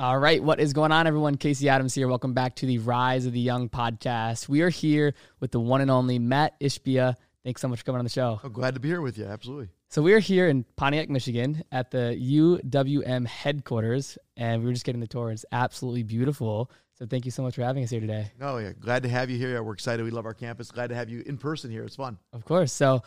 All 0.00 0.16
right, 0.16 0.40
what 0.40 0.60
is 0.60 0.74
going 0.74 0.92
on, 0.92 1.08
everyone? 1.08 1.34
Casey 1.34 1.68
Adams 1.68 1.92
here. 1.92 2.06
Welcome 2.06 2.32
back 2.32 2.54
to 2.56 2.66
the 2.66 2.78
Rise 2.78 3.26
of 3.26 3.32
the 3.32 3.40
Young 3.40 3.68
podcast. 3.68 4.48
We 4.48 4.62
are 4.62 4.68
here 4.68 5.12
with 5.40 5.50
the 5.50 5.58
one 5.58 5.80
and 5.80 5.90
only 5.90 6.20
Matt 6.20 6.54
Ishbia. 6.60 7.16
Thanks 7.42 7.60
so 7.60 7.66
much 7.66 7.80
for 7.80 7.84
coming 7.84 7.98
on 7.98 8.04
the 8.04 8.10
show. 8.10 8.38
Oh, 8.44 8.48
glad 8.48 8.74
to 8.74 8.80
be 8.80 8.86
here 8.86 9.00
with 9.00 9.18
you. 9.18 9.24
Absolutely. 9.24 9.70
So 9.88 10.00
we 10.00 10.12
are 10.12 10.20
here 10.20 10.46
in 10.46 10.64
Pontiac, 10.76 11.10
Michigan, 11.10 11.64
at 11.72 11.90
the 11.90 12.16
UWM 12.16 13.26
headquarters, 13.26 14.16
and 14.36 14.62
we 14.62 14.68
were 14.68 14.72
just 14.72 14.84
getting 14.84 15.00
the 15.00 15.08
tour. 15.08 15.32
It's 15.32 15.44
absolutely 15.50 16.04
beautiful. 16.04 16.70
So 16.96 17.04
thank 17.04 17.24
you 17.24 17.32
so 17.32 17.42
much 17.42 17.56
for 17.56 17.62
having 17.62 17.82
us 17.82 17.90
here 17.90 18.00
today. 18.00 18.30
Oh 18.40 18.58
yeah, 18.58 18.74
glad 18.78 19.02
to 19.02 19.08
have 19.08 19.30
you 19.30 19.36
here. 19.36 19.60
We're 19.64 19.72
excited. 19.72 20.04
We 20.04 20.12
love 20.12 20.26
our 20.26 20.34
campus. 20.34 20.70
Glad 20.70 20.90
to 20.90 20.94
have 20.94 21.08
you 21.08 21.24
in 21.26 21.38
person 21.38 21.72
here. 21.72 21.82
It's 21.82 21.96
fun. 21.96 22.18
Of 22.32 22.44
course. 22.44 22.72
So 22.72 23.02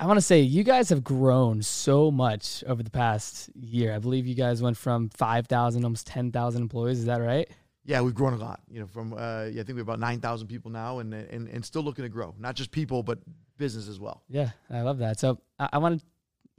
I 0.00 0.06
want 0.06 0.16
to 0.16 0.22
say 0.22 0.40
you 0.40 0.64
guys 0.64 0.88
have 0.88 1.04
grown 1.04 1.60
so 1.60 2.10
much 2.10 2.64
over 2.66 2.82
the 2.82 2.90
past 2.90 3.50
year. 3.54 3.94
I 3.94 3.98
believe 3.98 4.26
you 4.26 4.34
guys 4.34 4.62
went 4.62 4.78
from 4.78 5.10
5,000 5.10 5.84
almost 5.84 6.06
10,000 6.06 6.62
employees. 6.62 7.00
Is 7.00 7.04
that 7.04 7.18
right? 7.18 7.46
Yeah, 7.84 8.00
we've 8.00 8.14
grown 8.14 8.32
a 8.32 8.38
lot. 8.38 8.62
You 8.70 8.80
know, 8.80 8.86
from 8.86 9.12
uh, 9.12 9.44
yeah, 9.52 9.60
I 9.60 9.64
think 9.64 9.68
we 9.68 9.80
have 9.80 9.88
about 9.88 10.00
9,000 10.00 10.48
people 10.48 10.70
now 10.70 11.00
and, 11.00 11.12
and 11.12 11.48
and 11.48 11.62
still 11.62 11.82
looking 11.82 12.04
to 12.04 12.08
grow. 12.08 12.34
Not 12.38 12.54
just 12.54 12.70
people, 12.70 13.02
but 13.02 13.18
business 13.58 13.88
as 13.88 14.00
well. 14.00 14.22
Yeah, 14.30 14.50
I 14.70 14.80
love 14.80 14.98
that. 14.98 15.20
So 15.20 15.38
I, 15.58 15.68
I 15.74 15.78
want 15.78 16.00
to 16.00 16.06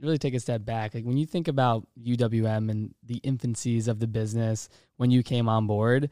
really 0.00 0.18
take 0.18 0.34
a 0.34 0.40
step 0.40 0.64
back. 0.64 0.94
Like 0.94 1.04
when 1.04 1.16
you 1.16 1.26
think 1.26 1.48
about 1.48 1.88
UWM 2.00 2.70
and 2.70 2.94
the 3.02 3.18
infancies 3.24 3.88
of 3.88 3.98
the 3.98 4.06
business 4.06 4.68
when 4.98 5.10
you 5.10 5.24
came 5.24 5.48
on 5.48 5.66
board, 5.66 6.10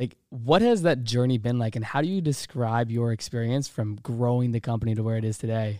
like 0.00 0.16
what 0.30 0.62
has 0.62 0.82
that 0.82 1.04
journey 1.04 1.38
been 1.38 1.60
like 1.60 1.76
and 1.76 1.84
how 1.84 2.02
do 2.02 2.08
you 2.08 2.20
describe 2.20 2.90
your 2.90 3.12
experience 3.12 3.68
from 3.68 3.94
growing 4.02 4.50
the 4.50 4.60
company 4.60 4.96
to 4.96 5.04
where 5.04 5.16
it 5.16 5.24
is 5.24 5.38
today? 5.38 5.78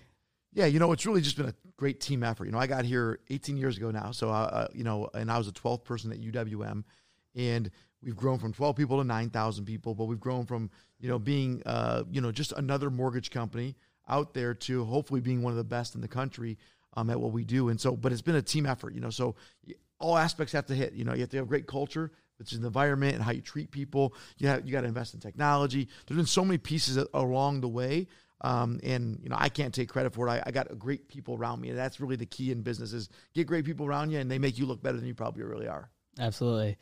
Yeah, 0.55 0.67
you 0.67 0.78
know, 0.78 0.92
it's 0.92 1.06
really 1.06 1.22
just 1.22 1.36
been 1.36 1.48
a 1.48 1.55
great 1.77 2.00
team 2.00 2.22
effort. 2.22 2.45
You 2.45 2.53
know, 2.53 2.58
I 2.58 2.67
got 2.67 2.84
here 2.84 3.20
18 3.31 3.56
years 3.56 3.77
ago 3.77 3.91
now, 3.91 4.11
so 4.12 4.28
uh, 4.28 4.33
uh 4.33 4.69
you 4.75 4.84
know, 4.84 5.08
and 5.14 5.31
I 5.31 5.39
was 5.39 5.48
a 5.48 5.53
12th 5.53 5.84
person 5.84 6.12
at 6.12 6.20
UWM, 6.20 6.84
and 7.34 7.70
we've 8.02 8.17
grown 8.17 8.39
from 8.39 8.52
12 8.52 8.77
people 8.77 8.98
to 8.98 9.05
9,000 9.05 9.64
people. 9.64 9.95
But 9.95 10.05
we've 10.05 10.20
grown 10.20 10.45
from 10.45 10.70
you 11.01 11.08
know 11.08 11.18
being 11.18 11.63
uh, 11.64 12.05
you 12.11 12.20
know 12.20 12.33
just 12.33 12.52
another 12.52 12.90
mortgage 12.90 13.30
company 13.30 13.77
out 14.08 14.35
there 14.35 14.52
to 14.52 14.85
hopefully 14.85 15.20
being 15.20 15.42
one 15.42 15.52
of 15.52 15.57
the 15.57 15.64
best 15.64 15.95
in 15.95 16.01
the 16.01 16.08
country 16.08 16.58
um, 16.95 17.08
at 17.08 17.19
what 17.19 17.33
we 17.33 17.45
do. 17.45 17.69
And 17.69 17.80
so, 17.80 17.96
but 17.96 18.13
it's 18.13 18.20
been 18.20 18.36
a 18.36 18.42
team 18.42 18.67
effort. 18.67 18.95
You 18.95 19.01
know, 19.01 19.11
so 19.11 19.34
all 19.98 20.19
aspects 20.19 20.52
have 20.52 20.67
to 20.67 20.74
hit. 20.74 20.92
You 20.92 21.05
know, 21.05 21.14
you 21.14 21.20
have 21.20 21.30
to 21.30 21.39
have 21.39 21.48
great 21.48 21.67
culture, 21.67 22.11
which 22.39 22.52
is 22.52 22.61
the 22.61 22.67
environment 22.67 23.14
and 23.14 23.23
how 23.24 23.33
you 23.33 23.40
treat 23.40 23.70
people. 23.70 24.14
You 24.39 24.48
have, 24.48 24.67
you 24.67 24.73
got 24.73 24.83
to 24.83 24.89
invest 24.89 25.14
in 25.14 25.20
technology. 25.20 25.89
There's 26.07 26.17
been 26.17 26.27
so 26.27 26.45
many 26.45 26.58
pieces 26.58 27.02
along 27.14 27.63
the 27.63 27.69
way 27.69 28.08
um, 28.42 28.80
and 28.83 29.19
you 29.23 29.29
know, 29.29 29.36
I 29.39 29.48
can't 29.48 29.73
take 29.73 29.89
credit 29.89 30.13
for 30.13 30.27
it. 30.27 30.30
I, 30.30 30.42
I, 30.47 30.51
got 30.51 30.79
great 30.79 31.08
people 31.08 31.36
around 31.36 31.61
me, 31.61 31.70
and 31.70 31.79
that's 31.79 32.01
really 32.01 32.17
the 32.17 32.27
key 32.27 32.51
in 32.51 32.63
business: 32.63 32.92
is 32.92 33.08
get 33.35 33.47
great 33.47 33.64
people 33.64 33.86
around 33.86 34.11
you, 34.11 34.19
and 34.19 34.30
they 34.30 34.39
make 34.39 34.58
you 34.58 34.67
look 34.67 34.83
better 34.83 34.97
than 34.97 35.07
you 35.07 35.14
probably 35.14 35.45
really 35.45 35.69
are. 35.69 35.91
Absolutely. 36.19 36.77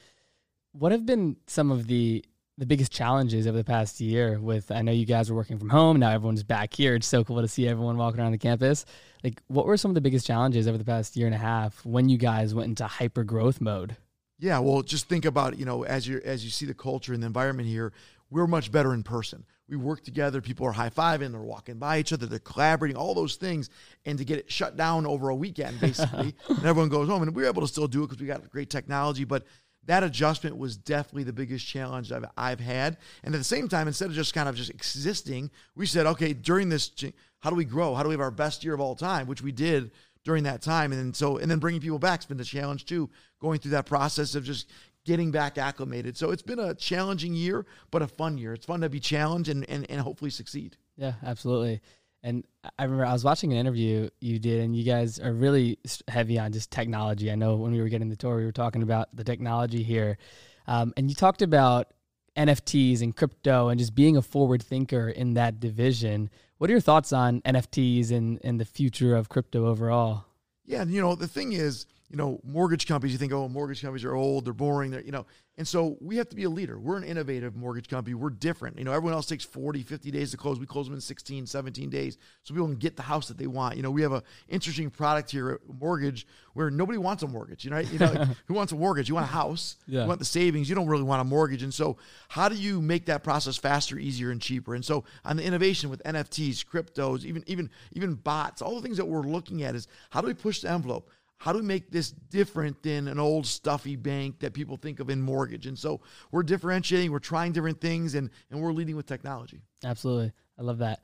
What 0.72 0.92
have 0.92 1.04
been 1.04 1.36
some 1.46 1.70
of 1.70 1.86
the 1.86 2.24
the 2.56 2.66
biggest 2.66 2.92
challenges 2.92 3.46
over 3.46 3.58
the 3.58 3.64
past 3.64 4.00
year? 4.00 4.40
With 4.40 4.70
I 4.70 4.80
know 4.80 4.92
you 4.92 5.04
guys 5.04 5.28
were 5.28 5.36
working 5.36 5.58
from 5.58 5.68
home 5.68 5.98
now, 5.98 6.10
everyone's 6.10 6.42
back 6.42 6.72
here. 6.72 6.94
It's 6.94 7.06
so 7.06 7.24
cool 7.24 7.42
to 7.42 7.48
see 7.48 7.68
everyone 7.68 7.98
walking 7.98 8.20
around 8.20 8.32
the 8.32 8.38
campus. 8.38 8.86
Like, 9.22 9.42
what 9.48 9.66
were 9.66 9.76
some 9.76 9.90
of 9.90 9.94
the 9.94 10.00
biggest 10.00 10.26
challenges 10.26 10.66
over 10.66 10.78
the 10.78 10.84
past 10.84 11.14
year 11.16 11.26
and 11.26 11.34
a 11.34 11.38
half 11.38 11.84
when 11.84 12.08
you 12.08 12.16
guys 12.16 12.54
went 12.54 12.68
into 12.68 12.86
hyper 12.86 13.22
growth 13.22 13.60
mode? 13.60 13.96
Yeah, 14.38 14.58
well, 14.60 14.80
just 14.80 15.10
think 15.10 15.26
about 15.26 15.58
you 15.58 15.66
know 15.66 15.84
as 15.84 16.08
you 16.08 16.22
as 16.24 16.42
you 16.42 16.50
see 16.50 16.64
the 16.64 16.72
culture 16.72 17.12
and 17.12 17.22
the 17.22 17.26
environment 17.26 17.68
here, 17.68 17.92
we're 18.30 18.46
much 18.46 18.70
better 18.72 18.94
in 18.94 19.02
person 19.02 19.44
we 19.70 19.76
work 19.76 20.02
together. 20.02 20.40
People 20.40 20.66
are 20.66 20.72
high 20.72 20.90
fiving, 20.90 21.30
they're 21.30 21.40
walking 21.40 21.78
by 21.78 22.00
each 22.00 22.12
other, 22.12 22.26
they're 22.26 22.40
collaborating, 22.40 22.96
all 22.96 23.14
those 23.14 23.36
things. 23.36 23.70
And 24.04 24.18
to 24.18 24.24
get 24.24 24.38
it 24.38 24.50
shut 24.50 24.76
down 24.76 25.06
over 25.06 25.28
a 25.28 25.34
weekend, 25.34 25.80
basically, 25.80 26.34
and 26.48 26.66
everyone 26.66 26.88
goes 26.88 27.08
home. 27.08 27.22
And 27.22 27.34
we 27.34 27.42
were 27.42 27.48
able 27.48 27.62
to 27.62 27.68
still 27.68 27.86
do 27.86 28.02
it 28.02 28.08
because 28.08 28.20
we 28.20 28.26
got 28.26 28.50
great 28.50 28.68
technology. 28.68 29.24
But 29.24 29.46
that 29.86 30.02
adjustment 30.02 30.58
was 30.58 30.76
definitely 30.76 31.22
the 31.22 31.32
biggest 31.32 31.66
challenge 31.66 32.12
I've, 32.12 32.26
I've 32.36 32.60
had. 32.60 32.98
And 33.22 33.34
at 33.34 33.38
the 33.38 33.44
same 33.44 33.68
time, 33.68 33.86
instead 33.86 34.08
of 34.10 34.14
just 34.14 34.34
kind 34.34 34.48
of 34.48 34.56
just 34.56 34.70
existing, 34.70 35.50
we 35.76 35.86
said, 35.86 36.06
okay, 36.06 36.32
during 36.32 36.68
this, 36.68 36.90
how 37.38 37.48
do 37.48 37.56
we 37.56 37.64
grow? 37.64 37.94
How 37.94 38.02
do 38.02 38.08
we 38.08 38.14
have 38.14 38.20
our 38.20 38.30
best 38.32 38.64
year 38.64 38.74
of 38.74 38.80
all 38.80 38.96
time? 38.96 39.26
Which 39.26 39.40
we 39.40 39.52
did 39.52 39.92
during 40.24 40.44
that 40.44 40.60
time. 40.60 40.92
And 40.92 41.00
then 41.00 41.14
so, 41.14 41.38
and 41.38 41.50
then 41.50 41.58
bringing 41.58 41.80
people 41.80 41.98
back 41.98 42.20
has 42.20 42.26
been 42.26 42.36
the 42.36 42.44
challenge 42.44 42.84
too, 42.84 43.08
going 43.40 43.58
through 43.58 43.70
that 43.72 43.86
process 43.86 44.34
of 44.34 44.44
just 44.44 44.68
getting 45.04 45.30
back 45.30 45.58
acclimated. 45.58 46.16
So 46.16 46.30
it's 46.30 46.42
been 46.42 46.58
a 46.58 46.74
challenging 46.74 47.34
year, 47.34 47.66
but 47.90 48.02
a 48.02 48.08
fun 48.08 48.38
year. 48.38 48.52
It's 48.52 48.66
fun 48.66 48.80
to 48.80 48.88
be 48.88 49.00
challenged 49.00 49.48
and, 49.48 49.68
and, 49.68 49.90
and 49.90 50.00
hopefully 50.00 50.30
succeed. 50.30 50.76
Yeah, 50.96 51.14
absolutely. 51.24 51.80
And 52.22 52.44
I 52.78 52.84
remember 52.84 53.06
I 53.06 53.12
was 53.12 53.24
watching 53.24 53.52
an 53.52 53.58
interview 53.58 54.10
you 54.20 54.38
did, 54.38 54.60
and 54.60 54.76
you 54.76 54.84
guys 54.84 55.18
are 55.18 55.32
really 55.32 55.78
heavy 56.06 56.38
on 56.38 56.52
just 56.52 56.70
technology. 56.70 57.30
I 57.32 57.34
know 57.34 57.56
when 57.56 57.72
we 57.72 57.80
were 57.80 57.88
getting 57.88 58.10
the 58.10 58.16
tour, 58.16 58.36
we 58.36 58.44
were 58.44 58.52
talking 58.52 58.82
about 58.82 59.08
the 59.14 59.24
technology 59.24 59.82
here. 59.82 60.18
Um, 60.66 60.92
and 60.98 61.08
you 61.08 61.14
talked 61.14 61.40
about 61.40 61.88
NFTs 62.36 63.00
and 63.00 63.16
crypto 63.16 63.68
and 63.68 63.78
just 63.78 63.94
being 63.94 64.16
a 64.16 64.22
forward 64.22 64.62
thinker 64.62 65.08
in 65.08 65.34
that 65.34 65.60
division. 65.60 66.28
What 66.58 66.68
are 66.68 66.74
your 66.74 66.80
thoughts 66.80 67.12
on 67.12 67.40
NFTs 67.40 68.10
and, 68.10 68.38
and 68.44 68.60
the 68.60 68.66
future 68.66 69.16
of 69.16 69.30
crypto 69.30 69.66
overall? 69.66 70.26
Yeah, 70.66 70.84
you 70.84 71.00
know, 71.00 71.14
the 71.14 71.26
thing 71.26 71.52
is, 71.52 71.86
you 72.10 72.16
know, 72.16 72.40
mortgage 72.44 72.86
companies, 72.86 73.12
you 73.12 73.18
think, 73.18 73.32
oh, 73.32 73.48
mortgage 73.48 73.80
companies 73.80 74.04
are 74.04 74.14
old, 74.14 74.44
they're 74.44 74.52
boring, 74.52 74.90
they're, 74.90 75.02
you 75.02 75.12
know, 75.12 75.26
and 75.60 75.68
so 75.68 75.98
we 76.00 76.16
have 76.16 76.28
to 76.30 76.36
be 76.36 76.44
a 76.44 76.48
leader. 76.48 76.78
We're 76.78 76.96
an 76.96 77.04
innovative 77.04 77.54
mortgage 77.54 77.86
company. 77.86 78.14
We're 78.14 78.30
different. 78.30 78.78
You 78.78 78.84
know, 78.84 78.92
everyone 78.92 79.12
else 79.12 79.26
takes 79.26 79.44
40, 79.44 79.82
50 79.82 80.10
days 80.10 80.30
to 80.30 80.38
close. 80.38 80.58
We 80.58 80.64
close 80.64 80.86
them 80.86 80.94
in 80.94 81.02
16, 81.02 81.44
17 81.44 81.90
days 81.90 82.16
so 82.44 82.54
people 82.54 82.66
can 82.66 82.76
get 82.76 82.96
the 82.96 83.02
house 83.02 83.28
that 83.28 83.36
they 83.36 83.46
want. 83.46 83.76
You 83.76 83.82
know, 83.82 83.90
we 83.90 84.00
have 84.00 84.12
an 84.12 84.22
interesting 84.48 84.88
product 84.88 85.30
here 85.30 85.50
at 85.50 85.60
Mortgage 85.78 86.26
where 86.54 86.70
nobody 86.70 86.96
wants 86.96 87.22
a 87.24 87.28
mortgage. 87.28 87.64
You 87.64 87.72
know, 87.72 87.78
you 87.78 87.98
know 87.98 88.06
who 88.46 88.54
wants 88.54 88.72
a 88.72 88.76
mortgage? 88.76 89.10
You 89.10 89.16
want 89.16 89.26
a 89.26 89.32
house. 89.32 89.76
Yeah. 89.86 90.02
You 90.02 90.08
want 90.08 90.18
the 90.18 90.24
savings. 90.24 90.68
You 90.68 90.74
don't 90.74 90.88
really 90.88 91.02
want 91.02 91.20
a 91.20 91.24
mortgage. 91.24 91.62
And 91.62 91.74
so 91.74 91.98
how 92.28 92.48
do 92.48 92.54
you 92.54 92.80
make 92.80 93.04
that 93.06 93.22
process 93.22 93.58
faster, 93.58 93.98
easier, 93.98 94.30
and 94.30 94.40
cheaper? 94.40 94.74
And 94.74 94.82
so 94.82 95.04
on 95.26 95.36
the 95.36 95.44
innovation 95.44 95.90
with 95.90 96.02
NFTs, 96.04 96.64
cryptos, 96.64 97.26
even 97.26 97.44
even 97.46 97.68
even 97.92 98.14
bots, 98.14 98.62
all 98.62 98.76
the 98.76 98.82
things 98.82 98.96
that 98.96 99.04
we're 99.04 99.20
looking 99.20 99.62
at 99.62 99.74
is 99.74 99.88
how 100.08 100.22
do 100.22 100.26
we 100.26 100.32
push 100.32 100.62
the 100.62 100.70
envelope? 100.70 101.10
How 101.40 101.54
do 101.54 101.58
we 101.58 101.64
make 101.64 101.90
this 101.90 102.10
different 102.10 102.82
than 102.82 103.08
an 103.08 103.18
old 103.18 103.46
stuffy 103.46 103.96
bank 103.96 104.40
that 104.40 104.52
people 104.52 104.76
think 104.76 105.00
of 105.00 105.08
in 105.08 105.22
mortgage? 105.22 105.66
And 105.66 105.76
so 105.78 106.02
we're 106.30 106.42
differentiating, 106.42 107.10
we're 107.10 107.18
trying 107.18 107.52
different 107.52 107.80
things, 107.80 108.14
and, 108.14 108.28
and 108.50 108.60
we're 108.60 108.72
leading 108.72 108.94
with 108.94 109.06
technology. 109.06 109.62
Absolutely. 109.82 110.32
I 110.58 110.62
love 110.62 110.78
that. 110.78 111.00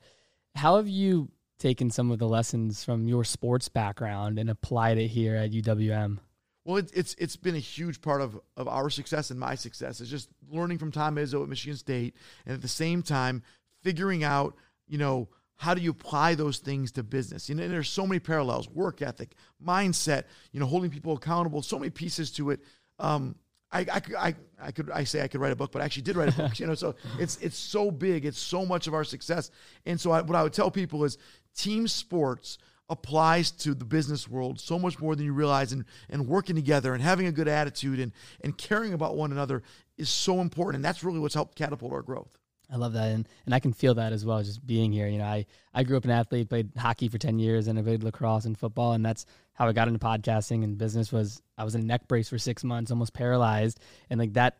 How 0.53 0.77
have 0.77 0.87
you 0.87 1.31
taken 1.57 1.89
some 1.89 2.11
of 2.11 2.19
the 2.19 2.27
lessons 2.27 2.83
from 2.83 3.07
your 3.07 3.23
sports 3.23 3.67
background 3.67 4.37
and 4.37 4.51
applied 4.51 4.99
it 4.99 5.07
here 5.07 5.35
at 5.35 5.49
UWM? 5.49 6.19
Well, 6.65 6.77
it, 6.77 6.91
it's 6.93 7.15
it's 7.17 7.35
been 7.35 7.55
a 7.55 7.59
huge 7.59 7.99
part 8.01 8.21
of, 8.21 8.39
of 8.57 8.67
our 8.67 8.91
success 8.91 9.31
and 9.31 9.39
my 9.39 9.55
success. 9.55 10.01
It's 10.01 10.09
just 10.09 10.29
learning 10.51 10.77
from 10.77 10.91
Tom 10.91 11.15
Izzo 11.15 11.41
at 11.41 11.49
Michigan 11.49 11.77
State, 11.77 12.15
and 12.45 12.53
at 12.53 12.61
the 12.61 12.67
same 12.67 13.01
time 13.01 13.41
figuring 13.81 14.23
out, 14.23 14.55
you 14.87 14.99
know, 14.99 15.29
how 15.57 15.73
do 15.73 15.81
you 15.81 15.91
apply 15.91 16.35
those 16.35 16.59
things 16.59 16.91
to 16.93 17.03
business? 17.03 17.49
You 17.49 17.55
know, 17.55 17.67
there's 17.67 17.89
so 17.89 18.05
many 18.07 18.19
parallels: 18.19 18.69
work 18.69 19.01
ethic, 19.01 19.33
mindset, 19.65 20.23
you 20.51 20.59
know, 20.59 20.65
holding 20.65 20.89
people 20.91 21.13
accountable. 21.13 21.61
So 21.61 21.77
many 21.79 21.89
pieces 21.89 22.31
to 22.33 22.51
it. 22.51 22.61
Um, 22.99 23.35
I, 23.71 23.79
I, 23.91 23.99
could- 23.99 24.15
I, 24.15 24.35
I 24.61 24.71
could 24.71 24.89
I 24.91 25.03
say 25.03 25.21
I 25.21 25.27
could 25.27 25.41
write 25.41 25.51
a 25.51 25.55
book, 25.55 25.71
but 25.71 25.81
I 25.81 25.85
actually 25.85 26.03
did 26.03 26.15
write 26.15 26.29
a 26.29 26.41
book. 26.41 26.59
You 26.59 26.67
know, 26.67 26.75
so 26.75 26.95
it's 27.19 27.37
it's 27.37 27.57
so 27.57 27.91
big, 27.91 28.25
it's 28.25 28.39
so 28.39 28.65
much 28.65 28.87
of 28.87 28.93
our 28.93 29.03
success. 29.03 29.51
And 29.85 29.99
so 29.99 30.11
I, 30.11 30.21
what 30.21 30.35
I 30.35 30.43
would 30.43 30.53
tell 30.53 30.71
people 30.71 31.03
is, 31.03 31.17
team 31.55 31.87
sports 31.87 32.57
applies 32.89 33.51
to 33.51 33.73
the 33.73 33.83
business 33.83 34.29
world 34.29 34.59
so 34.61 34.79
much 34.79 34.97
more 34.99 35.13
than 35.15 35.25
you 35.25 35.33
realize. 35.33 35.73
And 35.73 35.83
and 36.09 36.27
working 36.27 36.55
together 36.55 36.93
and 36.93 37.03
having 37.03 37.27
a 37.27 37.31
good 37.31 37.47
attitude 37.47 37.99
and 37.99 38.11
and 38.41 38.57
caring 38.57 38.93
about 38.93 39.17
one 39.17 39.31
another 39.31 39.63
is 39.97 40.09
so 40.09 40.39
important. 40.39 40.75
And 40.77 40.85
that's 40.85 41.03
really 41.03 41.19
what's 41.19 41.33
helped 41.33 41.57
catapult 41.57 41.91
our 41.91 42.01
growth. 42.03 42.37
I 42.71 42.75
love 42.75 42.93
that, 42.93 43.11
and 43.11 43.27
and 43.45 43.55
I 43.55 43.59
can 43.59 43.73
feel 43.73 43.95
that 43.95 44.11
as 44.11 44.25
well. 44.25 44.43
Just 44.43 44.65
being 44.65 44.91
here, 44.91 45.07
you 45.07 45.19
know, 45.19 45.25
I 45.25 45.45
I 45.73 45.83
grew 45.83 45.97
up 45.97 46.05
an 46.05 46.11
athlete, 46.11 46.49
played 46.49 46.71
hockey 46.77 47.07
for 47.07 47.17
ten 47.17 47.39
years, 47.39 47.67
and 47.67 47.79
I 47.79 47.81
played 47.81 48.03
lacrosse 48.03 48.45
and 48.45 48.57
football, 48.57 48.93
and 48.93 49.05
that's 49.05 49.25
how 49.53 49.67
I 49.67 49.73
got 49.73 49.87
into 49.87 49.99
podcasting 49.99 50.63
and 50.63 50.77
business. 50.77 51.11
Was 51.11 51.41
I 51.57 51.63
was 51.63 51.75
in 51.75 51.81
a 51.81 51.85
neck 51.85 52.07
brace 52.07 52.29
for 52.29 52.37
six 52.37 52.63
months, 52.63 52.91
almost 52.91 53.13
paralyzed, 53.13 53.79
and 54.09 54.19
like 54.19 54.33
that 54.33 54.57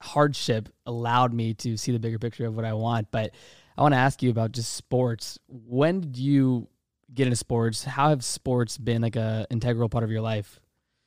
hardship 0.00 0.68
allowed 0.86 1.32
me 1.32 1.54
to 1.54 1.76
see 1.76 1.92
the 1.92 1.98
bigger 1.98 2.18
picture 2.18 2.46
of 2.46 2.56
what 2.56 2.64
I 2.64 2.72
want. 2.72 3.10
But 3.10 3.32
I 3.76 3.82
want 3.82 3.94
to 3.94 3.98
ask 3.98 4.22
you 4.22 4.30
about 4.30 4.52
just 4.52 4.74
sports. 4.74 5.38
When 5.46 6.00
did 6.00 6.16
you 6.16 6.68
get 7.12 7.26
into 7.26 7.36
sports? 7.36 7.84
How 7.84 8.08
have 8.08 8.24
sports 8.24 8.76
been 8.76 9.02
like 9.02 9.16
a 9.16 9.46
integral 9.50 9.88
part 9.88 10.04
of 10.04 10.10
your 10.10 10.20
life? 10.20 10.60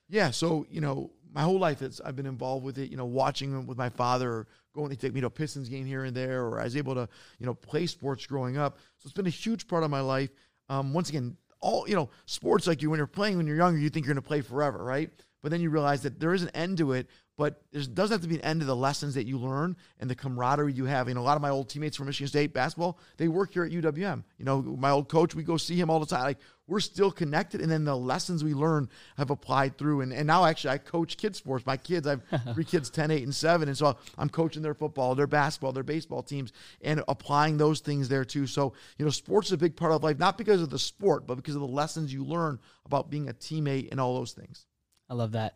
Yeah, 0.09 0.31
so 0.31 0.65
you 0.69 0.81
know, 0.81 1.11
my 1.33 1.41
whole 1.41 1.59
life 1.59 1.81
it's 1.81 1.99
I've 2.01 2.15
been 2.15 2.25
involved 2.25 2.63
with 2.63 2.77
it. 2.77 2.91
You 2.91 2.97
know, 2.97 3.05
watching 3.05 3.57
it 3.57 3.65
with 3.65 3.77
my 3.77 3.89
father, 3.89 4.29
or 4.31 4.47
going 4.73 4.89
to 4.89 4.95
take 4.95 5.13
me 5.13 5.21
to 5.21 5.27
a 5.27 5.31
Pistons 5.31 5.69
game 5.69 5.85
here 5.85 6.03
and 6.03 6.15
there, 6.15 6.45
or 6.45 6.59
I 6.59 6.63
was 6.63 6.77
able 6.77 6.95
to 6.95 7.07
you 7.39 7.45
know 7.45 7.53
play 7.53 7.85
sports 7.87 8.25
growing 8.25 8.57
up. 8.57 8.77
So 8.99 9.07
it's 9.07 9.13
been 9.13 9.27
a 9.27 9.31
huge 9.31 9.67
part 9.67 9.83
of 9.83 9.89
my 9.89 10.01
life. 10.01 10.29
Um, 10.69 10.93
once 10.93 11.09
again, 11.09 11.37
all 11.59 11.87
you 11.87 11.95
know, 11.95 12.09
sports 12.25 12.67
like 12.67 12.81
you 12.81 12.89
when 12.89 12.97
you're 12.97 13.07
playing 13.07 13.37
when 13.37 13.47
you're 13.47 13.57
younger, 13.57 13.79
you 13.79 13.89
think 13.89 14.05
you're 14.05 14.13
going 14.13 14.23
to 14.23 14.27
play 14.27 14.41
forever, 14.41 14.83
right? 14.83 15.09
But 15.41 15.51
then 15.51 15.59
you 15.59 15.69
realize 15.69 16.01
that 16.03 16.19
there 16.19 16.33
is 16.33 16.41
an 16.41 16.49
end 16.49 16.77
to 16.77 16.93
it. 16.93 17.07
But 17.35 17.63
there 17.71 17.81
doesn't 17.81 18.13
have 18.13 18.21
to 18.21 18.27
be 18.27 18.35
an 18.35 18.41
end 18.41 18.59
to 18.59 18.65
the 18.65 18.75
lessons 18.75 19.15
that 19.15 19.25
you 19.25 19.39
learn 19.39 19.75
and 19.99 20.07
the 20.07 20.13
camaraderie 20.13 20.73
you 20.73 20.85
have. 20.85 21.07
You 21.07 21.15
know, 21.15 21.21
a 21.21 21.23
lot 21.23 21.35
of 21.35 21.41
my 21.41 21.49
old 21.49 21.67
teammates 21.67 21.97
from 21.97 22.05
Michigan 22.05 22.27
State 22.27 22.53
basketball, 22.53 22.99
they 23.17 23.27
work 23.27 23.53
here 23.53 23.63
at 23.63 23.71
UWM. 23.71 24.23
You 24.37 24.45
know, 24.45 24.61
my 24.61 24.91
old 24.91 25.09
coach, 25.09 25.33
we 25.33 25.43
go 25.43 25.57
see 25.57 25.75
him 25.75 25.89
all 25.89 25.99
the 25.99 26.05
time. 26.05 26.23
Like 26.23 26.37
we're 26.67 26.79
still 26.79 27.11
connected. 27.11 27.61
And 27.61 27.71
then 27.71 27.83
the 27.83 27.95
lessons 27.95 28.43
we 28.43 28.53
learn 28.53 28.89
have 29.17 29.29
applied 29.29 29.77
through. 29.77 30.01
And, 30.01 30.13
and 30.13 30.25
now 30.25 30.45
actually 30.45 30.71
I 30.71 30.77
coach 30.77 31.17
kids 31.17 31.37
sports. 31.37 31.65
My 31.65 31.77
kids, 31.77 32.07
I 32.07 32.11
have 32.11 32.23
three 32.53 32.63
kids, 32.63 32.89
10, 32.89 33.11
8, 33.11 33.23
and 33.23 33.35
7. 33.35 33.67
And 33.67 33.77
so 33.77 33.97
I'm 34.17 34.29
coaching 34.29 34.61
their 34.61 34.73
football, 34.73 35.15
their 35.15 35.27
basketball, 35.27 35.73
their 35.73 35.83
baseball 35.83 36.23
teams, 36.23 36.53
and 36.81 37.03
applying 37.07 37.57
those 37.57 37.81
things 37.81 38.07
there 38.07 38.25
too. 38.25 38.47
So, 38.47 38.73
you 38.97 39.05
know, 39.05 39.11
sports 39.11 39.47
is 39.47 39.53
a 39.53 39.57
big 39.57 39.75
part 39.75 39.91
of 39.91 40.03
life, 40.03 40.19
not 40.19 40.37
because 40.37 40.61
of 40.61 40.69
the 40.69 40.79
sport, 40.79 41.27
but 41.27 41.35
because 41.35 41.55
of 41.55 41.61
the 41.61 41.67
lessons 41.67 42.13
you 42.13 42.23
learn 42.23 42.59
about 42.85 43.09
being 43.09 43.29
a 43.29 43.33
teammate 43.33 43.91
and 43.91 43.99
all 43.99 44.15
those 44.15 44.31
things. 44.31 44.65
I 45.09 45.15
love 45.15 45.33
that. 45.33 45.55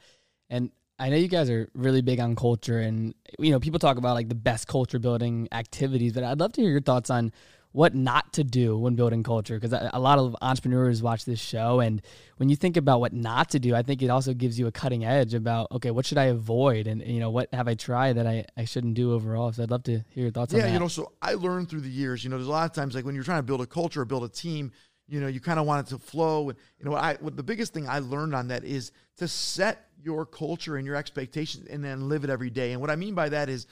And 0.50 0.72
I 1.00 1.10
know 1.10 1.16
you 1.16 1.28
guys 1.28 1.50
are 1.50 1.70
really 1.74 2.02
big 2.02 2.20
on 2.20 2.36
culture 2.36 2.80
and 2.80 3.14
you 3.38 3.52
know, 3.52 3.60
people 3.60 3.80
talk 3.80 3.98
about 3.98 4.16
like 4.16 4.30
the 4.30 4.36
best 4.36 4.68
culture 4.68 5.00
building 5.00 5.48
activities, 5.52 6.14
but 6.14 6.24
I'd 6.24 6.40
love 6.40 6.54
to 6.54 6.62
hear 6.62 6.72
your 6.72 6.82
thoughts 6.82 7.10
on 7.10 7.32
what 7.78 7.94
not 7.94 8.34
to 8.34 8.44
do 8.44 8.76
when 8.76 8.96
building 8.96 9.22
culture 9.22 9.60
because 9.60 9.72
a 9.94 10.00
lot 10.00 10.18
of 10.18 10.36
entrepreneurs 10.42 11.04
watch 11.04 11.26
this 11.26 11.40
show 11.40 11.80
and 11.80 12.02
when 12.38 12.50
you 12.50 12.56
think 12.56 12.76
about 12.76 13.00
what 13.00 13.14
not 13.14 13.52
to 13.52 13.60
do, 13.60 13.76
I 13.76 13.84
think 13.84 14.02
it 14.02 14.10
also 14.10 14.34
gives 14.34 14.58
you 14.58 14.66
a 14.66 14.72
cutting 14.72 15.06
edge 15.06 15.36
about 15.36 15.72
okay, 15.72 15.92
what 15.92 16.04
should 16.04 16.18
I 16.18 16.26
avoid 16.26 16.88
and 16.88 17.04
you 17.06 17.20
know, 17.20 17.30
what 17.30 17.54
have 17.54 17.68
I 17.68 17.76
tried 17.76 18.14
that 18.14 18.26
I, 18.26 18.46
I 18.58 18.66
shouldn't 18.66 18.96
do 18.96 19.14
overall. 19.14 19.52
So 19.52 19.62
I'd 19.62 19.70
love 19.70 19.84
to 19.84 20.04
hear 20.10 20.24
your 20.24 20.32
thoughts 20.32 20.56
on 20.56 20.60
Yeah, 20.60 20.74
you 20.74 20.80
know, 20.80 20.88
so 20.88 21.12
I 21.22 21.36
learned 21.36 21.70
through 21.70 21.82
the 21.82 21.90
years, 21.90 22.24
you 22.24 22.32
know, 22.32 22.38
there's 22.38 22.48
a 22.48 22.52
lot 22.52 22.68
of 22.68 22.74
times 22.74 22.96
like 22.96 23.06
when 23.06 23.14
you're 23.14 23.24
trying 23.24 23.40
to 23.40 23.44
build 23.44 23.62
a 23.62 23.68
culture 23.68 24.02
or 24.02 24.06
build 24.06 24.24
a 24.24 24.30
team, 24.30 24.72
you 25.08 25.22
know, 25.22 25.28
you 25.28 25.40
kind 25.40 25.60
of 25.60 25.68
want 25.68 25.86
it 25.86 25.90
to 25.92 26.00
flow. 26.00 26.50
And, 26.50 26.58
you 26.80 26.86
know, 26.86 26.92
what 26.94 27.04
I, 27.04 27.18
what 27.20 27.38
the 27.38 27.44
biggest 27.44 27.76
thing 27.76 27.88
I 27.88 28.00
learned 28.00 28.34
on 28.34 28.48
that 28.48 28.64
is 28.64 28.92
to 29.18 29.28
set 29.28 29.90
your 30.02 30.26
culture 30.26 30.78
and 30.78 30.86
your 30.88 30.96
expectations 30.96 31.68
and 31.70 31.86
then 31.86 32.10
live 32.10 32.24
it 32.24 32.32
every 32.32 32.50
day. 32.50 32.72
And 32.72 32.82
what 32.82 32.90
I 32.90 32.96
mean 32.96 33.14
by 33.14 33.30
that 33.30 33.50
is 33.50 33.68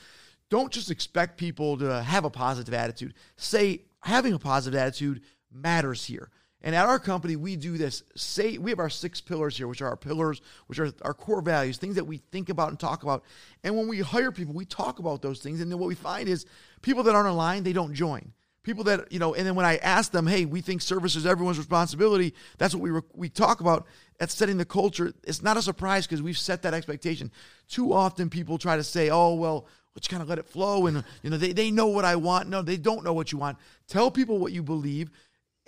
don't 0.50 0.72
just 0.72 0.92
expect 0.92 1.38
people 1.38 1.78
to 1.78 2.04
have 2.04 2.24
a 2.24 2.30
positive 2.30 2.74
attitude. 2.74 3.16
Say 3.38 3.81
having 4.06 4.34
a 4.34 4.40
positive 4.40 4.80
attitude 4.80 5.22
matters 5.52 6.06
here. 6.06 6.30
And 6.62 6.75
at 6.75 6.86
our 6.86 7.00
company, 7.00 7.36
we 7.36 7.56
do 7.56 7.78
this. 7.78 8.04
Say 8.16 8.57
we 8.57 8.69
have 8.69 8.80
our 8.80 8.90
six 8.90 9.19
pillars 9.19 9.57
here, 9.57 9.68
which 9.68 9.81
are 9.81 9.90
our 9.90 9.98
pillars, 9.98 10.42
which 10.68 10.80
are 10.80 10.92
our 11.02 11.13
core 11.13 11.42
values, 11.42 11.78
things 11.78 11.96
that 11.96 12.06
we 12.06 12.18
think 12.18 12.50
about 12.50 12.69
and 12.69 12.80
talk 12.80 13.04
about. 13.04 13.24
And 13.63 13.75
when 13.75 13.88
we 13.88 14.00
hire 14.00 14.31
people, 14.31 14.54
we 14.54 14.66
talk 14.66 15.00
about 15.00 15.22
those 15.22 15.40
things. 15.40 15.60
And 15.60 15.72
then 15.72 15.80
what 15.80 15.88
we 15.88 15.96
find 15.96 16.30
is 16.30 16.46
people 16.81 17.04
that 17.04 17.16
aren't 17.16 17.28
aligned, 17.28 17.66
they 17.66 17.74
don't 17.74 17.94
join 17.94 18.31
people 18.65 18.83
that 18.83 19.12
you 19.12 19.19
know 19.19 19.33
and 19.35 19.45
then 19.45 19.56
when 19.56 19.65
i 19.65 19.77
ask 19.77 20.12
them 20.12 20.25
hey 20.25 20.44
we 20.44 20.59
think 20.59 20.81
service 20.81 21.15
is 21.15 21.25
everyone's 21.25 21.57
responsibility 21.57 22.33
that's 22.57 22.73
what 22.73 22.81
we 22.81 22.89
re- 22.89 23.01
we 23.13 23.29
talk 23.29 23.62
about 23.62 23.85
at 24.19 24.31
setting 24.31 24.57
the 24.57 24.65
culture 24.65 25.13
it's 25.23 25.41
not 25.41 25.56
a 25.56 25.62
surprise 25.62 26.06
because 26.06 26.21
we've 26.21 26.38
set 26.38 26.63
that 26.63 26.73
expectation 26.73 27.31
too 27.69 27.94
often 27.94 28.29
people 28.29 28.57
try 28.57 28.75
to 28.75 28.83
say 28.83 29.09
oh 29.09 29.35
well 29.35 29.67
let's 29.95 30.07
kind 30.07 30.21
of 30.21 30.27
let 30.27 30.39
it 30.39 30.47
flow 30.47 30.88
and 30.88 31.03
you 31.21 31.29
know 31.29 31.38
they, 31.38 31.53
they 31.53 31.69
know 31.71 31.88
what 31.88 32.03
i 32.03 32.15
want 32.15 32.50
no 32.50 32.62
they 32.62 32.77
don't 32.77 33.03
know 33.03 33.13
what 33.13 33.31
you 33.31 33.38
want 33.38 33.57
tell 33.88 34.09
people 34.09 34.39
what 34.39 34.51
you 34.51 34.63
believe 34.63 35.11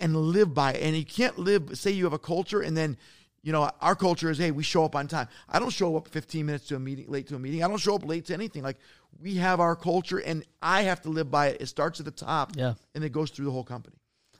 and 0.00 0.16
live 0.16 0.52
by 0.52 0.72
it 0.72 0.82
and 0.82 0.96
you 0.96 1.04
can't 1.04 1.38
live 1.38 1.70
say 1.78 1.90
you 1.90 2.04
have 2.04 2.12
a 2.12 2.18
culture 2.18 2.60
and 2.60 2.76
then 2.76 2.96
you 3.42 3.52
know, 3.52 3.70
our 3.80 3.94
culture 3.94 4.30
is, 4.30 4.38
hey, 4.38 4.50
we 4.50 4.62
show 4.62 4.84
up 4.84 4.96
on 4.96 5.06
time. 5.06 5.28
I 5.48 5.58
don't 5.58 5.70
show 5.70 5.96
up 5.96 6.08
15 6.08 6.44
minutes 6.44 6.66
to 6.68 6.76
a 6.76 6.78
meeting, 6.78 7.06
late 7.08 7.28
to 7.28 7.36
a 7.36 7.38
meeting. 7.38 7.62
I 7.62 7.68
don't 7.68 7.78
show 7.78 7.94
up 7.94 8.04
late 8.04 8.26
to 8.26 8.34
anything. 8.34 8.62
Like 8.62 8.78
we 9.20 9.34
have 9.36 9.60
our 9.60 9.74
culture 9.76 10.18
and 10.18 10.44
I 10.62 10.82
have 10.82 11.02
to 11.02 11.08
live 11.08 11.30
by 11.30 11.48
it. 11.48 11.60
It 11.60 11.66
starts 11.66 11.98
at 12.00 12.06
the 12.06 12.12
top 12.12 12.52
Yeah. 12.56 12.74
and 12.94 13.02
it 13.04 13.10
goes 13.10 13.30
through 13.30 13.46
the 13.46 13.50
whole 13.50 13.64
company. 13.64 13.96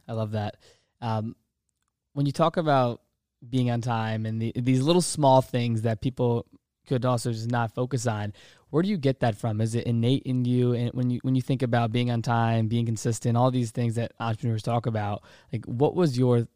I 0.06 0.12
love 0.12 0.32
that. 0.32 0.56
Um, 1.00 1.34
when 2.12 2.26
you 2.26 2.32
talk 2.32 2.56
about 2.56 3.02
being 3.48 3.70
on 3.70 3.80
time 3.80 4.26
and 4.26 4.40
the, 4.40 4.52
these 4.56 4.82
little 4.82 5.02
small 5.02 5.42
things 5.42 5.82
that 5.82 6.00
people 6.00 6.46
could 6.86 7.04
also 7.04 7.32
just 7.32 7.50
not 7.50 7.75
focus 7.75 8.06
on, 8.06 8.32
where 8.70 8.82
do 8.82 8.88
you 8.88 8.96
get 8.96 9.20
that 9.20 9.36
from? 9.36 9.60
Is 9.60 9.75
it 9.75 9.84
innate 9.86 10.22
in 10.25 10.44
you? 10.44 10.72
And 10.75 10.92
when 10.92 11.10
you 11.10 11.20
when 11.22 11.34
you 11.34 11.42
think 11.42 11.62
about 11.62 11.92
being 11.92 12.10
on 12.10 12.22
time, 12.22 12.69
being 12.69 12.86
consistent, 12.86 13.36
all 13.36 13.50
these 13.50 13.70
things 13.70 13.94
that 13.96 14.12
entrepreneurs 14.20 14.62
talk 14.62 14.86
about, 14.86 15.22
like 15.52 15.64
what 15.66 15.94
was 15.94 16.19
your 16.19 16.48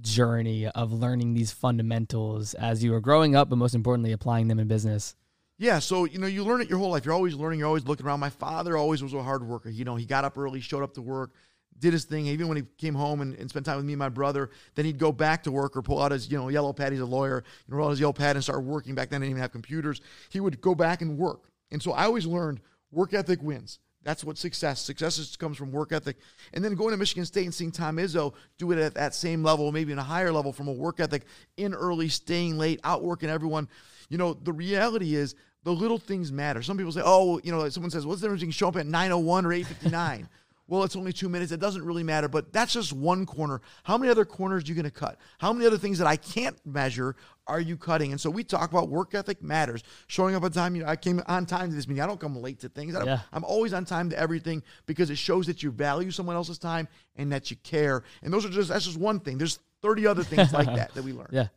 journey 0.00 0.66
of 0.66 0.92
learning 0.92 1.34
these 1.34 1.52
fundamentals 1.52 2.54
as 2.54 2.82
you 2.82 2.90
were 2.92 3.00
growing 3.00 3.36
up, 3.36 3.48
but 3.48 3.56
most 3.56 3.74
importantly, 3.74 4.12
applying 4.12 4.48
them 4.48 4.58
in 4.58 4.68
business? 4.68 5.14
Yeah, 5.56 5.78
so 5.78 6.04
you 6.04 6.18
know, 6.18 6.26
you 6.26 6.42
learn 6.42 6.60
it 6.60 6.68
your 6.68 6.78
whole 6.78 6.90
life. 6.90 7.04
You're 7.04 7.14
always 7.14 7.34
learning. 7.34 7.60
You're 7.60 7.68
always 7.68 7.86
looking 7.86 8.06
around. 8.06 8.20
My 8.20 8.30
father 8.30 8.76
always 8.76 9.02
was 9.02 9.14
a 9.14 9.22
hard 9.22 9.46
worker. 9.46 9.70
You 9.70 9.84
know, 9.84 9.94
he 9.94 10.04
got 10.04 10.24
up 10.24 10.36
early, 10.36 10.60
showed 10.60 10.82
up 10.82 10.94
to 10.94 11.02
work, 11.02 11.32
did 11.78 11.92
his 11.92 12.04
thing. 12.04 12.26
Even 12.26 12.48
when 12.48 12.56
he 12.56 12.64
came 12.76 12.94
home 12.94 13.20
and, 13.20 13.34
and 13.34 13.48
spent 13.48 13.64
time 13.64 13.76
with 13.76 13.84
me 13.84 13.92
and 13.92 13.98
my 13.98 14.08
brother, 14.08 14.50
then 14.74 14.84
he'd 14.84 14.98
go 14.98 15.12
back 15.12 15.44
to 15.44 15.52
work 15.52 15.76
or 15.76 15.82
pull 15.82 16.02
out 16.02 16.10
his 16.10 16.30
you 16.30 16.36
know 16.36 16.48
yellow 16.48 16.72
pad. 16.72 16.92
He's 16.92 17.00
a 17.00 17.06
lawyer. 17.06 17.44
You 17.66 17.72
know, 17.72 17.78
roll 17.78 17.86
out 17.88 17.90
his 17.90 18.00
yellow 18.00 18.12
pad 18.12 18.34
and 18.34 18.42
start 18.42 18.64
working. 18.64 18.96
Back 18.96 19.10
then, 19.10 19.20
they 19.20 19.26
didn't 19.26 19.36
even 19.36 19.42
have 19.42 19.52
computers. 19.52 20.00
He 20.30 20.40
would 20.40 20.60
go 20.60 20.74
back 20.74 21.02
and 21.02 21.16
work. 21.16 21.50
And 21.70 21.80
so 21.80 21.92
I 21.92 22.04
always 22.04 22.26
learned 22.26 22.60
work 22.90 23.14
ethic 23.14 23.42
wins. 23.42 23.78
That's 24.04 24.22
what 24.22 24.38
success. 24.38 24.80
Success 24.80 25.34
comes 25.36 25.56
from 25.56 25.72
work 25.72 25.92
ethic. 25.92 26.18
And 26.52 26.64
then 26.64 26.74
going 26.74 26.90
to 26.90 26.96
Michigan 26.96 27.24
State 27.24 27.44
and 27.44 27.54
seeing 27.54 27.72
Tom 27.72 27.96
Izzo 27.96 28.34
do 28.58 28.70
it 28.72 28.78
at 28.78 28.94
that 28.94 29.14
same 29.14 29.42
level, 29.42 29.72
maybe 29.72 29.92
in 29.92 29.98
a 29.98 30.04
higher 30.04 30.30
level 30.30 30.52
from 30.52 30.68
a 30.68 30.72
work 30.72 31.00
ethic, 31.00 31.24
in 31.56 31.74
early, 31.74 32.08
staying 32.08 32.58
late, 32.58 32.80
outworking 32.84 33.30
everyone. 33.30 33.68
You 34.10 34.18
know, 34.18 34.34
the 34.34 34.52
reality 34.52 35.14
is 35.14 35.34
the 35.64 35.72
little 35.72 35.98
things 35.98 36.30
matter. 36.30 36.62
Some 36.62 36.76
people 36.76 36.92
say, 36.92 37.02
oh, 37.02 37.40
you 37.42 37.50
know, 37.50 37.68
someone 37.70 37.90
says, 37.90 38.06
what's 38.06 38.20
the 38.20 38.26
difference 38.26 38.42
between 38.42 38.52
show 38.52 38.68
up 38.68 38.76
at 38.76 38.86
901 38.86 39.46
or 39.46 39.52
859? 39.52 40.28
Well, 40.66 40.82
it's 40.82 40.96
only 40.96 41.12
two 41.12 41.28
minutes. 41.28 41.52
It 41.52 41.60
doesn't 41.60 41.84
really 41.84 42.02
matter, 42.02 42.28
but 42.28 42.52
that's 42.52 42.72
just 42.72 42.92
one 42.92 43.26
corner. 43.26 43.60
How 43.82 43.98
many 43.98 44.10
other 44.10 44.24
corners 44.24 44.64
are 44.64 44.66
you 44.66 44.74
going 44.74 44.84
to 44.84 44.90
cut? 44.90 45.18
How 45.38 45.52
many 45.52 45.66
other 45.66 45.76
things 45.76 45.98
that 45.98 46.06
I 46.06 46.16
can't 46.16 46.56
measure 46.64 47.16
are 47.46 47.60
you 47.60 47.76
cutting? 47.76 48.12
And 48.12 48.20
so 48.20 48.30
we 48.30 48.44
talk 48.44 48.70
about 48.70 48.88
work 48.88 49.14
ethic 49.14 49.42
matters. 49.42 49.82
Showing 50.06 50.34
up 50.34 50.42
on 50.42 50.52
time. 50.52 50.74
You 50.74 50.84
know, 50.84 50.88
I 50.88 50.96
came 50.96 51.22
on 51.26 51.44
time 51.44 51.68
to 51.68 51.76
this 51.76 51.86
meeting. 51.86 52.02
I 52.02 52.06
don't 52.06 52.18
come 52.18 52.40
late 52.40 52.60
to 52.60 52.70
things. 52.70 52.94
I 52.94 53.04
Yeah. 53.04 53.20
I'm 53.32 53.44
always 53.44 53.74
on 53.74 53.84
time 53.84 54.08
to 54.10 54.18
everything 54.18 54.62
because 54.86 55.10
it 55.10 55.18
shows 55.18 55.46
that 55.46 55.62
you 55.62 55.70
value 55.70 56.10
someone 56.10 56.36
else's 56.36 56.58
time 56.58 56.88
and 57.16 57.30
that 57.32 57.50
you 57.50 57.56
care. 57.58 58.02
And 58.22 58.32
those 58.32 58.46
are 58.46 58.50
just 58.50 58.70
that's 58.70 58.86
just 58.86 58.98
one 58.98 59.20
thing. 59.20 59.36
There's 59.36 59.58
30 59.82 60.06
other 60.06 60.24
things 60.24 60.52
like 60.52 60.66
that 60.74 60.94
that 60.94 61.04
we 61.04 61.12
learn. 61.12 61.28
Yeah. 61.30 61.48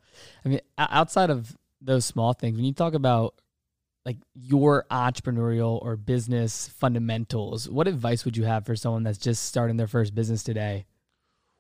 I 0.44 0.50
mean, 0.50 0.60
outside 0.78 1.30
of 1.30 1.56
those 1.82 2.04
small 2.04 2.34
things, 2.34 2.58
when 2.58 2.66
you 2.66 2.74
talk 2.74 2.94
about 2.94 3.36
like 4.08 4.18
your 4.34 4.86
entrepreneurial 4.90 5.84
or 5.84 5.98
business 5.98 6.70
fundamentals, 6.70 7.70
what 7.70 7.90
advice 7.90 8.24
would 8.24 8.38
you 8.38 8.46
have 8.46 8.66
for 8.66 8.74
someone 8.74 9.04
that's 9.04 9.18
just 9.18 9.44
starting 9.44 9.76
their 9.76 9.86
first 9.86 10.16
business 10.16 10.44
today? 10.44 10.86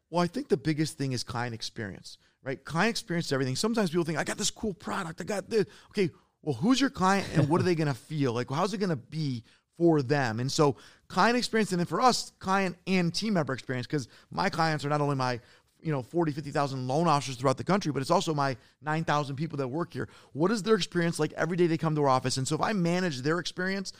Well, 0.09 0.23
I 0.23 0.27
think 0.27 0.47
the 0.47 0.55
biggest 0.55 0.97
thing 0.97 1.11
is 1.11 1.25
client 1.25 1.53
experience, 1.53 2.17
right? 2.41 2.63
Client 2.63 2.91
experience 2.91 3.25
is 3.25 3.33
everything. 3.33 3.57
Sometimes 3.57 3.89
people 3.89 4.05
think, 4.05 4.17
I 4.17 4.23
got 4.23 4.37
this 4.37 4.49
cool 4.49 4.73
product. 4.73 5.19
I 5.19 5.25
got 5.25 5.49
this. 5.49 5.65
Okay, 5.89 6.09
well, 6.41 6.55
who's 6.55 6.79
your 6.79 6.89
client 6.89 7.27
and 7.35 7.49
what 7.49 7.59
are 7.59 7.65
they 7.65 7.75
going 7.75 7.89
to 7.89 7.93
feel? 7.93 8.31
Like, 8.31 8.49
how's 8.49 8.73
it 8.73 8.77
going 8.77 8.91
to 8.91 8.95
be 8.95 9.43
for 9.77 10.01
them? 10.01 10.39
And 10.39 10.49
so, 10.49 10.77
client 11.09 11.37
experience, 11.37 11.73
and 11.73 11.79
then 11.79 11.85
for 11.85 11.99
us, 11.99 12.31
client 12.39 12.77
and 12.87 13.13
team 13.13 13.33
member 13.33 13.51
experience, 13.51 13.87
because 13.87 14.07
my 14.31 14.49
clients 14.49 14.85
are 14.85 14.89
not 14.89 15.01
only 15.01 15.17
my 15.17 15.41
you 15.81 15.91
know 15.91 16.01
40 16.01 16.31
50,000 16.31 16.87
loan 16.87 17.07
officers 17.07 17.35
throughout 17.35 17.57
the 17.57 17.63
country 17.63 17.91
but 17.91 18.01
it's 18.01 18.11
also 18.11 18.33
my 18.33 18.57
9,000 18.81 19.35
people 19.35 19.57
that 19.57 19.67
work 19.67 19.93
here 19.93 20.09
what 20.33 20.51
is 20.51 20.63
their 20.63 20.75
experience 20.75 21.19
like 21.19 21.33
every 21.33 21.57
day 21.57 21.67
they 21.67 21.77
come 21.77 21.95
to 21.95 22.01
our 22.01 22.09
office 22.09 22.37
and 22.37 22.47
so 22.47 22.55
if 22.55 22.61
I 22.61 22.73
manage 22.73 23.21
their 23.21 23.39
experience 23.39 23.93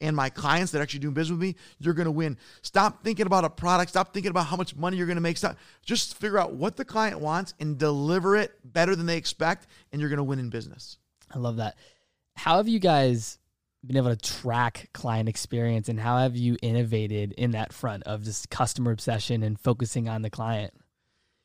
and 0.00 0.14
my 0.14 0.28
clients 0.28 0.72
that 0.72 0.82
actually 0.82 1.00
do 1.00 1.10
business 1.10 1.38
with 1.38 1.40
me, 1.40 1.56
you're 1.78 1.94
going 1.94 2.06
to 2.06 2.12
win. 2.12 2.36
Stop 2.62 3.02
thinking 3.04 3.26
about 3.26 3.44
a 3.44 3.50
product. 3.50 3.90
Stop 3.90 4.12
thinking 4.12 4.30
about 4.30 4.46
how 4.46 4.56
much 4.56 4.76
money 4.76 4.96
you're 4.96 5.06
going 5.06 5.16
to 5.16 5.22
make. 5.22 5.36
Stop. 5.36 5.56
Just 5.84 6.18
figure 6.18 6.38
out 6.38 6.52
what 6.52 6.76
the 6.76 6.84
client 6.84 7.20
wants 7.20 7.54
and 7.60 7.78
deliver 7.78 8.36
it 8.36 8.52
better 8.64 8.94
than 8.96 9.06
they 9.06 9.16
expect, 9.16 9.66
and 9.92 10.00
you're 10.00 10.10
going 10.10 10.18
to 10.18 10.24
win 10.24 10.38
in 10.38 10.50
business. 10.50 10.98
I 11.34 11.38
love 11.38 11.56
that. 11.56 11.76
how 12.36 12.58
have 12.58 12.68
you 12.68 12.78
guys 12.78 13.38
been 13.86 13.96
able 13.96 14.14
to 14.14 14.16
track 14.16 14.88
client 14.94 15.28
experience 15.28 15.88
and 15.88 16.00
how 16.00 16.18
have 16.18 16.36
you 16.36 16.56
innovated 16.62 17.32
in 17.32 17.50
that 17.50 17.72
front 17.72 18.02
of 18.04 18.22
just 18.22 18.48
customer 18.48 18.92
obsession 18.92 19.42
and 19.42 19.60
focusing 19.60 20.08
on 20.08 20.22
the 20.22 20.30
client? 20.30 20.72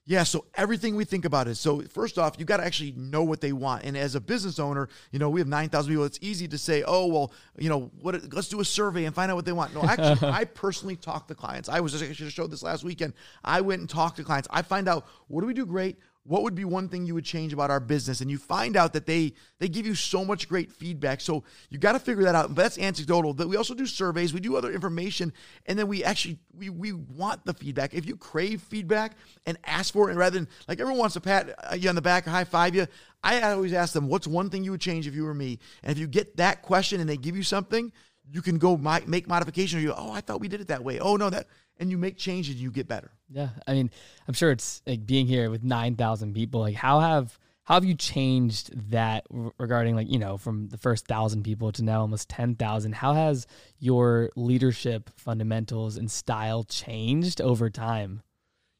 Yeah, 0.09 0.23
so 0.23 0.45
everything 0.55 0.95
we 0.95 1.05
think 1.05 1.23
about 1.23 1.47
is 1.47 1.59
so 1.59 1.81
first 1.81 2.17
off, 2.17 2.33
you 2.39 2.43
got 2.43 2.57
to 2.57 2.65
actually 2.65 2.93
know 2.93 3.21
what 3.21 3.41
they 3.41 3.53
want. 3.53 3.83
And 3.83 3.95
as 3.95 4.15
a 4.15 4.19
business 4.19 4.57
owner, 4.57 4.89
you 5.11 5.19
know, 5.19 5.29
we 5.29 5.39
have 5.39 5.47
9,000 5.47 5.91
people. 5.91 6.03
It's 6.03 6.17
easy 6.19 6.47
to 6.47 6.57
say, 6.57 6.81
"Oh, 6.81 7.05
well, 7.05 7.31
you 7.59 7.69
know, 7.69 7.91
what 8.01 8.33
let's 8.33 8.47
do 8.47 8.59
a 8.59 8.65
survey 8.65 9.05
and 9.05 9.13
find 9.13 9.29
out 9.29 9.35
what 9.35 9.45
they 9.45 9.51
want." 9.51 9.75
No, 9.75 9.83
actually, 9.83 10.27
I 10.31 10.45
personally 10.45 10.95
talk 10.95 11.27
to 11.27 11.35
clients. 11.35 11.69
I 11.69 11.81
was 11.81 11.91
just 11.91 12.03
I 12.03 12.11
should 12.13 12.25
have 12.25 12.33
showed 12.33 12.49
this 12.49 12.63
last 12.63 12.83
weekend. 12.83 13.13
I 13.43 13.61
went 13.61 13.81
and 13.81 13.87
talked 13.87 14.17
to 14.17 14.23
clients. 14.23 14.47
I 14.49 14.63
find 14.63 14.89
out 14.89 15.05
what 15.27 15.41
do 15.41 15.47
we 15.47 15.53
do 15.53 15.67
great? 15.67 15.99
What 16.23 16.43
would 16.43 16.53
be 16.53 16.65
one 16.65 16.89
thing 16.89 17.05
you 17.05 17.15
would 17.15 17.25
change 17.25 17.53
about 17.53 17.71
our 17.71 17.79
business? 17.79 18.21
And 18.21 18.29
you 18.29 18.37
find 18.37 18.75
out 18.77 18.93
that 18.93 19.05
they 19.05 19.33
they 19.59 19.67
give 19.67 19.85
you 19.85 19.95
so 19.95 20.23
much 20.23 20.47
great 20.47 20.71
feedback. 20.71 21.21
So 21.21 21.43
you 21.69 21.79
got 21.79 21.93
to 21.93 21.99
figure 21.99 22.23
that 22.23 22.35
out. 22.35 22.53
But 22.53 22.61
that's 22.63 22.77
anecdotal. 22.77 23.33
That 23.33 23.47
we 23.47 23.55
also 23.55 23.73
do 23.73 23.85
surveys. 23.85 24.33
We 24.33 24.39
do 24.39 24.55
other 24.55 24.71
information. 24.71 25.33
And 25.65 25.79
then 25.79 25.87
we 25.87 26.03
actually 26.03 26.37
we 26.55 26.69
we 26.69 26.93
want 26.93 27.45
the 27.45 27.53
feedback. 27.53 27.93
If 27.93 28.05
you 28.05 28.15
crave 28.15 28.61
feedback 28.61 29.13
and 29.45 29.57
ask 29.65 29.93
for 29.93 30.09
it 30.09 30.11
and 30.11 30.19
rather 30.19 30.37
than 30.37 30.47
like 30.67 30.79
everyone 30.79 30.99
wants 30.99 31.13
to 31.13 31.21
pat 31.21 31.79
you 31.79 31.89
on 31.89 31.95
the 31.95 32.01
back 32.01 32.27
or 32.27 32.31
high 32.31 32.43
five 32.43 32.75
you 32.75 32.87
i 33.23 33.41
always 33.41 33.73
ask 33.73 33.93
them 33.93 34.07
what's 34.07 34.27
one 34.27 34.49
thing 34.49 34.63
you 34.63 34.71
would 34.71 34.81
change 34.81 35.07
if 35.07 35.15
you 35.15 35.23
were 35.23 35.33
me? 35.33 35.59
And 35.83 35.91
if 35.91 35.97
you 35.97 36.07
get 36.07 36.37
that 36.37 36.61
question 36.61 36.99
and 36.99 37.09
they 37.09 37.17
give 37.17 37.35
you 37.35 37.43
something 37.43 37.91
you 38.31 38.41
can 38.41 38.57
go 38.57 38.77
make 38.77 39.27
modification 39.27 39.79
or 39.79 39.81
you 39.81 39.87
go, 39.89 39.95
oh 39.97 40.11
i 40.11 40.21
thought 40.21 40.39
we 40.39 40.47
did 40.47 40.61
it 40.61 40.67
that 40.67 40.83
way 40.83 40.99
oh 40.99 41.15
no 41.15 41.29
that 41.29 41.47
and 41.79 41.89
you 41.89 41.97
make 41.97 42.17
changes 42.17 42.61
you 42.61 42.71
get 42.71 42.87
better. 42.87 43.11
Yeah. 43.29 43.49
I 43.65 43.73
mean, 43.73 43.89
I'm 44.27 44.33
sure 44.33 44.51
it's 44.51 44.81
like 44.85 45.05
being 45.05 45.25
here 45.25 45.49
with 45.49 45.63
9,000 45.63 46.33
people. 46.33 46.61
Like, 46.61 46.75
how 46.75 46.99
have, 46.99 47.39
how 47.63 47.75
have 47.75 47.85
you 47.85 47.95
changed 47.95 48.91
that 48.91 49.25
regarding 49.29 49.95
like, 49.95 50.09
you 50.09 50.19
know, 50.19 50.37
from 50.37 50.67
the 50.67 50.77
first 50.77 51.07
thousand 51.07 51.43
people 51.43 51.71
to 51.71 51.83
now 51.83 52.01
almost 52.01 52.29
10,000? 52.29 52.93
How 52.93 53.13
has 53.13 53.47
your 53.79 54.29
leadership 54.35 55.09
fundamentals 55.15 55.97
and 55.97 56.11
style 56.11 56.63
changed 56.63 57.39
over 57.41 57.69
time? 57.69 58.21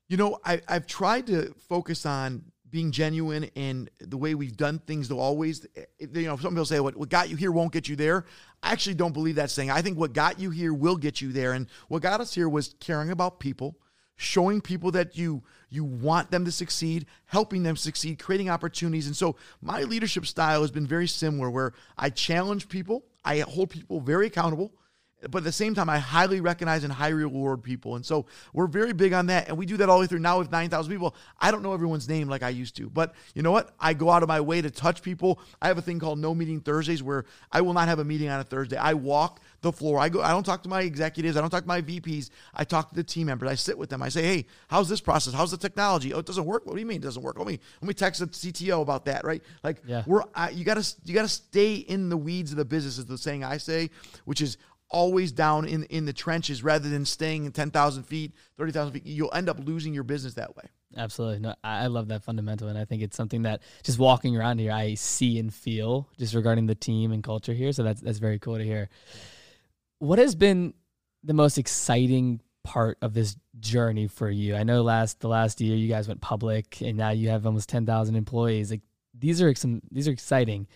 You 0.10 0.18
know, 0.18 0.40
I, 0.44 0.62
I've 0.68 0.88
tried 0.88 1.28
to 1.28 1.54
focus 1.70 2.06
on 2.06 2.52
being 2.72 2.92
genuine 2.92 3.50
and 3.56 3.90
the 4.00 4.18
way 4.18 4.36
we've 4.36 4.58
done 4.58 4.80
things 4.80 5.08
though 5.08 5.20
always 5.20 5.66
eh, 5.76 5.86
you 6.00 6.24
know 6.24 6.38
some 6.38 6.52
people 6.52 6.66
say 6.66 6.80
what, 6.80 6.96
what 6.96 7.10
got 7.10 7.30
you 7.30 7.36
here 7.36 7.52
won't 7.52 7.72
get 7.72 7.88
you 7.88 7.96
there. 7.96 8.26
I 8.62 8.72
actually 8.72 8.96
don't 8.96 9.14
believe 9.14 9.36
that 9.36 9.50
saying. 9.50 9.72
I 9.72 9.82
think 9.82 9.98
what 9.98 10.14
got 10.14 10.40
you 10.40 10.50
here 10.50 10.74
will 10.74 10.98
get 10.98 11.22
you 11.22 11.32
there 11.32 11.54
and 11.54 11.68
what 11.88 12.02
got 12.02 12.22
us 12.22 12.34
here 12.34 12.50
was 12.50 12.76
caring 12.80 13.12
about 13.12 13.40
people 13.40 13.78
showing 14.22 14.60
people 14.60 14.92
that 14.92 15.18
you 15.18 15.42
you 15.70 15.86
want 15.86 16.30
them 16.30 16.44
to 16.44 16.52
succeed 16.52 17.06
helping 17.26 17.64
them 17.64 17.78
succeed 17.78 18.20
creating 18.20 18.50
opportunities 18.50 19.08
and 19.08 19.16
so 19.16 19.38
my 19.62 19.84
leadership 19.84 20.26
style 20.26 20.60
has 20.60 20.72
been 20.72 20.86
very 20.86 21.08
similar 21.08 21.50
where 21.50 21.72
i 21.98 22.10
challenge 22.10 22.68
people 22.68 23.06
i 23.24 23.40
hold 23.40 23.70
people 23.70 24.02
very 24.02 24.28
accountable 24.28 24.74
but 25.22 25.40
at 25.40 25.44
the 25.44 25.52
same 25.52 25.76
time, 25.76 25.90
I 25.90 26.00
highly 26.00 26.40
recognize 26.40 26.84
and 26.84 26.94
highly 26.94 27.16
reward 27.16 27.62
people. 27.62 27.96
And 27.96 28.06
so 28.06 28.26
we're 28.54 28.68
very 28.68 28.94
big 28.94 29.14
on 29.14 29.28
that. 29.28 29.50
And 29.50 29.58
we 29.58 29.66
do 29.66 29.78
that 29.78 29.90
all 29.90 29.98
the 29.98 30.02
way 30.02 30.08
through. 30.08 30.20
Now 30.20 30.40
with 30.40 30.52
9,000 30.52 30.92
people, 30.92 31.16
I 31.40 31.52
don't 31.52 31.62
know 31.62 31.74
everyone's 31.74 32.08
name 32.08 32.30
like 32.30 32.44
I 32.44 32.50
used 32.50 32.76
to. 32.78 32.90
But 32.90 33.14
you 33.34 33.42
know 33.42 33.52
what? 33.52 33.74
I 33.80 33.94
go 33.94 34.10
out 34.10 34.24
of 34.24 34.30
my 34.30 34.40
way 34.40 34.62
to 34.62 34.72
touch 34.72 35.02
people. 35.02 35.40
I 35.62 35.68
have 35.68 35.78
a 35.78 35.82
thing 35.82 36.00
called 36.00 36.20
No 36.20 36.34
Meeting 36.34 36.62
Thursdays 36.62 37.04
where 37.04 37.26
I 37.52 37.62
will 37.62 37.74
not 37.74 37.88
have 37.88 38.00
a 38.00 38.06
meeting 38.06 38.30
on 38.30 38.40
a 38.40 38.44
Thursday. 38.44 38.78
I 38.78 38.94
walk 38.94 39.42
the 39.62 39.72
floor. 39.72 40.00
I 40.00 40.10
go. 40.10 40.22
I 40.22 40.30
don't 40.30 40.46
talk 40.46 40.64
to 40.64 40.70
my 40.70 40.82
executives. 40.82 41.36
I 41.36 41.42
don't 41.42 41.50
talk 41.50 41.64
to 41.64 41.68
my 41.68 41.82
VPs. 41.82 42.30
I 42.54 42.64
talk 42.64 42.90
to 42.90 42.96
the 42.96 43.04
team 43.04 43.28
members. 43.28 43.50
I 43.50 43.56
sit 43.56 43.78
with 43.78 43.90
them. 43.90 44.02
I 44.02 44.10
say, 44.10 44.24
"Hey, 44.24 44.46
how's 44.68 44.88
this 44.88 45.02
process? 45.02 45.34
How's 45.34 45.52
the 45.52 45.58
technology? 45.58 46.14
Oh, 46.14 46.20
it 46.20 46.26
doesn't 46.26 46.46
work. 46.46 46.66
What 46.66 46.76
do 46.76 46.80
you 46.80 46.86
mean 46.86 46.98
it 46.98 47.04
doesn't 47.04 47.22
work? 47.22 47.38
Let 47.38 47.48
me 47.48 47.60
let 47.82 47.88
me 47.88 47.94
text 47.94 48.22
the 48.22 48.28
CTO 48.28 48.82
about 48.82 49.06
that. 49.06 49.26
Right? 49.26 49.44
Like, 49.64 49.82
yeah. 49.86 50.04
we're 50.06 50.24
I, 50.34 50.52
you 50.52 50.64
got 50.64 50.82
to 50.82 50.96
you 51.04 51.14
got 51.14 51.24
to 51.24 51.28
stay 51.28 51.76
in 51.76 52.10
the 52.10 52.18
weeds 52.18 52.52
of 52.52 52.58
the 52.58 52.66
business. 52.66 52.98
Is 52.98 53.06
the 53.06 53.18
saying 53.18 53.44
I 53.44 53.58
say, 53.58 53.90
which 54.26 54.42
is 54.42 54.58
always 54.90 55.32
down 55.32 55.66
in 55.66 55.84
in 55.86 56.06
the 56.06 56.14
trenches 56.14 56.64
rather 56.64 56.90
than 56.90 57.06
staying 57.06 57.46
in 57.46 57.52
10,000 57.52 58.04
feet, 58.04 58.34
30,000 58.58 58.94
feet. 58.94 59.06
You'll 59.06 59.34
end 59.34 59.50
up 59.50 59.58
losing 59.66 59.94
your 59.94 60.04
business 60.04 60.34
that 60.36 60.56
way. 60.56 60.64
Absolutely. 60.98 61.40
No, 61.40 61.54
I 61.64 61.88
love 61.88 62.08
that 62.08 62.24
fundamental. 62.24 62.68
And 62.68 62.78
I 62.78 62.86
think 62.86 63.04
it's 63.04 63.16
something 63.16 63.44
that 63.44 63.62
just 63.84 64.00
walking 64.00 64.36
around 64.36 64.60
here, 64.60 64.72
I 64.72 64.96
see 64.96 65.38
and 65.38 65.54
feel 65.54 66.10
just 66.18 66.34
regarding 66.34 66.66
the 66.66 66.76
team 66.76 67.12
and 67.12 67.24
culture 67.24 67.54
here. 67.54 67.72
So 67.72 67.84
that's, 67.84 68.02
that's 68.02 68.18
very 68.18 68.40
cool 68.40 68.58
to 68.58 68.64
hear. 68.64 68.90
What 70.00 70.18
has 70.18 70.36
been 70.36 70.74
the 71.24 71.34
most 71.34 71.58
exciting 71.58 72.42
part 72.64 72.98
of 73.02 73.14
this 73.14 73.36
journey 73.60 74.08
for 74.08 74.30
you? 74.30 74.56
I 74.56 74.64
know 74.64 74.82
last, 74.82 75.20
the 75.20 75.28
last 75.28 75.62
year 75.62 75.76
you 75.76 75.88
guys 75.88 76.08
went 76.08 76.22
public 76.22 76.82
and 76.82 76.98
now 76.98 77.12
you 77.12 77.30
have 77.30 77.46
almost 77.46 77.70
10,000 77.70 78.16
employees. 78.16 78.72
Like 78.72 78.82
these 79.14 79.42
are 79.42 79.54
some, 79.54 79.82
these 79.92 80.08
are 80.08 80.12
exciting. 80.12 80.68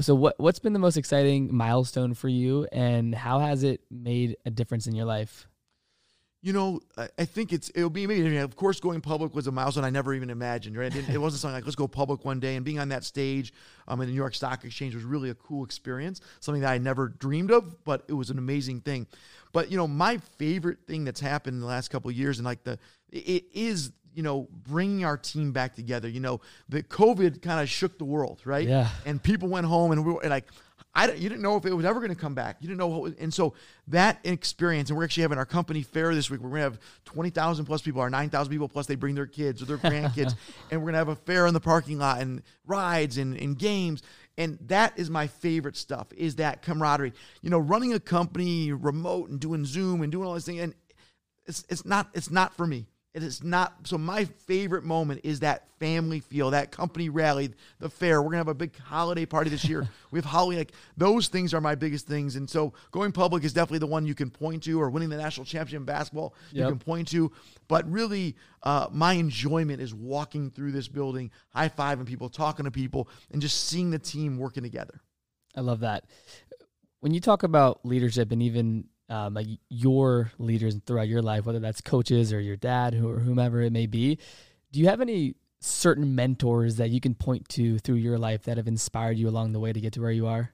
So 0.00 0.14
what 0.14 0.38
what's 0.38 0.58
been 0.58 0.72
the 0.72 0.78
most 0.78 0.96
exciting 0.96 1.54
milestone 1.54 2.14
for 2.14 2.28
you, 2.28 2.66
and 2.70 3.14
how 3.14 3.38
has 3.38 3.62
it 3.62 3.80
made 3.90 4.36
a 4.44 4.50
difference 4.50 4.86
in 4.86 4.94
your 4.94 5.06
life? 5.06 5.46
You 6.42 6.54
know, 6.54 6.80
I 6.96 7.26
think 7.26 7.52
it's 7.52 7.70
it'll 7.74 7.90
be 7.90 8.04
amazing. 8.04 8.36
Of 8.38 8.56
course, 8.56 8.80
going 8.80 9.02
public 9.02 9.34
was 9.34 9.46
a 9.46 9.52
milestone 9.52 9.84
I 9.84 9.90
never 9.90 10.14
even 10.14 10.30
imagined. 10.30 10.76
Right, 10.76 10.94
it, 10.94 11.08
it 11.08 11.18
wasn't 11.18 11.40
something 11.42 11.54
like 11.54 11.64
let's 11.64 11.76
go 11.76 11.86
public 11.86 12.24
one 12.24 12.40
day. 12.40 12.56
And 12.56 12.64
being 12.64 12.78
on 12.78 12.88
that 12.90 13.04
stage 13.04 13.52
um, 13.88 14.00
in 14.00 14.06
the 14.06 14.12
New 14.12 14.18
York 14.18 14.34
Stock 14.34 14.64
Exchange 14.64 14.94
was 14.94 15.04
really 15.04 15.28
a 15.28 15.34
cool 15.34 15.64
experience. 15.64 16.22
Something 16.40 16.62
that 16.62 16.72
I 16.72 16.78
never 16.78 17.08
dreamed 17.08 17.50
of, 17.50 17.84
but 17.84 18.04
it 18.08 18.14
was 18.14 18.30
an 18.30 18.38
amazing 18.38 18.80
thing. 18.80 19.06
But 19.52 19.70
you 19.70 19.76
know, 19.76 19.86
my 19.86 20.16
favorite 20.38 20.78
thing 20.86 21.04
that's 21.04 21.20
happened 21.20 21.54
in 21.54 21.60
the 21.60 21.66
last 21.66 21.88
couple 21.88 22.10
of 22.10 22.16
years, 22.16 22.38
and 22.38 22.46
like 22.46 22.64
the 22.64 22.78
it 23.12 23.44
is 23.52 23.92
you 24.14 24.22
know, 24.22 24.48
bringing 24.68 25.04
our 25.04 25.16
team 25.16 25.52
back 25.52 25.74
together. 25.74 26.08
You 26.08 26.20
know, 26.20 26.40
the 26.68 26.82
COVID 26.82 27.42
kind 27.42 27.60
of 27.60 27.68
shook 27.68 27.98
the 27.98 28.04
world, 28.04 28.40
right? 28.44 28.66
Yeah. 28.66 28.88
And 29.06 29.22
people 29.22 29.48
went 29.48 29.66
home 29.66 29.92
and 29.92 30.04
we 30.04 30.12
were 30.12 30.20
like, 30.28 30.46
I 30.94 31.12
you 31.12 31.28
didn't 31.28 31.42
know 31.42 31.56
if 31.56 31.64
it 31.66 31.72
was 31.72 31.84
ever 31.84 32.00
going 32.00 32.10
to 32.10 32.20
come 32.20 32.34
back. 32.34 32.56
You 32.60 32.66
didn't 32.66 32.78
know 32.78 32.88
what 32.88 33.00
was, 33.00 33.14
and 33.14 33.32
so 33.32 33.54
that 33.88 34.18
experience, 34.24 34.90
and 34.90 34.98
we're 34.98 35.04
actually 35.04 35.22
having 35.22 35.38
our 35.38 35.46
company 35.46 35.82
fair 35.82 36.14
this 36.14 36.28
week. 36.30 36.40
We're 36.40 36.50
going 36.50 36.60
to 36.60 36.70
have 36.70 36.80
20,000 37.04 37.64
plus 37.64 37.82
people, 37.82 38.00
our 38.00 38.10
9,000 38.10 38.50
people 38.50 38.68
plus 38.68 38.86
they 38.86 38.96
bring 38.96 39.14
their 39.14 39.26
kids 39.26 39.62
or 39.62 39.66
their 39.66 39.78
grandkids, 39.78 40.34
and 40.70 40.80
we're 40.80 40.86
going 40.86 40.94
to 40.94 40.98
have 40.98 41.08
a 41.08 41.16
fair 41.16 41.46
in 41.46 41.54
the 41.54 41.60
parking 41.60 41.98
lot 41.98 42.20
and 42.20 42.42
rides 42.66 43.18
and, 43.18 43.36
and 43.36 43.56
games. 43.56 44.02
And 44.36 44.58
that 44.66 44.98
is 44.98 45.10
my 45.10 45.26
favorite 45.26 45.76
stuff 45.76 46.08
is 46.16 46.36
that 46.36 46.62
camaraderie. 46.62 47.12
You 47.42 47.50
know, 47.50 47.58
running 47.58 47.92
a 47.92 48.00
company 48.00 48.72
remote 48.72 49.28
and 49.28 49.38
doing 49.38 49.64
Zoom 49.64 50.02
and 50.02 50.10
doing 50.10 50.26
all 50.26 50.34
these 50.34 50.46
things. 50.46 50.60
And 50.60 50.74
it's, 51.46 51.64
it's 51.68 51.84
not, 51.84 52.08
it's 52.14 52.30
not 52.30 52.54
for 52.54 52.66
me. 52.66 52.86
It 53.12 53.24
is 53.24 53.42
not 53.42 53.74
so. 53.84 53.98
My 53.98 54.24
favorite 54.24 54.84
moment 54.84 55.22
is 55.24 55.40
that 55.40 55.66
family 55.80 56.20
feel, 56.20 56.50
that 56.50 56.70
company 56.70 57.08
rally, 57.08 57.52
the 57.80 57.90
fair. 57.90 58.22
We're 58.22 58.28
gonna 58.28 58.38
have 58.38 58.48
a 58.48 58.54
big 58.54 58.78
holiday 58.78 59.26
party 59.26 59.50
this 59.50 59.64
year. 59.64 59.88
we 60.12 60.18
have 60.18 60.24
holiday. 60.24 60.58
Like 60.58 60.72
those 60.96 61.26
things 61.26 61.52
are 61.52 61.60
my 61.60 61.74
biggest 61.74 62.06
things, 62.06 62.36
and 62.36 62.48
so 62.48 62.72
going 62.92 63.10
public 63.10 63.42
is 63.42 63.52
definitely 63.52 63.80
the 63.80 63.88
one 63.88 64.06
you 64.06 64.14
can 64.14 64.30
point 64.30 64.62
to, 64.62 64.80
or 64.80 64.90
winning 64.90 65.08
the 65.08 65.16
national 65.16 65.44
championship 65.44 65.80
in 65.80 65.84
basketball 65.86 66.34
yep. 66.52 66.66
you 66.66 66.68
can 66.70 66.78
point 66.78 67.08
to. 67.08 67.32
But 67.66 67.90
really, 67.90 68.36
uh, 68.62 68.86
my 68.92 69.14
enjoyment 69.14 69.80
is 69.80 69.92
walking 69.92 70.48
through 70.48 70.70
this 70.70 70.86
building, 70.86 71.32
high 71.52 71.68
fiving 71.68 72.06
people, 72.06 72.28
talking 72.28 72.64
to 72.64 72.70
people, 72.70 73.08
and 73.32 73.42
just 73.42 73.64
seeing 73.64 73.90
the 73.90 73.98
team 73.98 74.38
working 74.38 74.62
together. 74.62 75.00
I 75.56 75.62
love 75.62 75.80
that. 75.80 76.04
When 77.00 77.12
you 77.12 77.20
talk 77.20 77.42
about 77.42 77.84
leadership 77.84 78.30
and 78.30 78.40
even 78.40 78.84
um, 79.10 79.34
like 79.34 79.46
your 79.68 80.32
leaders 80.38 80.76
throughout 80.86 81.08
your 81.08 81.20
life, 81.20 81.44
whether 81.44 81.58
that's 81.58 81.80
coaches 81.80 82.32
or 82.32 82.40
your 82.40 82.56
dad 82.56 82.94
or 82.94 83.18
whomever 83.18 83.60
it 83.60 83.72
may 83.72 83.86
be. 83.86 84.18
Do 84.72 84.80
you 84.80 84.86
have 84.86 85.00
any 85.00 85.34
certain 85.60 86.14
mentors 86.14 86.76
that 86.76 86.90
you 86.90 87.00
can 87.00 87.14
point 87.14 87.48
to 87.50 87.78
through 87.80 87.96
your 87.96 88.18
life 88.18 88.44
that 88.44 88.56
have 88.56 88.68
inspired 88.68 89.18
you 89.18 89.28
along 89.28 89.52
the 89.52 89.60
way 89.60 89.72
to 89.72 89.80
get 89.80 89.92
to 89.94 90.00
where 90.00 90.12
you 90.12 90.26
are? 90.26 90.52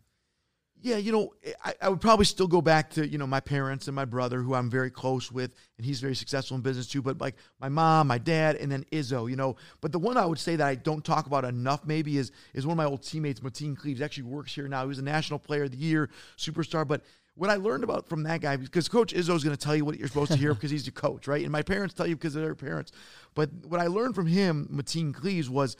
Yeah, 0.82 0.98
you 0.98 1.10
know, 1.10 1.32
I, 1.64 1.74
I, 1.80 1.88
would 1.88 2.00
probably 2.00 2.26
still 2.26 2.46
go 2.46 2.60
back 2.60 2.90
to, 2.90 3.06
you 3.06 3.16
know, 3.16 3.26
my 3.26 3.40
parents 3.40 3.88
and 3.88 3.96
my 3.96 4.04
brother, 4.04 4.40
who 4.40 4.54
I'm 4.54 4.70
very 4.70 4.90
close 4.90 5.32
with, 5.32 5.52
and 5.78 5.86
he's 5.86 6.00
very 6.00 6.14
successful 6.14 6.54
in 6.56 6.62
business 6.62 6.86
too. 6.86 7.00
But 7.00 7.18
like 7.18 7.34
my 7.60 7.68
mom, 7.68 8.08
my 8.08 8.18
dad, 8.18 8.56
and 8.56 8.70
then 8.70 8.84
Izzo, 8.92 9.28
you 9.28 9.36
know. 9.36 9.56
But 9.80 9.90
the 9.90 9.98
one 9.98 10.16
I 10.18 10.26
would 10.26 10.38
say 10.38 10.54
that 10.54 10.66
I 10.66 10.74
don't 10.74 11.04
talk 11.04 11.26
about 11.26 11.44
enough 11.44 11.86
maybe 11.86 12.18
is 12.18 12.30
is 12.52 12.66
one 12.66 12.74
of 12.74 12.76
my 12.76 12.84
old 12.84 13.02
teammates, 13.02 13.40
Mateen 13.40 13.76
Cleaves, 13.76 14.02
actually 14.02 14.24
works 14.24 14.54
here 14.54 14.68
now. 14.68 14.82
He 14.82 14.88
was 14.88 14.98
a 14.98 15.02
national 15.02 15.38
player 15.38 15.64
of 15.64 15.70
the 15.70 15.78
year, 15.78 16.10
superstar. 16.36 16.86
But 16.86 17.02
what 17.36 17.50
I 17.50 17.56
learned 17.56 17.84
about 17.84 18.08
from 18.08 18.22
that 18.24 18.40
guy, 18.40 18.56
because 18.56 18.88
Coach 18.88 19.12
Izzo 19.12 19.36
is 19.36 19.44
going 19.44 19.54
to 19.54 19.62
tell 19.62 19.76
you 19.76 19.84
what 19.84 19.98
you're 19.98 20.08
supposed 20.08 20.32
to 20.32 20.38
hear 20.38 20.54
because 20.54 20.70
he's 20.70 20.86
your 20.86 20.94
coach, 20.94 21.28
right? 21.28 21.42
And 21.42 21.52
my 21.52 21.62
parents 21.62 21.94
tell 21.94 22.06
you 22.06 22.16
because 22.16 22.34
they're 22.34 22.54
parents. 22.54 22.92
But 23.34 23.50
what 23.66 23.78
I 23.78 23.86
learned 23.86 24.14
from 24.14 24.26
him, 24.26 24.68
Mateen 24.72 25.14
Cleaves, 25.14 25.48
was 25.48 25.76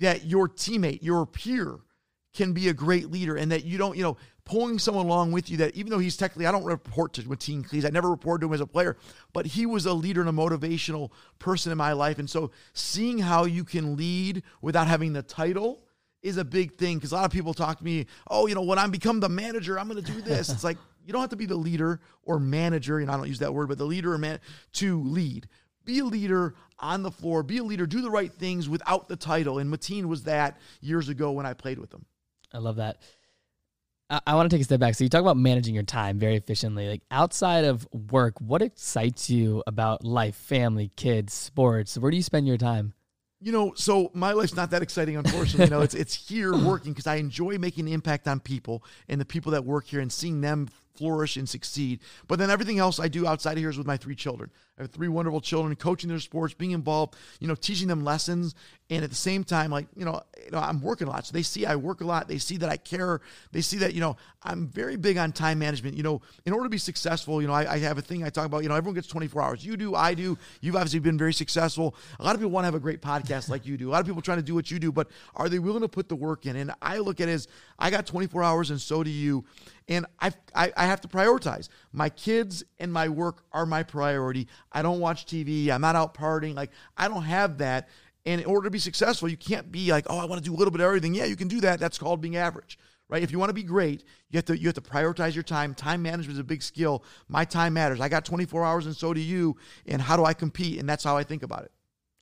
that 0.00 0.24
your 0.24 0.48
teammate, 0.48 0.98
your 1.02 1.24
peer, 1.24 1.78
can 2.34 2.52
be 2.52 2.68
a 2.68 2.74
great 2.74 3.10
leader, 3.10 3.36
and 3.36 3.50
that 3.50 3.64
you 3.64 3.78
don't, 3.78 3.96
you 3.96 4.02
know, 4.02 4.16
pulling 4.44 4.78
someone 4.78 5.06
along 5.06 5.32
with 5.32 5.50
you. 5.50 5.56
That 5.56 5.74
even 5.74 5.90
though 5.90 5.98
he's 5.98 6.16
technically, 6.16 6.46
I 6.46 6.52
don't 6.52 6.64
report 6.64 7.12
to 7.14 7.22
Mateen 7.22 7.66
Cleaves, 7.66 7.84
I 7.84 7.90
never 7.90 8.10
reported 8.10 8.42
to 8.42 8.46
him 8.48 8.54
as 8.54 8.60
a 8.60 8.66
player, 8.66 8.96
but 9.32 9.46
he 9.46 9.66
was 9.66 9.86
a 9.86 9.92
leader 9.92 10.20
and 10.20 10.28
a 10.28 10.32
motivational 10.32 11.10
person 11.38 11.72
in 11.72 11.78
my 11.78 11.92
life. 11.92 12.18
And 12.18 12.28
so, 12.28 12.50
seeing 12.74 13.18
how 13.18 13.44
you 13.44 13.64
can 13.64 13.96
lead 13.96 14.42
without 14.60 14.88
having 14.88 15.12
the 15.12 15.22
title 15.22 15.82
is 16.22 16.36
a 16.36 16.44
big 16.44 16.76
thing 16.76 16.96
because 16.96 17.12
a 17.12 17.14
lot 17.14 17.24
of 17.24 17.30
people 17.30 17.54
talk 17.54 17.78
to 17.78 17.84
me, 17.84 18.06
oh, 18.28 18.46
you 18.46 18.54
know, 18.54 18.62
when 18.62 18.78
I 18.78 18.86
become 18.86 19.20
the 19.20 19.28
manager, 19.28 19.78
I'm 19.78 19.88
going 19.88 20.02
to 20.02 20.12
do 20.12 20.20
this. 20.20 20.48
it's 20.48 20.64
like 20.64 20.78
you 21.04 21.12
don't 21.12 21.20
have 21.20 21.30
to 21.30 21.36
be 21.36 21.46
the 21.46 21.56
leader 21.56 22.00
or 22.22 22.38
manager, 22.38 22.98
and 22.98 23.10
I 23.10 23.16
don't 23.16 23.28
use 23.28 23.38
that 23.38 23.54
word, 23.54 23.68
but 23.68 23.78
the 23.78 23.84
leader 23.84 24.12
or 24.12 24.18
man 24.18 24.40
to 24.74 25.02
lead. 25.02 25.48
Be 25.84 26.00
a 26.00 26.04
leader 26.04 26.54
on 26.78 27.02
the 27.02 27.10
floor. 27.10 27.42
Be 27.42 27.58
a 27.58 27.64
leader. 27.64 27.86
Do 27.86 28.02
the 28.02 28.10
right 28.10 28.30
things 28.30 28.68
without 28.68 29.08
the 29.08 29.16
title. 29.16 29.58
And 29.58 29.72
Mateen 29.72 30.04
was 30.04 30.24
that 30.24 30.58
years 30.82 31.08
ago 31.08 31.32
when 31.32 31.46
I 31.46 31.54
played 31.54 31.78
with 31.78 31.92
him. 31.92 32.04
I 32.52 32.58
love 32.58 32.76
that. 32.76 33.00
I, 34.10 34.20
I 34.26 34.34
want 34.34 34.50
to 34.50 34.54
take 34.54 34.60
a 34.60 34.64
step 34.64 34.80
back. 34.80 34.94
So 34.94 35.04
you 35.04 35.10
talk 35.10 35.22
about 35.22 35.38
managing 35.38 35.74
your 35.74 35.84
time 35.84 36.18
very 36.18 36.36
efficiently. 36.36 36.88
Like 36.88 37.02
outside 37.10 37.64
of 37.64 37.88
work, 38.10 38.38
what 38.40 38.60
excites 38.60 39.30
you 39.30 39.62
about 39.66 40.04
life, 40.04 40.36
family, 40.36 40.90
kids, 40.96 41.32
sports? 41.32 41.96
Where 41.96 42.10
do 42.10 42.16
you 42.16 42.22
spend 42.22 42.46
your 42.46 42.58
time? 42.58 42.92
You 43.40 43.52
know, 43.52 43.72
so 43.74 44.10
my 44.14 44.32
life's 44.32 44.56
not 44.56 44.72
that 44.72 44.82
exciting, 44.82 45.16
unfortunately. 45.16 45.66
you 45.66 45.70
know, 45.70 45.80
it's 45.80 45.94
it's 45.94 46.28
here 46.28 46.56
working 46.56 46.92
because 46.92 47.06
I 47.06 47.16
enjoy 47.16 47.56
making 47.58 47.86
an 47.86 47.92
impact 47.92 48.26
on 48.26 48.40
people 48.40 48.82
and 49.08 49.20
the 49.20 49.24
people 49.24 49.52
that 49.52 49.64
work 49.64 49.86
here 49.86 50.00
and 50.00 50.12
seeing 50.12 50.40
them 50.40 50.68
flourish 50.98 51.36
and 51.36 51.48
succeed. 51.48 52.00
But 52.26 52.38
then 52.38 52.50
everything 52.50 52.78
else 52.78 52.98
I 52.98 53.08
do 53.08 53.26
outside 53.26 53.52
of 53.52 53.58
here 53.58 53.70
is 53.70 53.78
with 53.78 53.86
my 53.86 53.96
three 53.96 54.16
children. 54.16 54.50
I 54.78 54.82
have 54.82 54.90
three 54.90 55.08
wonderful 55.08 55.40
children, 55.40 55.74
coaching 55.74 56.08
their 56.08 56.20
sports, 56.20 56.54
being 56.54 56.70
involved, 56.70 57.16
you 57.40 57.48
know, 57.48 57.56
teaching 57.56 57.88
them 57.88 58.04
lessons, 58.04 58.54
and 58.90 59.02
at 59.02 59.10
the 59.10 59.16
same 59.16 59.42
time, 59.44 59.70
like 59.70 59.86
you 59.96 60.04
know, 60.04 60.22
you 60.44 60.52
know, 60.52 60.58
I'm 60.58 60.80
working 60.80 61.08
a 61.08 61.10
lot, 61.10 61.26
so 61.26 61.32
they 61.32 61.42
see 61.42 61.66
I 61.66 61.76
work 61.76 62.00
a 62.00 62.04
lot. 62.04 62.28
They 62.28 62.38
see 62.38 62.56
that 62.58 62.68
I 62.68 62.76
care. 62.76 63.20
They 63.50 63.60
see 63.60 63.78
that 63.78 63.92
you 63.94 64.00
know 64.00 64.16
I'm 64.42 64.68
very 64.68 64.96
big 64.96 65.18
on 65.18 65.32
time 65.32 65.58
management. 65.58 65.96
You 65.96 66.04
know, 66.04 66.22
in 66.46 66.52
order 66.52 66.64
to 66.64 66.70
be 66.70 66.78
successful, 66.78 67.42
you 67.42 67.48
know, 67.48 67.54
I, 67.54 67.74
I 67.74 67.78
have 67.78 67.98
a 67.98 68.02
thing 68.02 68.22
I 68.22 68.30
talk 68.30 68.46
about. 68.46 68.62
You 68.62 68.68
know, 68.68 68.76
everyone 68.76 68.94
gets 68.94 69.08
24 69.08 69.42
hours. 69.42 69.64
You 69.64 69.76
do, 69.76 69.94
I 69.94 70.14
do. 70.14 70.38
You've 70.60 70.76
obviously 70.76 71.00
been 71.00 71.18
very 71.18 71.34
successful. 71.34 71.96
A 72.20 72.24
lot 72.24 72.34
of 72.34 72.40
people 72.40 72.52
want 72.52 72.62
to 72.62 72.66
have 72.68 72.74
a 72.74 72.80
great 72.80 73.02
podcast 73.02 73.48
like 73.48 73.66
you 73.66 73.76
do. 73.76 73.90
A 73.90 73.92
lot 73.92 74.00
of 74.00 74.06
people 74.06 74.22
trying 74.22 74.38
to 74.38 74.44
do 74.44 74.54
what 74.54 74.70
you 74.70 74.78
do, 74.78 74.92
but 74.92 75.08
are 75.34 75.48
they 75.48 75.58
willing 75.58 75.82
to 75.82 75.88
put 75.88 76.08
the 76.08 76.16
work 76.16 76.46
in? 76.46 76.56
And 76.56 76.72
I 76.80 76.98
look 76.98 77.20
at 77.20 77.28
it 77.28 77.32
as 77.32 77.48
I 77.78 77.90
got 77.90 78.06
24 78.06 78.42
hours, 78.42 78.70
and 78.70 78.80
so 78.80 79.02
do 79.02 79.10
you. 79.10 79.44
And 79.88 80.06
I, 80.20 80.32
I, 80.54 80.72
I 80.76 80.86
have 80.86 81.00
to 81.00 81.08
prioritize. 81.08 81.68
My 81.92 82.10
kids 82.10 82.62
and 82.78 82.92
my 82.92 83.08
work 83.08 83.44
are 83.52 83.64
my 83.64 83.82
priority. 83.82 84.46
I 84.70 84.82
don't 84.82 85.00
watch 85.00 85.24
TV. 85.24 85.70
I'm 85.70 85.80
not 85.80 85.96
out 85.96 86.14
partying. 86.14 86.54
Like, 86.54 86.70
I 86.96 87.08
don't 87.08 87.22
have 87.22 87.58
that. 87.58 87.88
And 88.26 88.40
in 88.40 88.46
order 88.46 88.66
to 88.66 88.70
be 88.70 88.78
successful, 88.78 89.28
you 89.28 89.38
can't 89.38 89.72
be 89.72 89.90
like, 89.90 90.04
oh, 90.10 90.18
I 90.18 90.26
want 90.26 90.42
to 90.42 90.48
do 90.48 90.54
a 90.54 90.58
little 90.58 90.70
bit 90.70 90.80
of 90.80 90.86
everything. 90.86 91.14
Yeah, 91.14 91.24
you 91.24 91.36
can 91.36 91.48
do 91.48 91.62
that. 91.62 91.80
That's 91.80 91.96
called 91.96 92.20
being 92.20 92.36
average, 92.36 92.78
right? 93.08 93.22
If 93.22 93.32
you 93.32 93.38
want 93.38 93.48
to 93.48 93.54
be 93.54 93.62
great, 93.62 94.04
you 94.28 94.36
have 94.36 94.44
to 94.46 94.58
you 94.58 94.68
have 94.68 94.74
to 94.74 94.82
prioritize 94.82 95.34
your 95.34 95.44
time. 95.44 95.74
Time 95.74 96.02
management 96.02 96.34
is 96.34 96.38
a 96.38 96.44
big 96.44 96.62
skill. 96.62 97.04
My 97.28 97.46
time 97.46 97.72
matters. 97.72 98.00
I 98.00 98.10
got 98.10 98.26
24 98.26 98.66
hours, 98.66 98.84
and 98.84 98.94
so 98.94 99.14
do 99.14 99.20
you. 99.20 99.56
And 99.86 100.02
how 100.02 100.18
do 100.18 100.26
I 100.26 100.34
compete? 100.34 100.78
And 100.78 100.86
that's 100.86 101.04
how 101.04 101.16
I 101.16 101.24
think 101.24 101.42
about 101.42 101.64
it. 101.64 101.72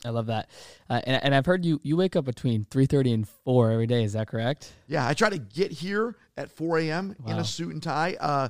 I 0.05 0.11
love 0.11 0.27
that. 0.27 0.51
Uh, 0.91 1.01
and, 1.07 1.25
and 1.25 1.35
I've 1.35 1.47
heard 1.47 1.65
you 1.65 1.81
you 1.83 1.97
wake 1.97 2.17
up 2.17 2.25
between 2.25 2.67
3:30 2.67 3.15
and 3.15 3.29
4 3.29 3.71
every 3.71 3.87
day. 3.87 4.05
Is 4.05 4.13
that 4.13 4.29
correct? 4.29 4.73
Yeah, 4.87 5.07
I 5.07 5.15
try 5.15 5.31
to 5.31 5.39
get 5.39 5.73
here 5.73 6.17
at 6.37 6.51
4 6.53 6.79
a.m. 6.81 7.17
Wow. 7.21 7.33
in 7.33 7.39
a 7.39 7.45
suit 7.45 7.73
and 7.73 7.83
tie. 7.83 8.17
Uh, 8.21 8.49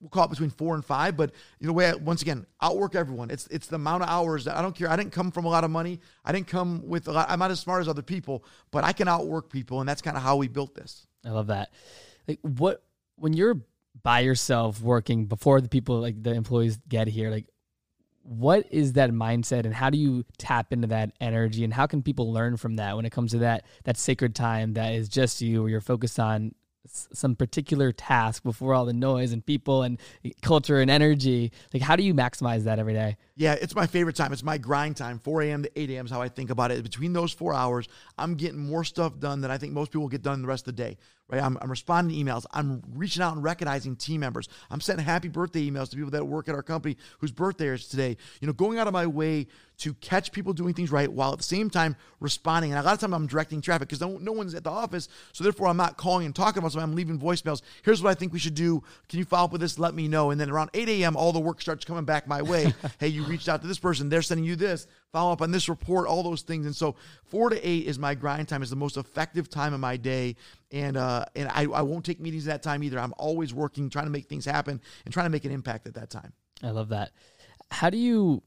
we'll 0.00 0.10
call 0.10 0.24
it 0.24 0.30
between 0.30 0.50
four 0.50 0.74
and 0.74 0.84
five, 0.84 1.16
but 1.16 1.32
you 1.58 1.66
know, 1.66 1.72
way 1.72 1.88
I, 1.88 1.94
once 1.94 2.22
again, 2.22 2.46
outwork 2.62 2.94
everyone. 2.94 3.30
It's 3.30 3.46
it's 3.48 3.66
the 3.66 3.76
amount 3.76 4.04
of 4.04 4.08
hours 4.08 4.44
that 4.44 4.56
I 4.56 4.62
don't 4.62 4.74
care. 4.74 4.88
I 4.88 4.96
didn't 4.96 5.12
come 5.12 5.30
from 5.30 5.44
a 5.44 5.48
lot 5.48 5.64
of 5.64 5.70
money. 5.70 6.00
I 6.24 6.32
didn't 6.32 6.46
come 6.46 6.86
with 6.86 7.08
a 7.08 7.12
lot. 7.12 7.28
I'm 7.28 7.40
not 7.40 7.50
as 7.50 7.60
smart 7.60 7.80
as 7.80 7.88
other 7.88 8.02
people, 8.02 8.44
but 8.70 8.84
I 8.84 8.92
can 8.92 9.08
outwork 9.08 9.50
people, 9.50 9.80
and 9.80 9.88
that's 9.88 10.00
kind 10.02 10.16
of 10.16 10.22
how 10.22 10.36
we 10.36 10.48
built 10.48 10.74
this. 10.74 11.06
I 11.26 11.30
love 11.30 11.48
that. 11.48 11.70
Like 12.28 12.38
what 12.42 12.84
when 13.16 13.32
you're 13.32 13.60
by 14.02 14.20
yourself 14.20 14.80
working 14.80 15.26
before 15.26 15.60
the 15.60 15.68
people 15.68 16.00
like 16.00 16.22
the 16.22 16.32
employees 16.32 16.78
get 16.88 17.08
here, 17.08 17.30
like 17.30 17.46
what 18.24 18.66
is 18.70 18.94
that 18.94 19.10
mindset 19.10 19.66
and 19.66 19.74
how 19.74 19.90
do 19.90 19.98
you 19.98 20.24
tap 20.38 20.72
into 20.72 20.88
that 20.88 21.12
energy 21.20 21.62
and 21.62 21.74
how 21.74 21.86
can 21.86 22.02
people 22.02 22.32
learn 22.32 22.56
from 22.56 22.76
that 22.76 22.96
when 22.96 23.04
it 23.04 23.10
comes 23.10 23.32
to 23.32 23.38
that 23.38 23.64
that 23.84 23.98
sacred 23.98 24.34
time 24.34 24.72
that 24.72 24.94
is 24.94 25.08
just 25.10 25.42
you 25.42 25.60
where 25.60 25.70
you're 25.70 25.80
focused 25.80 26.18
on 26.18 26.54
some 26.86 27.34
particular 27.34 27.92
task 27.92 28.42
before 28.42 28.74
all 28.74 28.84
the 28.84 28.92
noise 28.92 29.32
and 29.32 29.44
people 29.44 29.82
and 29.82 29.98
eh, 30.24 30.30
culture 30.42 30.80
and 30.80 30.90
energy? 30.90 31.52
Like 31.72 31.82
how 31.82 31.96
do 31.96 32.02
you 32.02 32.14
maximize 32.14 32.64
that 32.64 32.78
every 32.78 32.94
day? 32.94 33.16
Yeah 33.36 33.54
it's 33.60 33.74
my 33.74 33.86
favorite 33.86 34.16
time. 34.16 34.32
It's 34.32 34.42
my 34.42 34.56
grind 34.56 34.96
time. 34.96 35.18
4 35.18 35.42
a.m 35.42 35.62
to 35.62 35.80
8 35.80 35.90
a.m 35.90 36.06
is 36.06 36.12
how 36.12 36.22
i 36.22 36.28
think 36.28 36.48
about 36.48 36.70
it. 36.70 36.82
Between 36.82 37.12
those 37.12 37.32
four 37.32 37.52
hours 37.52 37.88
i'm 38.16 38.36
getting 38.36 38.58
more 38.58 38.84
stuff 38.84 39.18
done 39.18 39.42
than 39.42 39.50
i 39.50 39.58
think 39.58 39.74
most 39.74 39.92
people 39.92 40.08
get 40.08 40.22
done 40.22 40.40
the 40.40 40.48
rest 40.48 40.66
of 40.66 40.76
the 40.76 40.82
day 40.82 40.96
right? 41.28 41.42
I'm, 41.42 41.58
I'm, 41.60 41.70
responding 41.70 42.16
to 42.16 42.24
emails. 42.24 42.44
I'm 42.52 42.82
reaching 42.92 43.22
out 43.22 43.34
and 43.34 43.42
recognizing 43.42 43.96
team 43.96 44.20
members. 44.20 44.48
I'm 44.70 44.80
sending 44.80 45.04
happy 45.04 45.28
birthday 45.28 45.68
emails 45.68 45.90
to 45.90 45.96
people 45.96 46.10
that 46.10 46.26
work 46.26 46.48
at 46.48 46.54
our 46.54 46.62
company 46.62 46.96
whose 47.18 47.32
birthday 47.32 47.68
is 47.68 47.88
today. 47.88 48.16
You 48.40 48.46
know, 48.46 48.52
going 48.52 48.78
out 48.78 48.86
of 48.86 48.92
my 48.92 49.06
way 49.06 49.46
to 49.78 49.94
catch 49.94 50.32
people 50.32 50.52
doing 50.52 50.74
things 50.74 50.90
right 50.90 51.10
while 51.10 51.32
at 51.32 51.38
the 51.38 51.44
same 51.44 51.68
time 51.70 51.96
responding. 52.20 52.72
And 52.72 52.80
a 52.80 52.82
lot 52.82 52.94
of 52.94 53.00
times 53.00 53.12
I'm 53.12 53.26
directing 53.26 53.60
traffic 53.60 53.88
because 53.88 54.00
no, 54.00 54.18
no, 54.18 54.32
one's 54.32 54.54
at 54.54 54.64
the 54.64 54.70
office. 54.70 55.08
So 55.32 55.42
therefore, 55.42 55.68
I'm 55.68 55.76
not 55.76 55.96
calling 55.96 56.26
and 56.26 56.34
talking 56.34 56.58
about 56.58 56.72
something. 56.72 56.88
I'm 56.88 56.94
leaving 56.94 57.18
voicemails. 57.18 57.62
Here's 57.82 58.02
what 58.02 58.10
I 58.10 58.14
think 58.14 58.32
we 58.32 58.38
should 58.38 58.54
do. 58.54 58.82
Can 59.08 59.18
you 59.18 59.24
follow 59.24 59.46
up 59.46 59.52
with 59.52 59.60
this? 59.60 59.78
Let 59.78 59.94
me 59.94 60.08
know. 60.08 60.30
And 60.30 60.40
then 60.40 60.50
around 60.50 60.70
8 60.74 60.88
a.m., 60.88 61.16
all 61.16 61.32
the 61.32 61.40
work 61.40 61.60
starts 61.60 61.84
coming 61.84 62.04
back 62.04 62.28
my 62.28 62.42
way. 62.42 62.72
hey, 63.00 63.08
you 63.08 63.24
reached 63.24 63.48
out 63.48 63.62
to 63.62 63.68
this 63.68 63.78
person. 63.78 64.08
They're 64.08 64.22
sending 64.22 64.44
you 64.44 64.56
this. 64.56 64.86
Follow 65.14 65.30
up 65.32 65.42
on 65.42 65.52
this 65.52 65.68
report, 65.68 66.08
all 66.08 66.24
those 66.24 66.42
things. 66.42 66.66
And 66.66 66.74
so 66.74 66.96
four 67.22 67.48
to 67.48 67.68
eight 67.68 67.86
is 67.86 68.00
my 68.00 68.16
grind 68.16 68.48
time, 68.48 68.64
is 68.64 68.70
the 68.70 68.74
most 68.74 68.96
effective 68.96 69.48
time 69.48 69.72
of 69.72 69.78
my 69.78 69.96
day 69.96 70.34
and 70.72 70.96
uh, 70.96 71.24
and 71.36 71.48
I, 71.50 71.66
I 71.72 71.82
won't 71.82 72.04
take 72.04 72.18
meetings 72.18 72.48
at 72.48 72.54
that 72.54 72.62
time 72.68 72.82
either. 72.82 72.98
I'm 72.98 73.14
always 73.16 73.54
working, 73.54 73.88
trying 73.88 74.06
to 74.06 74.10
make 74.10 74.26
things 74.26 74.44
happen, 74.44 74.80
and 75.04 75.14
trying 75.14 75.26
to 75.26 75.30
make 75.30 75.44
an 75.44 75.52
impact 75.52 75.86
at 75.86 75.94
that 75.94 76.10
time. 76.10 76.32
I 76.64 76.70
love 76.70 76.88
that. 76.88 77.12
How 77.70 77.90
do 77.90 77.96
you 77.96 78.42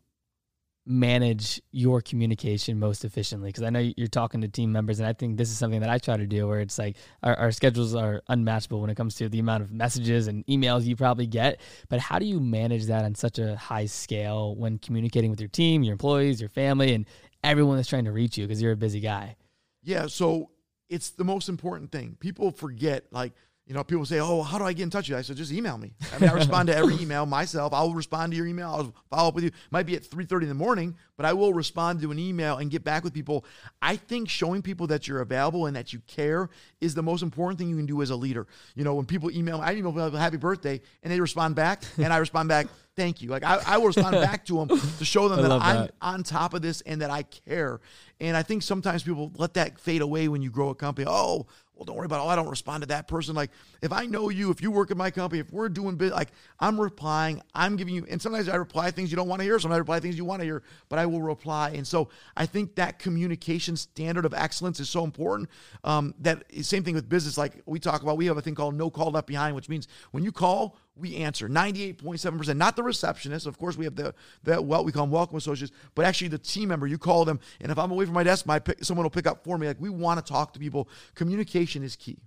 manage 0.87 1.61
your 1.71 2.01
communication 2.01 2.79
most 2.79 3.03
efficiently? 3.03 3.49
Because 3.49 3.63
I 3.63 3.69
know 3.69 3.91
you're 3.97 4.07
talking 4.07 4.41
to 4.41 4.47
team 4.47 4.71
members, 4.71 4.99
and 4.99 5.07
I 5.07 5.13
think 5.13 5.37
this 5.37 5.49
is 5.49 5.57
something 5.57 5.81
that 5.81 5.89
I 5.89 5.97
try 5.97 6.17
to 6.17 6.25
do, 6.25 6.47
where 6.47 6.61
it's 6.61 6.77
like 6.79 6.97
our, 7.23 7.35
our 7.35 7.51
schedules 7.51 7.93
are 7.93 8.23
unmatchable 8.29 8.79
when 8.79 8.89
it 8.89 8.95
comes 8.95 9.15
to 9.15 9.29
the 9.29 9.39
amount 9.39 9.63
of 9.63 9.71
messages 9.71 10.27
and 10.27 10.45
emails 10.47 10.85
you 10.85 10.95
probably 10.95 11.27
get. 11.27 11.59
But 11.89 11.99
how 11.99 12.19
do 12.19 12.25
you 12.25 12.39
manage 12.39 12.85
that 12.85 13.05
on 13.05 13.15
such 13.15 13.37
a 13.39 13.55
high 13.55 13.85
scale 13.85 14.55
when 14.55 14.77
communicating 14.79 15.29
with 15.29 15.39
your 15.39 15.49
team, 15.49 15.83
your 15.83 15.93
employees, 15.93 16.39
your 16.39 16.49
family, 16.49 16.93
and 16.93 17.05
everyone 17.43 17.75
that's 17.75 17.89
trying 17.89 18.05
to 18.05 18.11
reach 18.11 18.37
you? 18.37 18.47
Because 18.47 18.61
you're 18.61 18.71
a 18.71 18.77
busy 18.77 18.99
guy. 18.99 19.35
Yeah. 19.83 20.07
So 20.07 20.51
it's 20.89 21.09
the 21.11 21.25
most 21.25 21.49
important 21.49 21.91
thing. 21.91 22.15
People 22.19 22.51
forget, 22.51 23.05
like, 23.11 23.33
you 23.67 23.73
know, 23.73 23.83
people 23.83 24.05
say, 24.05 24.19
"Oh, 24.19 24.43
how 24.43 24.57
do 24.57 24.63
I 24.63 24.71
get 24.71 24.83
in 24.83 24.89
touch 24.89 25.03
with 25.03 25.09
you?" 25.09 25.17
I 25.17 25.21
said, 25.21 25.35
"Just 25.35 25.51
email 25.51 25.77
me." 25.77 25.93
I 26.13 26.19
mean, 26.19 26.29
I 26.29 26.33
respond 26.33 26.67
to 26.69 26.75
every 26.75 26.95
email 27.01 27.25
myself. 27.39 27.73
I'll 27.73 27.93
respond 27.93 28.31
to 28.31 28.37
your 28.37 28.47
email. 28.47 28.69
I'll 28.69 28.93
follow 29.09 29.27
up 29.27 29.35
with 29.35 29.43
you. 29.43 29.51
Might 29.71 29.85
be 29.85 29.95
at 29.95 30.05
three 30.05 30.25
thirty 30.25 30.45
in 30.45 30.49
the 30.49 30.55
morning, 30.55 30.95
but 31.17 31.25
I 31.25 31.33
will 31.33 31.53
respond 31.53 32.01
to 32.01 32.11
an 32.11 32.17
email 32.17 32.57
and 32.57 32.71
get 32.71 32.85
back 32.85 33.03
with 33.03 33.13
people. 33.13 33.43
I 33.81 33.97
think 33.97 34.29
showing 34.29 34.61
people 34.61 34.87
that 34.87 35.05
you're 35.05 35.19
available 35.19 35.65
and 35.65 35.75
that 35.75 35.91
you 35.91 35.99
care 36.07 36.49
is 36.79 36.95
the 36.95 37.03
most 37.03 37.23
important 37.23 37.59
thing 37.59 37.67
you 37.67 37.75
can 37.75 37.85
do 37.85 38.01
as 38.01 38.09
a 38.09 38.15
leader. 38.15 38.47
You 38.73 38.85
know, 38.85 38.95
when 38.95 39.05
people 39.05 39.29
email, 39.31 39.57
me, 39.57 39.65
I 39.65 39.73
email 39.73 39.91
people 39.91 40.11
"Happy 40.11 40.37
Birthday," 40.37 40.79
and 41.03 41.11
they 41.11 41.19
respond 41.19 41.55
back, 41.55 41.83
and 41.97 42.13
I 42.13 42.17
respond 42.17 42.47
back, 42.47 42.67
"Thank 42.95 43.21
you." 43.21 43.29
Like 43.29 43.43
I, 43.43 43.61
I 43.65 43.77
will 43.79 43.87
respond 43.87 44.13
back 44.13 44.45
to 44.45 44.65
them 44.65 44.79
to 44.79 45.03
show 45.03 45.27
them 45.27 45.41
that 45.47 45.51
I'm 45.51 45.89
on 46.01 46.23
top 46.23 46.53
of 46.53 46.61
this 46.61 46.79
and 46.81 47.01
that 47.01 47.09
I 47.09 47.23
care. 47.23 47.81
And 48.21 48.35
I 48.37 48.43
think 48.43 48.63
sometimes 48.63 49.03
people 49.03 49.31
let 49.35 49.55
that 49.55 49.77
fade 49.77 50.01
away 50.01 50.29
when 50.29 50.41
you 50.41 50.49
grow 50.49 50.69
a 50.69 50.75
company. 50.75 51.05
Oh 51.07 51.47
well, 51.77 51.85
don't 51.85 51.95
worry 51.95 52.05
about. 52.05 52.25
Oh, 52.25 52.27
I 52.27 52.35
don't 52.35 52.49
respond 52.49 52.81
to 52.81 52.87
that 52.87 53.07
person. 53.07 53.35
Like, 53.35 53.51
if 53.81 53.91
I 53.91 54.05
know 54.05 54.29
you, 54.29 54.49
if 54.49 54.61
you 54.61 54.71
work 54.71 54.91
at 54.91 54.97
my 54.97 55.11
company, 55.11 55.39
if 55.39 55.51
we're 55.51 55.69
doing 55.69 55.95
business, 55.95 56.17
like, 56.17 56.31
I'm 56.59 56.79
replying, 56.79 57.41
I'm 57.53 57.75
giving 57.75 57.93
you, 57.93 58.05
and 58.09 58.21
sometimes 58.21 58.49
I 58.49 58.55
reply 58.55 58.91
things 58.91 59.11
you 59.11 59.15
don't 59.15 59.27
want 59.27 59.39
to 59.41 59.43
hear. 59.43 59.59
Sometimes 59.59 59.77
I 59.77 59.79
reply 59.79 59.99
things 59.99 60.17
you 60.17 60.25
want 60.25 60.41
to 60.41 60.45
hear, 60.45 60.63
but 60.89 60.99
I 60.99 61.05
will 61.05 61.21
reply. 61.21 61.71
And 61.71 61.85
so 61.85 62.09
I 62.35 62.45
think 62.45 62.75
that 62.75 62.99
communication 62.99 63.77
standard 63.77 64.25
of 64.25 64.33
excellence 64.33 64.79
is 64.79 64.89
so 64.89 65.03
important. 65.03 65.49
Um, 65.83 66.15
that 66.19 66.43
same 66.63 66.83
thing 66.83 66.95
with 66.95 67.07
business. 67.07 67.37
Like 67.37 67.61
we 67.65 67.79
talk 67.79 68.01
about, 68.01 68.17
we 68.17 68.25
have 68.25 68.37
a 68.37 68.41
thing 68.41 68.55
called 68.55 68.75
no 68.75 68.89
call 68.89 69.11
left 69.11 69.27
behind, 69.27 69.55
which 69.55 69.69
means 69.69 69.87
when 70.11 70.23
you 70.23 70.31
call, 70.31 70.77
we 70.99 71.17
answer 71.17 71.47
98.7%. 71.47 72.55
Not 72.57 72.75
the 72.75 72.83
receptionist. 72.83 73.45
Of 73.45 73.57
course, 73.57 73.77
we 73.77 73.85
have 73.85 73.95
the, 73.95 74.13
the 74.43 74.61
well, 74.61 74.83
we 74.83 74.91
call 74.91 75.03
them 75.03 75.11
welcome 75.11 75.37
associates, 75.37 75.71
but 75.95 76.05
actually 76.05 76.29
the 76.29 76.37
team 76.37 76.69
member. 76.69 76.87
You 76.87 76.97
call 76.97 77.25
them, 77.25 77.39
and 77.61 77.71
if 77.71 77.77
I'm 77.77 77.91
away 77.91 78.05
from 78.05 78.13
my 78.13 78.23
desk, 78.23 78.45
my 78.45 78.61
someone 78.81 79.03
will 79.03 79.11
pick 79.11 79.27
up 79.27 79.43
for 79.43 79.57
me. 79.57 79.67
Like 79.67 79.79
we 79.79 79.89
want 79.89 80.23
to 80.23 80.31
talk 80.31 80.53
to 80.53 80.59
people. 80.59 80.89
Communication 81.15 81.83
is 81.83 81.95
key. 81.95 82.17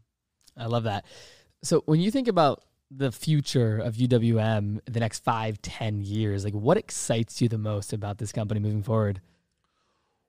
I 0.56 0.66
love 0.66 0.85
that. 0.85 1.04
So 1.62 1.83
when 1.87 2.00
you 2.00 2.11
think 2.11 2.28
about 2.28 2.64
the 2.90 3.12
future 3.12 3.78
of 3.78 3.94
UWM 3.94 4.80
the 4.87 5.00
next 5.00 5.22
five, 5.22 5.61
ten 5.62 6.00
years, 6.00 6.44
like 6.44 6.54
what 6.54 6.76
excites 6.76 7.40
you 7.40 7.48
the 7.48 7.59
most 7.59 7.92
about 7.92 8.18
this 8.18 8.33
company 8.33 8.61
moving 8.61 8.83
forward? 8.83 9.20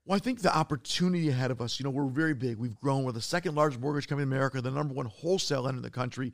Well, 0.06 0.16
I 0.16 0.20
think 0.20 0.42
the 0.42 0.56
opportunity 0.56 1.30
ahead 1.30 1.52
of 1.52 1.62
us, 1.62 1.80
you 1.80 1.84
know, 1.84 1.92
we're 1.92 2.06
very 2.08 2.34
big. 2.34 2.58
We've 2.58 2.76
grown. 2.76 3.04
We're 3.04 3.12
the 3.12 3.22
second 3.22 3.54
largest 3.54 3.80
mortgage 3.80 4.08
company 4.08 4.24
in 4.24 4.34
America, 4.34 4.60
the 4.60 4.72
number 4.72 4.94
one 4.96 5.06
wholesale 5.06 5.68
end 5.68 5.78
in 5.78 5.84
the 5.84 5.92
country. 5.92 6.34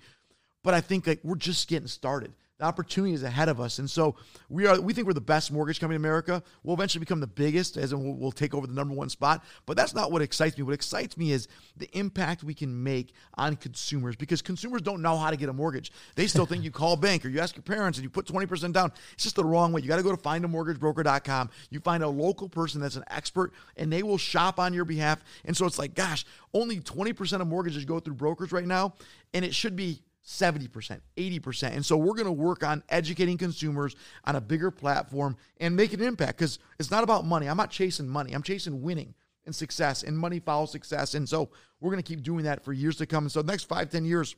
But 0.68 0.74
I 0.74 0.82
think 0.82 1.08
like 1.08 1.22
we're 1.24 1.38
just 1.38 1.70
getting 1.70 1.88
started. 1.88 2.34
The 2.58 2.66
opportunity 2.66 3.14
is 3.14 3.24
ahead 3.24 3.48
of 3.48 3.62
us, 3.62 3.80
and 3.80 3.90
so 3.90 4.16
we 4.50 4.68
are. 4.68 4.82
We 4.82 4.94
think 4.94 5.08
we're 5.08 5.14
the 5.14 5.22
best 5.22 5.50
mortgage 5.50 5.80
company 5.80 5.96
in 5.96 6.02
America. 6.02 6.44
We'll 6.62 6.74
eventually 6.74 7.00
become 7.00 7.22
the 7.22 7.28
biggest, 7.28 7.78
as 7.78 7.96
we'll, 7.96 8.16
we'll 8.16 8.32
take 8.34 8.54
over 8.54 8.68
the 8.68 8.74
number 8.74 8.94
one 8.94 9.08
spot. 9.08 9.46
But 9.66 9.78
that's 9.78 9.94
not 9.94 10.12
what 10.12 10.22
excites 10.22 10.58
me. 10.58 10.64
What 10.64 10.74
excites 10.74 11.16
me 11.16 11.32
is 11.32 11.48
the 11.78 11.88
impact 11.98 12.44
we 12.44 12.54
can 12.54 12.84
make 12.84 13.14
on 13.36 13.56
consumers, 13.56 14.18
because 14.18 14.42
consumers 14.42 14.82
don't 14.82 15.02
know 15.02 15.16
how 15.16 15.30
to 15.30 15.38
get 15.38 15.48
a 15.48 15.54
mortgage. 15.54 15.94
They 16.16 16.28
still 16.28 16.46
think 16.46 16.66
you 16.66 16.72
call 16.72 16.94
a 16.94 16.98
bank 16.98 17.24
or 17.24 17.30
you 17.30 17.40
ask 17.40 17.56
your 17.56 17.64
parents 17.64 18.00
and 18.00 18.04
you 18.04 18.10
put 18.10 18.26
twenty 18.26 18.48
percent 18.48 18.74
down. 18.74 18.92
It's 19.14 19.24
just 19.24 19.38
the 19.38 19.46
wrong 19.46 19.72
way. 19.72 19.80
You 19.82 19.88
got 19.88 19.98
to 19.98 20.04
go 20.04 20.14
to 20.14 20.22
findamortgagebroker.com. 20.22 21.50
You 21.70 21.80
find 21.80 22.04
a 22.04 22.10
local 22.10 22.50
person 22.50 22.82
that's 22.82 22.98
an 22.98 23.06
expert, 23.10 23.54
and 23.78 23.94
they 23.94 24.04
will 24.04 24.18
shop 24.18 24.60
on 24.60 24.74
your 24.74 24.84
behalf. 24.84 25.24
And 25.46 25.56
so 25.56 25.66
it's 25.66 25.80
like, 25.80 25.94
gosh, 25.94 26.26
only 26.54 26.82
twenty 26.82 27.14
percent 27.14 27.42
of 27.42 27.48
mortgages 27.48 27.86
go 27.86 28.02
through 28.02 28.16
brokers 28.16 28.52
right 28.52 28.68
now, 28.68 28.96
and 29.34 29.46
it 29.46 29.56
should 29.56 29.76
be 29.76 30.02
70%, 30.28 31.00
80%. 31.16 31.64
And 31.72 31.86
so 31.86 31.96
we're 31.96 32.14
going 32.14 32.26
to 32.26 32.32
work 32.34 32.62
on 32.62 32.84
educating 32.90 33.38
consumers 33.38 33.96
on 34.26 34.36
a 34.36 34.42
bigger 34.42 34.72
platform 34.72 35.38
and 35.62 35.76
make 35.76 35.94
an 35.94 36.02
impact 36.02 36.38
because 36.38 36.60
it's 36.80 36.92
not 36.92 37.04
about 37.04 37.26
money. 37.26 37.48
I'm 37.48 37.56
not 37.56 37.72
chasing 37.72 38.10
money, 38.10 38.34
I'm 38.34 38.44
chasing 38.44 38.82
winning 38.82 39.16
and 39.46 39.56
success, 39.56 40.04
and 40.04 40.20
money 40.20 40.40
follows 40.40 40.72
success. 40.72 41.16
And 41.16 41.28
so 41.28 41.50
we're 41.80 41.92
going 41.92 42.04
to 42.04 42.08
keep 42.08 42.24
doing 42.24 42.44
that 42.44 42.66
for 42.66 42.74
years 42.74 42.98
to 42.98 43.06
come. 43.06 43.24
And 43.24 43.32
so, 43.32 43.42
next 43.42 43.64
five, 43.64 43.90
ten 43.90 44.04
years, 44.04 44.36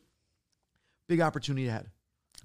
big 1.07 1.21
opportunity 1.21 1.67
ahead. 1.67 1.89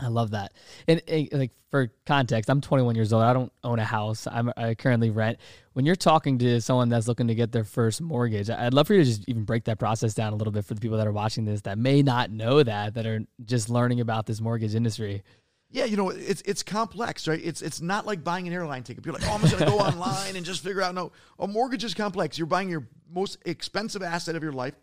I 0.00 0.08
love 0.08 0.32
that. 0.32 0.52
And, 0.88 1.00
and, 1.06 1.28
like 1.32 1.52
for 1.70 1.88
context, 2.04 2.50
I'm 2.50 2.60
21 2.60 2.96
years 2.96 3.12
old. 3.12 3.22
I 3.22 3.32
don't 3.32 3.52
own 3.62 3.78
a 3.78 3.84
house. 3.84 4.26
I'm 4.30 4.52
I 4.56 4.74
currently 4.74 5.10
rent. 5.10 5.38
When 5.72 5.86
you're 5.86 5.94
talking 5.94 6.38
to 6.38 6.60
someone 6.60 6.88
that's 6.88 7.06
looking 7.06 7.28
to 7.28 7.34
get 7.34 7.52
their 7.52 7.64
first 7.64 8.00
mortgage, 8.00 8.50
I'd 8.50 8.74
love 8.74 8.88
for 8.88 8.94
you 8.94 9.04
to 9.04 9.08
just 9.08 9.24
even 9.28 9.44
break 9.44 9.64
that 9.64 9.78
process 9.78 10.14
down 10.14 10.32
a 10.32 10.36
little 10.36 10.52
bit 10.52 10.64
for 10.64 10.74
the 10.74 10.80
people 10.80 10.98
that 10.98 11.06
are 11.06 11.12
watching 11.12 11.44
this 11.44 11.60
that 11.62 11.78
may 11.78 12.02
not 12.02 12.30
know 12.30 12.62
that 12.62 12.94
that 12.94 13.06
are 13.06 13.20
just 13.44 13.70
learning 13.70 14.00
about 14.00 14.26
this 14.26 14.40
mortgage 14.40 14.74
industry. 14.74 15.22
Yeah, 15.70 15.84
you 15.84 15.96
know, 15.96 16.10
it's 16.10 16.42
it's 16.42 16.62
complex, 16.62 17.26
right? 17.26 17.40
It's 17.42 17.62
it's 17.62 17.80
not 17.80 18.06
like 18.06 18.22
buying 18.22 18.46
an 18.46 18.52
airline 18.52 18.82
ticket. 18.82 19.04
You're 19.04 19.14
like, 19.14 19.26
oh, 19.26 19.34
I'm 19.34 19.40
just 19.40 19.58
gonna 19.58 19.70
go 19.70 19.78
online 19.80 20.36
and 20.36 20.44
just 20.44 20.62
figure 20.62 20.82
out. 20.82 20.94
No, 20.94 21.12
a 21.38 21.46
mortgage 21.46 21.84
is 21.84 21.94
complex. 21.94 22.38
You're 22.38 22.46
buying 22.46 22.68
your 22.68 22.86
most 23.12 23.38
expensive 23.44 24.02
asset 24.02 24.34
of 24.36 24.42
your 24.42 24.52
life. 24.52 24.74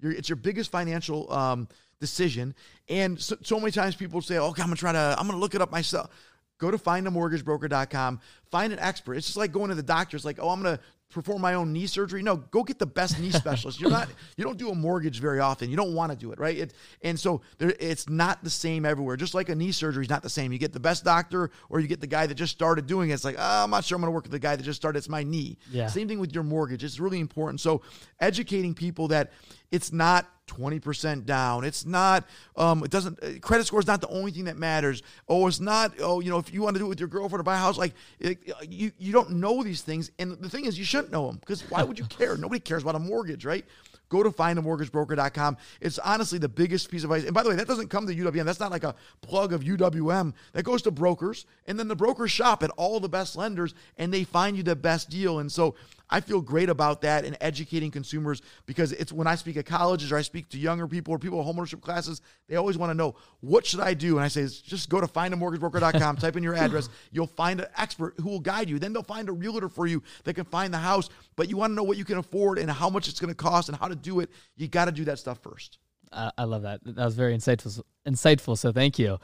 You're, 0.00 0.12
it's 0.12 0.28
your 0.28 0.36
biggest 0.36 0.70
financial 0.70 1.32
um, 1.32 1.68
decision. 2.00 2.54
And 2.88 3.20
so, 3.20 3.36
so 3.42 3.58
many 3.58 3.72
times 3.72 3.94
people 3.94 4.20
say, 4.20 4.38
okay, 4.38 4.62
I'm 4.62 4.68
gonna 4.68 4.76
try 4.76 4.92
to, 4.92 5.16
I'm 5.18 5.26
gonna 5.26 5.38
look 5.38 5.54
it 5.54 5.62
up 5.62 5.70
myself. 5.70 6.10
Go 6.58 6.70
to 6.70 6.78
findamortgagebroker.com, 6.78 8.20
find 8.50 8.72
an 8.72 8.78
expert. 8.80 9.14
It's 9.14 9.26
just 9.26 9.36
like 9.36 9.52
going 9.52 9.68
to 9.68 9.74
the 9.76 9.82
doctor. 9.82 10.16
It's 10.16 10.24
like, 10.24 10.38
oh, 10.40 10.48
I'm 10.50 10.62
gonna 10.62 10.80
perform 11.10 11.40
my 11.40 11.54
own 11.54 11.72
knee 11.72 11.86
surgery. 11.86 12.22
No, 12.22 12.36
go 12.36 12.62
get 12.62 12.78
the 12.78 12.86
best 12.86 13.18
knee 13.18 13.30
specialist. 13.42 13.80
You're 13.80 13.90
not 13.90 14.08
you 14.36 14.44
don't 14.44 14.58
do 14.58 14.70
a 14.70 14.74
mortgage 14.74 15.20
very 15.20 15.40
often. 15.40 15.70
You 15.70 15.76
don't 15.76 15.94
want 15.94 16.12
to 16.12 16.18
do 16.18 16.32
it, 16.32 16.38
right? 16.38 16.56
It, 16.56 16.74
and 17.02 17.18
so 17.18 17.40
there, 17.58 17.72
it's 17.80 18.08
not 18.08 18.44
the 18.44 18.50
same 18.50 18.84
everywhere. 18.84 19.16
Just 19.16 19.34
like 19.34 19.48
a 19.48 19.54
knee 19.54 19.72
surgery 19.72 20.04
is 20.04 20.10
not 20.10 20.22
the 20.22 20.30
same. 20.30 20.52
You 20.52 20.58
get 20.58 20.72
the 20.72 20.80
best 20.80 21.04
doctor 21.04 21.50
or 21.70 21.80
you 21.80 21.88
get 21.88 22.00
the 22.00 22.06
guy 22.06 22.26
that 22.26 22.34
just 22.34 22.52
started 22.52 22.86
doing 22.86 23.10
it. 23.10 23.14
It's 23.14 23.24
like, 23.24 23.36
oh, 23.38 23.64
I'm 23.64 23.70
not 23.70 23.84
sure 23.84 23.96
I'm 23.96 24.02
going 24.02 24.10
to 24.10 24.14
work 24.14 24.24
with 24.24 24.32
the 24.32 24.38
guy 24.38 24.56
that 24.56 24.62
just 24.62 24.80
started. 24.80 24.98
It's 24.98 25.08
my 25.08 25.22
knee. 25.22 25.58
Yeah. 25.70 25.86
Same 25.86 26.08
thing 26.08 26.20
with 26.20 26.34
your 26.34 26.44
mortgage. 26.44 26.84
It's 26.84 27.00
really 27.00 27.20
important. 27.20 27.60
So 27.60 27.82
educating 28.20 28.74
people 28.74 29.08
that 29.08 29.32
it's 29.70 29.92
not 29.92 30.28
20% 30.48 31.24
down. 31.24 31.64
It's 31.64 31.86
not, 31.86 32.24
um, 32.56 32.82
it 32.82 32.90
doesn't, 32.90 33.22
uh, 33.22 33.38
credit 33.40 33.66
score 33.66 33.80
is 33.80 33.86
not 33.86 34.00
the 34.00 34.08
only 34.08 34.32
thing 34.32 34.44
that 34.44 34.56
matters. 34.56 35.02
Oh, 35.28 35.46
it's 35.46 35.60
not, 35.60 35.92
oh, 36.00 36.20
you 36.20 36.30
know, 36.30 36.38
if 36.38 36.52
you 36.52 36.62
want 36.62 36.74
to 36.74 36.80
do 36.80 36.86
it 36.86 36.88
with 36.88 37.00
your 37.00 37.08
girlfriend 37.08 37.40
or 37.40 37.44
buy 37.44 37.54
a 37.54 37.58
house, 37.58 37.78
like 37.78 37.94
it, 38.18 38.38
you, 38.68 38.90
you 38.98 39.12
don't 39.12 39.30
know 39.32 39.62
these 39.62 39.82
things. 39.82 40.10
And 40.18 40.32
the 40.40 40.48
thing 40.48 40.64
is, 40.64 40.78
you 40.78 40.84
shouldn't 40.84 41.12
know 41.12 41.26
them 41.26 41.36
because 41.36 41.62
why 41.70 41.82
would 41.82 41.98
you 41.98 42.06
care? 42.06 42.36
Nobody 42.36 42.60
cares 42.60 42.82
about 42.82 42.96
a 42.96 43.00
mortgage, 43.00 43.44
right? 43.44 43.64
Go 44.08 44.22
to 44.22 44.30
findamortgagebroker.com. 44.30 45.58
It's 45.80 45.98
honestly 45.98 46.38
the 46.38 46.48
biggest 46.48 46.90
piece 46.90 47.04
of 47.04 47.10
advice. 47.10 47.26
And 47.26 47.34
by 47.34 47.42
the 47.42 47.50
way, 47.50 47.56
that 47.56 47.66
doesn't 47.66 47.88
come 47.88 48.06
to 48.06 48.14
UWM. 48.14 48.44
That's 48.44 48.60
not 48.60 48.70
like 48.70 48.84
a 48.84 48.94
plug 49.20 49.52
of 49.52 49.62
UWM. 49.62 50.32
That 50.54 50.62
goes 50.62 50.82
to 50.82 50.90
brokers. 50.90 51.44
And 51.66 51.78
then 51.78 51.88
the 51.88 51.96
brokers 51.96 52.30
shop 52.30 52.62
at 52.62 52.70
all 52.76 53.00
the 53.00 53.08
best 53.08 53.36
lenders 53.36 53.74
and 53.98 54.12
they 54.12 54.24
find 54.24 54.56
you 54.56 54.62
the 54.62 54.76
best 54.76 55.10
deal. 55.10 55.40
And 55.40 55.52
so 55.52 55.74
I 56.10 56.20
feel 56.20 56.40
great 56.40 56.68
about 56.68 57.02
that 57.02 57.24
and 57.24 57.36
educating 57.40 57.90
consumers 57.90 58.40
because 58.66 58.92
it's 58.92 59.12
when 59.12 59.26
I 59.26 59.34
speak 59.34 59.56
at 59.56 59.66
colleges 59.66 60.10
or 60.10 60.16
I 60.16 60.22
speak 60.22 60.48
to 60.50 60.58
younger 60.58 60.86
people 60.86 61.14
or 61.14 61.18
people 61.18 61.40
in 61.40 61.46
homeownership 61.46 61.80
classes, 61.80 62.22
they 62.48 62.56
always 62.56 62.78
want 62.78 62.90
to 62.90 62.94
know 62.94 63.14
what 63.40 63.66
should 63.66 63.80
I 63.80 63.94
do? 63.94 64.16
And 64.16 64.24
I 64.24 64.28
say, 64.28 64.46
just 64.46 64.88
go 64.88 65.00
to 65.00 65.06
findamortgagebroker.com, 65.06 66.16
type 66.16 66.36
in 66.36 66.42
your 66.42 66.54
address, 66.54 66.88
you'll 67.12 67.26
find 67.26 67.60
an 67.60 67.66
expert 67.76 68.14
who 68.20 68.28
will 68.30 68.40
guide 68.40 68.70
you. 68.70 68.78
Then 68.78 68.92
they'll 68.92 69.02
find 69.02 69.28
a 69.28 69.32
realtor 69.32 69.68
for 69.68 69.86
you 69.86 70.02
that 70.24 70.34
can 70.34 70.44
find 70.44 70.72
the 70.72 70.78
house. 70.78 71.08
But 71.36 71.50
you 71.50 71.56
want 71.56 71.72
to 71.72 71.74
know 71.74 71.82
what 71.82 71.98
you 71.98 72.04
can 72.04 72.18
afford 72.18 72.58
and 72.58 72.70
how 72.70 72.88
much 72.88 73.08
it's 73.08 73.20
going 73.20 73.32
to 73.32 73.36
cost 73.36 73.68
and 73.68 73.76
how 73.78 73.88
to 73.88 73.96
do 73.96 74.20
it. 74.20 74.30
You 74.56 74.68
got 74.68 74.86
to 74.86 74.92
do 74.92 75.04
that 75.04 75.18
stuff 75.18 75.38
first. 75.42 75.78
Uh, 76.10 76.30
I 76.38 76.44
love 76.44 76.62
that. 76.62 76.80
That 76.84 77.04
was 77.04 77.14
very 77.14 77.36
insightful. 77.36 77.82
Insightful. 78.06 78.56
So 78.56 78.72
thank 78.72 78.98
you. 78.98 79.18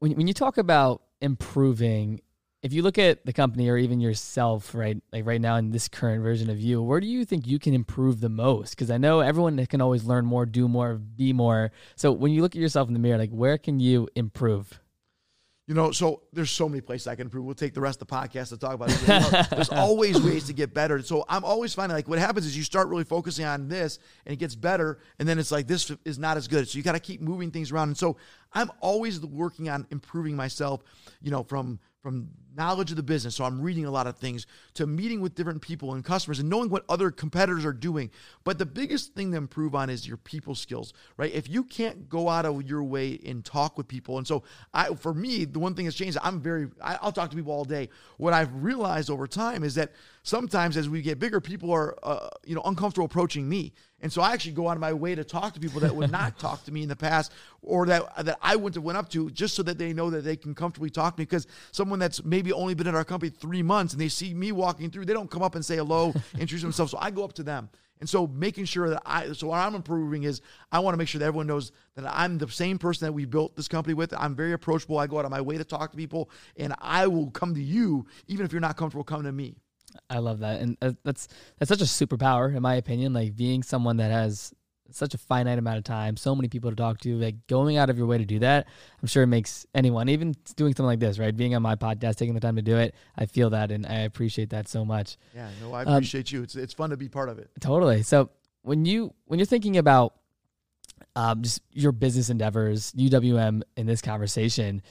When 0.00 0.12
when 0.12 0.26
you 0.26 0.34
talk 0.34 0.58
about 0.58 1.02
improving 1.20 2.20
if 2.62 2.72
you 2.72 2.82
look 2.82 2.98
at 2.98 3.24
the 3.24 3.32
company 3.32 3.68
or 3.68 3.76
even 3.76 4.00
yourself 4.00 4.74
right 4.74 5.00
like 5.12 5.26
right 5.26 5.40
now 5.40 5.56
in 5.56 5.70
this 5.70 5.88
current 5.88 6.22
version 6.22 6.50
of 6.50 6.58
you 6.60 6.82
where 6.82 7.00
do 7.00 7.06
you 7.06 7.24
think 7.24 7.46
you 7.46 7.58
can 7.58 7.74
improve 7.74 8.20
the 8.20 8.28
most 8.28 8.70
because 8.70 8.90
i 8.90 8.98
know 8.98 9.20
everyone 9.20 9.64
can 9.66 9.80
always 9.80 10.04
learn 10.04 10.24
more 10.24 10.44
do 10.44 10.68
more 10.68 10.94
be 10.94 11.32
more 11.32 11.70
so 11.96 12.10
when 12.10 12.32
you 12.32 12.42
look 12.42 12.54
at 12.54 12.60
yourself 12.60 12.88
in 12.88 12.94
the 12.94 13.00
mirror 13.00 13.18
like 13.18 13.30
where 13.30 13.58
can 13.58 13.78
you 13.80 14.08
improve 14.14 14.80
you 15.68 15.74
know, 15.74 15.92
so 15.92 16.22
there's 16.32 16.50
so 16.50 16.66
many 16.66 16.80
places 16.80 17.06
I 17.08 17.14
can 17.14 17.26
improve. 17.26 17.44
We'll 17.44 17.54
take 17.54 17.74
the 17.74 17.82
rest 17.82 18.00
of 18.00 18.08
the 18.08 18.14
podcast 18.14 18.48
to 18.48 18.56
talk 18.56 18.72
about 18.72 18.90
it. 18.90 19.02
You 19.02 19.08
know, 19.08 19.42
there's 19.50 19.68
always 19.70 20.18
ways 20.18 20.44
to 20.46 20.54
get 20.54 20.72
better. 20.72 21.02
So 21.02 21.26
I'm 21.28 21.44
always 21.44 21.74
finding 21.74 21.94
like 21.94 22.08
what 22.08 22.18
happens 22.18 22.46
is 22.46 22.56
you 22.56 22.62
start 22.62 22.88
really 22.88 23.04
focusing 23.04 23.44
on 23.44 23.68
this 23.68 23.98
and 24.24 24.32
it 24.32 24.38
gets 24.38 24.54
better. 24.54 24.98
And 25.18 25.28
then 25.28 25.38
it's 25.38 25.52
like, 25.52 25.66
this 25.66 25.92
is 26.06 26.18
not 26.18 26.38
as 26.38 26.48
good. 26.48 26.66
So 26.66 26.78
you 26.78 26.82
got 26.82 26.92
to 26.92 27.00
keep 27.00 27.20
moving 27.20 27.50
things 27.50 27.70
around. 27.70 27.88
And 27.88 27.98
so 27.98 28.16
I'm 28.54 28.70
always 28.80 29.20
working 29.20 29.68
on 29.68 29.86
improving 29.90 30.34
myself, 30.34 30.82
you 31.20 31.30
know, 31.30 31.42
from 31.42 31.80
from 32.02 32.28
knowledge 32.56 32.90
of 32.90 32.96
the 32.96 33.02
business. 33.02 33.36
So 33.36 33.44
I'm 33.44 33.60
reading 33.60 33.84
a 33.84 33.90
lot 33.90 34.06
of 34.06 34.16
things 34.16 34.46
to 34.74 34.86
meeting 34.86 35.20
with 35.20 35.34
different 35.34 35.62
people 35.62 35.94
and 35.94 36.04
customers 36.04 36.38
and 36.38 36.48
knowing 36.48 36.70
what 36.70 36.84
other 36.88 37.10
competitors 37.10 37.64
are 37.64 37.72
doing. 37.72 38.10
But 38.44 38.58
the 38.58 38.66
biggest 38.66 39.14
thing 39.14 39.32
to 39.32 39.36
improve 39.36 39.74
on 39.74 39.90
is 39.90 40.06
your 40.06 40.16
people 40.16 40.54
skills, 40.54 40.92
right? 41.16 41.32
If 41.32 41.48
you 41.48 41.64
can't 41.64 42.08
go 42.08 42.28
out 42.28 42.44
of 42.46 42.68
your 42.68 42.82
way 42.82 43.20
and 43.26 43.44
talk 43.44 43.76
with 43.76 43.88
people. 43.88 44.18
And 44.18 44.26
so 44.26 44.42
I, 44.72 44.94
for 44.94 45.14
me, 45.14 45.44
the 45.44 45.58
one 45.58 45.74
thing 45.74 45.84
that's 45.84 45.96
changed, 45.96 46.18
I'm 46.22 46.40
very, 46.40 46.68
I, 46.80 46.98
will 47.02 47.12
talk 47.12 47.30
to 47.30 47.36
people 47.36 47.52
all 47.52 47.64
day. 47.64 47.88
What 48.16 48.32
I've 48.32 48.54
realized 48.54 49.10
over 49.10 49.26
time 49.26 49.62
is 49.64 49.74
that 49.74 49.92
sometimes 50.22 50.76
as 50.76 50.88
we 50.88 51.02
get 51.02 51.18
bigger, 51.18 51.40
people 51.40 51.72
are, 51.72 51.96
uh, 52.02 52.28
you 52.44 52.54
know, 52.54 52.62
uncomfortable 52.64 53.06
approaching 53.06 53.48
me. 53.48 53.72
And 54.00 54.12
so 54.12 54.22
I 54.22 54.32
actually 54.32 54.52
go 54.52 54.68
out 54.68 54.76
of 54.76 54.80
my 54.80 54.92
way 54.92 55.14
to 55.14 55.24
talk 55.24 55.54
to 55.54 55.60
people 55.60 55.80
that 55.80 55.94
would 55.94 56.10
not 56.10 56.38
talk 56.40 56.64
to 56.64 56.72
me 56.72 56.82
in 56.82 56.88
the 56.88 56.96
past 56.96 57.32
or 57.62 57.86
that 57.86 58.24
that 58.24 58.38
I 58.40 58.54
wouldn't 58.56 58.76
have 58.76 58.84
went 58.84 58.98
up 58.98 59.08
to 59.10 59.30
just 59.30 59.54
so 59.54 59.62
that 59.64 59.78
they 59.78 59.92
know 59.92 60.10
that 60.10 60.22
they 60.22 60.36
can 60.36 60.54
comfortably 60.54 60.90
talk 60.90 61.16
to 61.16 61.20
me 61.20 61.24
because 61.24 61.46
someone 61.72 61.98
that's 61.98 62.24
maybe 62.24 62.52
only 62.52 62.74
been 62.74 62.86
in 62.86 62.94
our 62.94 63.04
company 63.04 63.30
three 63.30 63.62
months 63.62 63.92
and 63.92 64.00
they 64.00 64.08
see 64.08 64.34
me 64.34 64.52
walking 64.52 64.90
through, 64.90 65.04
they 65.04 65.12
don't 65.12 65.30
come 65.30 65.42
up 65.42 65.54
and 65.54 65.64
say 65.64 65.76
hello, 65.76 66.14
introduce 66.34 66.62
themselves. 66.62 66.92
So 66.92 66.98
I 67.00 67.10
go 67.10 67.24
up 67.24 67.32
to 67.34 67.42
them. 67.42 67.68
And 68.00 68.08
so 68.08 68.28
making 68.28 68.66
sure 68.66 68.90
that 68.90 69.02
I 69.04 69.32
so 69.32 69.48
what 69.48 69.58
I'm 69.58 69.74
improving 69.74 70.22
is 70.22 70.40
I 70.70 70.78
want 70.78 70.94
to 70.94 70.98
make 70.98 71.08
sure 71.08 71.18
that 71.18 71.26
everyone 71.26 71.48
knows 71.48 71.72
that 71.96 72.06
I'm 72.06 72.38
the 72.38 72.48
same 72.48 72.78
person 72.78 73.06
that 73.06 73.12
we 73.12 73.24
built 73.24 73.56
this 73.56 73.66
company 73.66 73.94
with. 73.94 74.14
I'm 74.16 74.36
very 74.36 74.52
approachable. 74.52 74.98
I 74.98 75.08
go 75.08 75.18
out 75.18 75.24
of 75.24 75.32
my 75.32 75.40
way 75.40 75.58
to 75.58 75.64
talk 75.64 75.90
to 75.90 75.96
people 75.96 76.30
and 76.56 76.74
I 76.80 77.08
will 77.08 77.30
come 77.30 77.54
to 77.54 77.62
you 77.62 78.06
even 78.28 78.46
if 78.46 78.52
you're 78.52 78.60
not 78.60 78.76
comfortable 78.76 79.02
coming 79.02 79.24
to 79.24 79.32
me. 79.32 79.56
I 80.10 80.18
love 80.18 80.40
that, 80.40 80.60
and 80.60 80.76
that's 81.04 81.28
that's 81.58 81.68
such 81.68 81.80
a 81.80 81.84
superpower, 81.84 82.54
in 82.54 82.62
my 82.62 82.76
opinion. 82.76 83.12
Like 83.12 83.36
being 83.36 83.62
someone 83.62 83.98
that 83.98 84.10
has 84.10 84.52
such 84.90 85.14
a 85.14 85.18
finite 85.18 85.58
amount 85.58 85.78
of 85.78 85.84
time, 85.84 86.16
so 86.16 86.34
many 86.34 86.48
people 86.48 86.70
to 86.70 86.76
talk 86.76 86.98
to, 86.98 87.16
like 87.18 87.46
going 87.46 87.76
out 87.76 87.90
of 87.90 87.98
your 87.98 88.06
way 88.06 88.18
to 88.18 88.24
do 88.24 88.38
that, 88.38 88.66
I'm 89.02 89.08
sure 89.08 89.22
it 89.22 89.28
makes 89.28 89.66
anyone, 89.74 90.08
even 90.08 90.34
doing 90.56 90.72
something 90.72 90.86
like 90.86 91.00
this, 91.00 91.18
right? 91.18 91.36
Being 91.36 91.54
on 91.54 91.62
my 91.62 91.76
podcast, 91.76 92.16
taking 92.16 92.34
the 92.34 92.40
time 92.40 92.56
to 92.56 92.62
do 92.62 92.76
it, 92.76 92.94
I 93.16 93.26
feel 93.26 93.50
that, 93.50 93.70
and 93.70 93.86
I 93.86 94.00
appreciate 94.00 94.50
that 94.50 94.68
so 94.68 94.84
much. 94.84 95.16
Yeah, 95.34 95.48
no, 95.60 95.72
I 95.72 95.82
um, 95.82 95.96
appreciate 95.96 96.32
um, 96.32 96.38
you. 96.38 96.42
It's 96.42 96.56
it's 96.56 96.74
fun 96.74 96.90
to 96.90 96.96
be 96.96 97.08
part 97.08 97.28
of 97.28 97.38
it. 97.38 97.50
Totally. 97.60 98.02
So 98.02 98.30
when 98.62 98.84
you 98.84 99.14
when 99.26 99.38
you're 99.38 99.46
thinking 99.46 99.76
about 99.76 100.14
um, 101.16 101.42
just 101.42 101.62
your 101.72 101.92
business 101.92 102.30
endeavors, 102.30 102.92
UWM 102.92 103.62
in 103.76 103.86
this 103.86 104.00
conversation, 104.00 104.82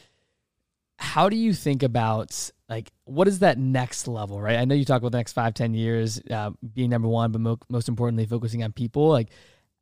how 0.97 1.29
do 1.29 1.35
you 1.37 1.53
think 1.53 1.83
about 1.83 2.51
like 2.69 2.91
what 3.05 3.27
is 3.27 3.39
that 3.39 3.57
next 3.57 4.07
level 4.07 4.41
right? 4.41 4.57
I 4.57 4.65
know 4.65 4.75
you 4.75 4.85
talk 4.85 5.01
about 5.01 5.11
the 5.11 5.19
next 5.19 5.33
five 5.33 5.53
ten 5.53 5.73
years 5.73 6.21
uh, 6.29 6.51
being 6.73 6.89
number 6.89 7.07
one 7.07 7.31
but 7.31 7.41
mo- 7.41 7.59
most 7.69 7.87
importantly 7.87 8.25
focusing 8.25 8.63
on 8.63 8.71
people. 8.71 9.09
Like 9.09 9.29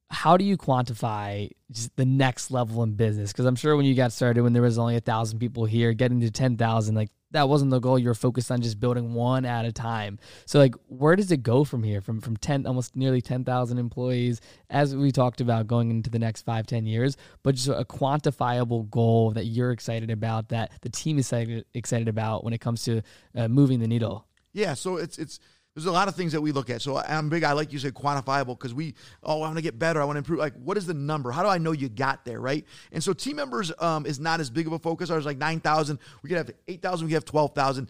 how 0.10 0.38
do 0.38 0.46
you 0.46 0.56
quantify 0.56 1.50
just 1.72 1.96
the 1.96 2.06
next 2.06 2.52
level 2.52 2.84
in 2.84 2.94
business? 2.94 3.32
Because 3.32 3.46
i'm 3.46 3.56
sure 3.56 3.76
when 3.76 3.86
you 3.86 3.96
got 3.96 4.12
started 4.12 4.44
when 4.44 4.54
there 4.54 4.62
was 4.62 4.78
only 4.78 4.96
a 4.96 5.02
thousand 5.02 5.40
people 5.40 5.66
here 5.66 5.94
getting 5.94 6.20
to 6.20 6.30
10000 6.30 6.96
like 6.96 7.10
that 7.36 7.50
wasn't 7.50 7.72
the 7.72 7.80
goal. 7.80 8.00
You 8.00 8.08
were 8.08 8.16
focused 8.16 8.52
on 8.52 8.62
just 8.62 8.80
building 8.80 9.14
one 9.14 9.46
at 9.46 9.66
a 9.66 9.72
time. 9.72 10.20
So 10.46 10.60
like 10.60 10.76
where 10.88 11.16
does 11.16 11.32
it 11.32 11.44
go 11.44 11.64
from 11.64 11.84
here? 11.84 12.02
From 12.02 12.22
from 12.22 12.38
10 12.38 12.66
almost 12.66 12.96
nearly 12.96 13.22
10,000 13.22 13.78
employees 13.78 14.42
as 14.70 14.96
we 14.96 15.12
talked 15.12 15.42
about 15.42 15.68
going 15.68 15.92
into 15.92 16.10
the 16.10 16.20
next 16.20 16.44
five 16.44 16.68
ten 16.68 16.86
years, 16.86 17.18
but 17.44 17.56
just 17.56 17.68
a 17.68 17.86
quantifiable 17.86 18.90
goal 18.90 19.32
that 19.32 19.46
you're 19.46 19.72
excited 19.72 20.10
about 20.10 20.50
that 20.50 20.72
the 20.82 20.90
team 20.90 21.18
is 21.18 21.26
excited, 21.26 21.66
excited 21.74 22.08
about 22.08 22.44
when 22.44 22.54
it 22.54 22.60
comes 22.60 22.84
to 22.84 23.02
uh, 23.36 23.48
moving 23.48 23.80
the 23.80 23.88
needle. 23.88 24.28
Yeah, 24.54 24.74
so 24.74 24.98
it's 24.98 25.18
it's 25.18 25.40
there's 25.76 25.86
a 25.88 25.92
lot 25.92 26.08
of 26.08 26.16
things 26.16 26.32
that 26.32 26.40
we 26.40 26.54
look 26.54 26.70
at. 26.70 26.82
So 26.82 26.98
I'm 26.98 27.28
big. 27.28 27.44
I 27.44 27.52
like 27.52 27.74
you 27.74 27.80
said 27.80 27.94
quantifiable 27.94 28.58
because 28.58 28.74
we, 28.74 28.96
oh, 29.24 29.42
I 29.42 29.48
want 29.48 29.58
to 29.58 29.62
get 29.62 29.78
better. 29.78 30.02
I 30.02 30.06
want 30.06 30.16
to 30.16 30.20
improve. 30.20 30.40
Like, 30.40 30.54
what 30.54 30.78
is 30.78 30.86
the 30.86 30.94
number? 30.94 31.32
How 31.32 31.44
do 31.44 31.50
I 31.50 31.58
know 31.58 31.74
you 31.74 31.90
got 31.90 32.24
there, 32.24 32.40
right? 32.40 32.66
And 32.94 33.04
so 33.04 33.12
team 33.12 33.36
members 33.36 33.74
um, 33.80 34.06
is 34.06 34.18
not 34.18 34.40
as 34.40 34.50
big 34.50 34.68
of 34.68 34.74
a 34.74 34.80
focus. 34.80 35.10
Ours 35.10 35.26
like 35.26 35.38
9,000. 35.38 36.00
We 36.24 36.30
could 36.30 36.38
have 36.38 36.52
8,000. 36.70 37.06
We 37.06 37.12
could 37.12 37.16
have 37.16 37.26
12,000. 37.26 37.90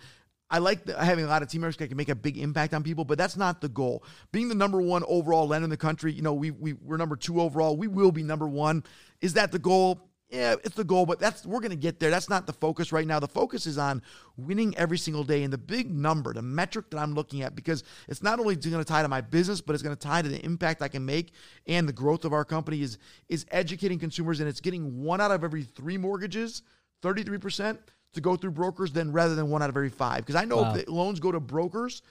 I 0.49 0.57
like 0.59 0.85
the, 0.85 0.97
having 1.03 1.25
a 1.25 1.27
lot 1.27 1.43
of 1.43 1.47
team 1.47 1.61
members 1.61 1.77
that 1.77 1.87
can 1.87 1.97
make 1.97 2.09
a 2.09 2.15
big 2.15 2.37
impact 2.37 2.73
on 2.73 2.81
people, 2.81 3.05
but 3.05 3.17
that's 3.17 3.37
not 3.37 3.61
the 3.61 3.69
goal. 3.69 4.03
Being 4.31 4.47
the 4.47 4.55
number 4.55 4.81
one 4.81 5.03
overall 5.07 5.47
lender 5.47 5.65
in 5.65 5.69
the 5.69 5.77
country, 5.77 6.11
you 6.11 6.21
know, 6.21 6.33
we, 6.33 6.51
we, 6.51 6.73
we're 6.73 6.97
number 6.97 7.15
two 7.15 7.39
overall. 7.39 7.77
We 7.77 7.87
will 7.87 8.11
be 8.11 8.23
number 8.23 8.47
one. 8.47 8.83
Is 9.21 9.33
that 9.33 9.51
the 9.51 9.59
goal? 9.59 9.99
Yeah, 10.29 10.55
it's 10.63 10.75
the 10.75 10.83
goal, 10.83 11.05
but 11.05 11.19
that's 11.19 11.45
we're 11.45 11.59
going 11.59 11.71
to 11.71 11.77
get 11.77 11.99
there. 11.99 12.09
That's 12.09 12.29
not 12.29 12.47
the 12.47 12.53
focus 12.53 12.91
right 12.91 13.05
now. 13.05 13.19
The 13.19 13.27
focus 13.27 13.67
is 13.67 13.77
on 13.77 14.01
winning 14.37 14.75
every 14.75 14.97
single 14.97 15.23
day. 15.23 15.43
And 15.43 15.53
the 15.53 15.57
big 15.57 15.93
number, 15.93 16.33
the 16.33 16.41
metric 16.41 16.89
that 16.89 16.97
I'm 16.97 17.13
looking 17.13 17.43
at, 17.43 17.55
because 17.55 17.83
it's 18.07 18.23
not 18.23 18.39
only 18.39 18.55
going 18.55 18.77
to 18.77 18.83
tie 18.83 19.03
to 19.03 19.07
my 19.07 19.21
business, 19.21 19.61
but 19.61 19.73
it's 19.73 19.83
going 19.83 19.95
to 19.95 20.01
tie 20.01 20.23
to 20.23 20.27
the 20.27 20.43
impact 20.43 20.81
I 20.81 20.87
can 20.87 21.05
make 21.05 21.33
and 21.67 21.87
the 21.87 21.93
growth 21.93 22.25
of 22.25 22.33
our 22.33 22.43
company 22.43 22.81
is 22.81 22.97
is 23.29 23.45
educating 23.51 23.99
consumers. 23.99 24.39
And 24.39 24.49
it's 24.49 24.61
getting 24.61 25.03
one 25.03 25.21
out 25.21 25.29
of 25.29 25.43
every 25.43 25.63
three 25.63 25.97
mortgages, 25.97 26.63
33%, 27.03 27.77
to 28.13 28.21
go 28.21 28.35
through 28.35 28.51
brokers, 28.51 28.91
then 28.91 29.11
rather 29.11 29.35
than 29.35 29.49
one 29.49 29.61
out 29.61 29.69
of 29.69 29.77
every 29.77 29.89
five. 29.89 30.25
Because 30.25 30.35
I 30.35 30.45
know 30.45 30.63
wow. 30.63 30.75
if 30.75 30.89
loans 30.89 31.19
go 31.19 31.31
to 31.31 31.39
brokers, 31.39 32.01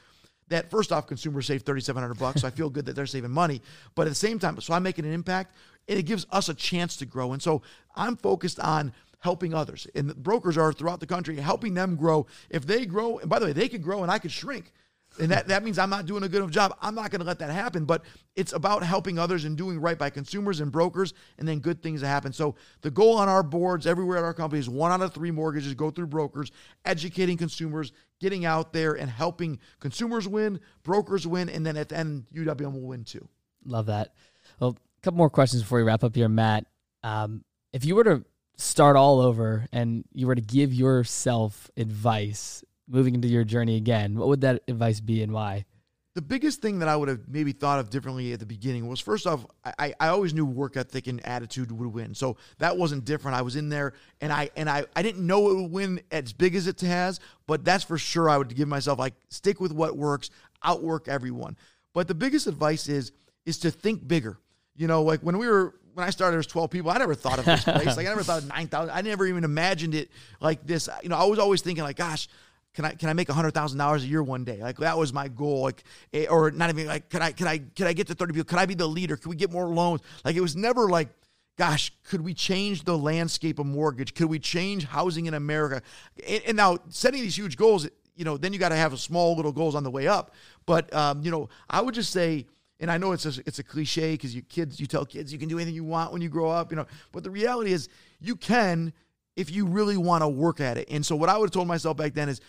that 0.49 0.71
first 0.71 0.93
off, 0.93 1.07
consumers 1.07 1.47
save 1.47 1.63
3,700 1.63 2.15
bucks. 2.19 2.43
So 2.43 2.47
I 2.47 2.51
feel 2.51 2.71
good 2.71 2.87
that 2.87 2.95
they're 2.95 3.07
saving 3.07 3.31
money. 3.31 3.63
But 3.95 4.07
at 4.07 4.11
the 4.11 4.15
same 4.15 4.39
time, 4.39 4.61
so 4.61 4.75
I'm 4.75 4.83
making 4.83 5.05
an 5.05 5.13
impact 5.13 5.57
and 5.89 5.99
it 5.99 6.05
gives 6.05 6.27
us 6.31 6.49
a 6.49 6.55
chance 6.55 6.97
to 6.97 7.07
grow. 7.07 7.33
And 7.33 7.43
so 7.43 7.63
I'm 7.95 8.17
focused 8.17 8.61
on 8.61 8.93
helping 9.21 9.55
others. 9.55 9.87
And 9.95 10.15
brokers 10.17 10.59
are 10.59 10.73
throughout 10.73 11.01
the 11.01 11.07
country 11.07 11.37
helping 11.37 11.75
them 11.75 11.97
grow. 11.97 12.27
If 12.51 12.67
they 12.67 12.85
grow, 12.87 13.19
and 13.19 13.31
by 13.31 13.39
the 13.39 13.47
way, 13.47 13.53
they 13.53 13.69
could 13.69 13.83
grow 13.83 14.03
and 14.03 14.13
I 14.13 14.19
could 14.19 14.33
shrink. 14.33 14.73
And 15.21 15.31
that, 15.31 15.47
that 15.49 15.63
means 15.63 15.79
I'm 15.79 15.91
not 15.91 16.07
doing 16.07 16.25
a 16.25 16.29
good 16.29 16.39
enough 16.39 16.51
job. 16.51 16.77
I'm 16.83 16.95
not 16.95 17.11
going 17.11 17.21
to 17.21 17.27
let 17.27 17.39
that 17.39 17.51
happen. 17.51 17.85
But 17.85 18.03
it's 18.35 18.53
about 18.53 18.83
helping 18.83 19.19
others 19.19 19.45
and 19.45 19.57
doing 19.57 19.81
right 19.81 19.97
by 19.97 20.11
consumers 20.11 20.61
and 20.61 20.73
brokers, 20.73 21.15
and 21.39 21.47
then 21.47 21.61
good 21.61 21.83
things 21.83 22.03
happen. 22.03 22.33
So 22.33 22.57
the 22.81 22.91
goal 22.91 23.17
on 23.17 23.29
our 23.29 23.43
boards, 23.43 23.87
everywhere 23.87 24.19
at 24.19 24.25
our 24.25 24.35
company, 24.35 24.59
is 24.59 24.69
one 24.69 24.91
out 24.91 25.01
of 25.03 25.15
three 25.15 25.31
mortgages 25.31 25.73
go 25.75 25.91
through 25.91 26.09
brokers, 26.09 26.51
educating 26.85 27.37
consumers, 27.37 27.93
getting 28.21 28.45
out 28.45 28.73
there 28.73 28.95
and 28.95 29.09
helping 29.09 29.61
consumers 29.79 30.27
win, 30.27 30.61
brokers 30.83 31.27
win, 31.27 31.49
and 31.49 31.65
then 31.65 31.77
at 31.77 31.91
the 31.91 31.97
end, 31.97 32.27
UWM 32.35 32.73
will 32.73 32.89
win 32.89 33.05
too. 33.05 33.29
Love 33.65 33.87
that. 33.87 34.15
Well, 34.59 34.77
couple 35.05 35.19
more 35.19 35.31
questions 35.31 35.63
before 35.63 35.79
we 35.79 35.85
wrap 35.85 36.03
up 36.03 36.17
here, 36.17 36.29
Matt. 36.29 36.65
Um, 37.03 37.45
if 37.73 37.85
you 37.85 37.95
were 37.95 38.05
to 38.05 38.25
start 38.57 38.97
all 38.97 39.21
over 39.21 39.67
and 39.73 40.05
you 40.13 40.27
were 40.27 40.35
to 40.35 40.41
give 40.41 40.73
yourself 40.73 41.71
advice 41.77 42.65
moving 42.89 43.15
into 43.15 43.29
your 43.29 43.45
journey 43.45 43.77
again, 43.77 44.17
what 44.19 44.29
would 44.29 44.41
that 44.41 44.63
advice 44.67 45.01
be 45.01 45.23
and 45.23 45.33
why? 45.33 45.67
The 46.15 46.23
biggest 46.23 46.63
thing 46.63 46.79
that 46.79 46.89
I 46.89 46.95
would 46.95 47.09
have 47.09 47.29
maybe 47.29 47.51
thought 47.51 47.81
of 47.81 47.91
differently 47.91 48.33
at 48.33 48.39
the 48.39 48.47
beginning 48.47 48.87
was 48.87 49.01
first 49.01 49.27
off, 49.27 49.45
I, 49.65 49.93
I 49.99 50.09
always 50.09 50.33
knew 50.33 50.47
work 50.47 50.77
ethic 50.77 51.09
and 51.09 51.25
attitude 51.27 51.73
would 51.73 51.93
win. 51.93 52.15
So 52.15 52.37
that 52.59 52.77
wasn't 52.77 53.05
different. 53.05 53.37
I 53.37 53.43
was 53.43 53.57
in 53.57 53.69
there 53.69 53.95
and 54.21 54.33
I 54.33 54.49
and 54.57 54.71
I, 54.71 54.85
I 54.95 55.03
didn't 55.03 55.27
know 55.27 55.51
it 55.51 55.55
would 55.57 55.73
win 55.73 56.01
as 56.13 56.33
big 56.33 56.55
as 56.55 56.69
it 56.69 56.81
has, 56.83 57.19
but 57.49 57.65
that's 57.65 57.83
for 57.83 57.99
sure 57.99 58.31
I 58.31 58.39
would 58.39 58.55
give 58.55 58.69
myself 58.69 58.99
like 59.01 59.15
stick 59.29 59.61
with 59.61 59.73
what 59.73 59.97
works, 59.97 60.31
outwork 60.63 61.09
everyone. 61.09 61.57
But 61.93 62.07
the 62.07 62.15
biggest 62.15 62.47
advice 62.47 62.89
is 62.89 63.11
is 63.45 63.59
to 63.59 63.73
think 63.73 64.07
bigger. 64.07 64.39
You 64.77 64.87
know, 64.87 65.03
like 65.03 65.21
when 65.21 65.39
we 65.39 65.47
were 65.47 65.75
when 65.95 66.07
I 66.07 66.11
started, 66.11 66.33
there 66.33 66.39
was 66.39 66.47
12 66.49 66.71
people. 66.71 66.91
I 66.91 66.99
never 66.99 67.15
thought 67.15 67.39
of 67.39 67.45
this 67.45 67.65
place. 67.65 67.97
like 67.97 68.07
I 68.07 68.11
never 68.11 68.23
thought 68.25 68.43
of 68.43 68.49
9,000. 68.49 68.91
I 68.91 69.01
never 69.03 69.27
even 69.27 69.45
imagined 69.45 69.95
it 69.95 70.11
like 70.41 70.67
this. 70.67 70.89
You 71.03 71.09
know, 71.09 71.17
I 71.17 71.25
was 71.25 71.39
always 71.39 71.63
thinking 71.63 71.85
like, 71.85 71.97
gosh, 71.97 72.29
can 72.75 72.85
I 72.85 72.91
can 72.91 73.09
I 73.09 73.13
make 73.13 73.31
hundred 73.31 73.55
thousand 73.55 73.79
dollars 73.79 74.03
a 74.03 74.07
year 74.07 74.23
one 74.23 74.45
day? 74.45 74.61
Like 74.61 74.79
that 74.79 74.99
was 74.99 75.13
my 75.13 75.29
goal. 75.29 75.63
Like 75.63 75.85
eh, 76.13 76.27
or 76.29 76.51
not 76.51 76.71
even 76.71 76.87
like 76.87 77.09
can 77.09 77.23
I 77.23 77.31
can 77.31 77.47
I 77.47 77.59
can 77.59 77.87
I 77.87 77.93
get 77.93 78.09
to 78.09 78.15
thirty 78.15 78.33
people? 78.33 78.47
Could 78.49 78.59
I 78.59 78.67
be 78.67 78.75
the 78.75 78.89
leader? 78.89 79.17
Could 79.17 79.29
we 79.29 79.37
get 79.37 79.53
more 79.53 79.67
loans? 79.67 80.01
Like 80.25 80.35
it 80.35 80.41
was 80.41 80.57
never 80.57 80.89
like, 80.89 81.09
gosh, 81.57 81.93
could 82.03 82.21
we 82.21 82.35
change 82.35 82.83
the 82.83 82.99
landscape 82.99 83.61
of 83.61 83.67
mortgage? 83.67 84.15
Could 84.15 84.27
we 84.27 84.41
change 84.41 84.85
housing 84.85 85.27
in 85.27 85.35
America? 85.35 85.83
And, 86.27 86.43
and 86.49 86.57
now 86.57 86.79
setting 86.89 87.23
these 87.23 87.39
huge 87.39 87.57
goals, 87.57 87.89
you 88.17 88.25
know, 88.25 88.37
then 88.37 88.53
you 88.53 88.59
got 88.59 88.71
to 88.71 88.77
have 88.77 88.99
small 88.99 89.37
little 89.37 89.53
goals 89.53 89.77
on 89.77 89.85
the 89.85 89.91
way 89.91 90.09
up. 90.09 90.35
But 90.67 90.93
um, 90.93 91.23
you 91.23 91.31
know, 91.31 91.49
I 91.71 91.81
would 91.81 91.95
just 91.95 92.11
say. 92.13 92.47
And 92.85 92.91
I 92.91 92.99
know 92.99 93.13
it's 93.13 93.25
a, 93.25 93.41
it's 93.47 93.59
a 93.59 93.63
cliche 93.63 94.13
because 94.13 94.35
you 94.35 94.43
kids 94.43 94.79
you 94.79 94.87
tell 94.87 95.07
kids 95.07 95.33
you 95.33 95.39
can 95.39 95.49
do 95.49 95.57
anything 95.57 95.75
you 95.75 95.85
want 95.85 96.13
when 96.13 96.21
you 96.21 96.29
grow 96.29 96.51
up, 96.51 96.71
you 96.71 96.77
know. 96.77 96.85
But 97.13 97.25
the 97.25 97.31
reality 97.31 97.73
is 97.73 97.89
you 98.21 98.37
can 98.37 98.93
if 99.37 99.51
you 99.51 99.65
really 99.65 99.97
want 99.97 100.21
to 100.21 100.29
work 100.29 100.61
at 100.61 100.77
it. 100.77 100.89
And 100.91 101.05
so 101.05 101.17
what 101.17 101.31
I 101.31 101.39
would 101.39 101.47
have 101.47 101.53
told 101.53 101.67
myself 101.67 101.97
back 101.97 102.13
then 102.13 102.29
is 102.29 102.43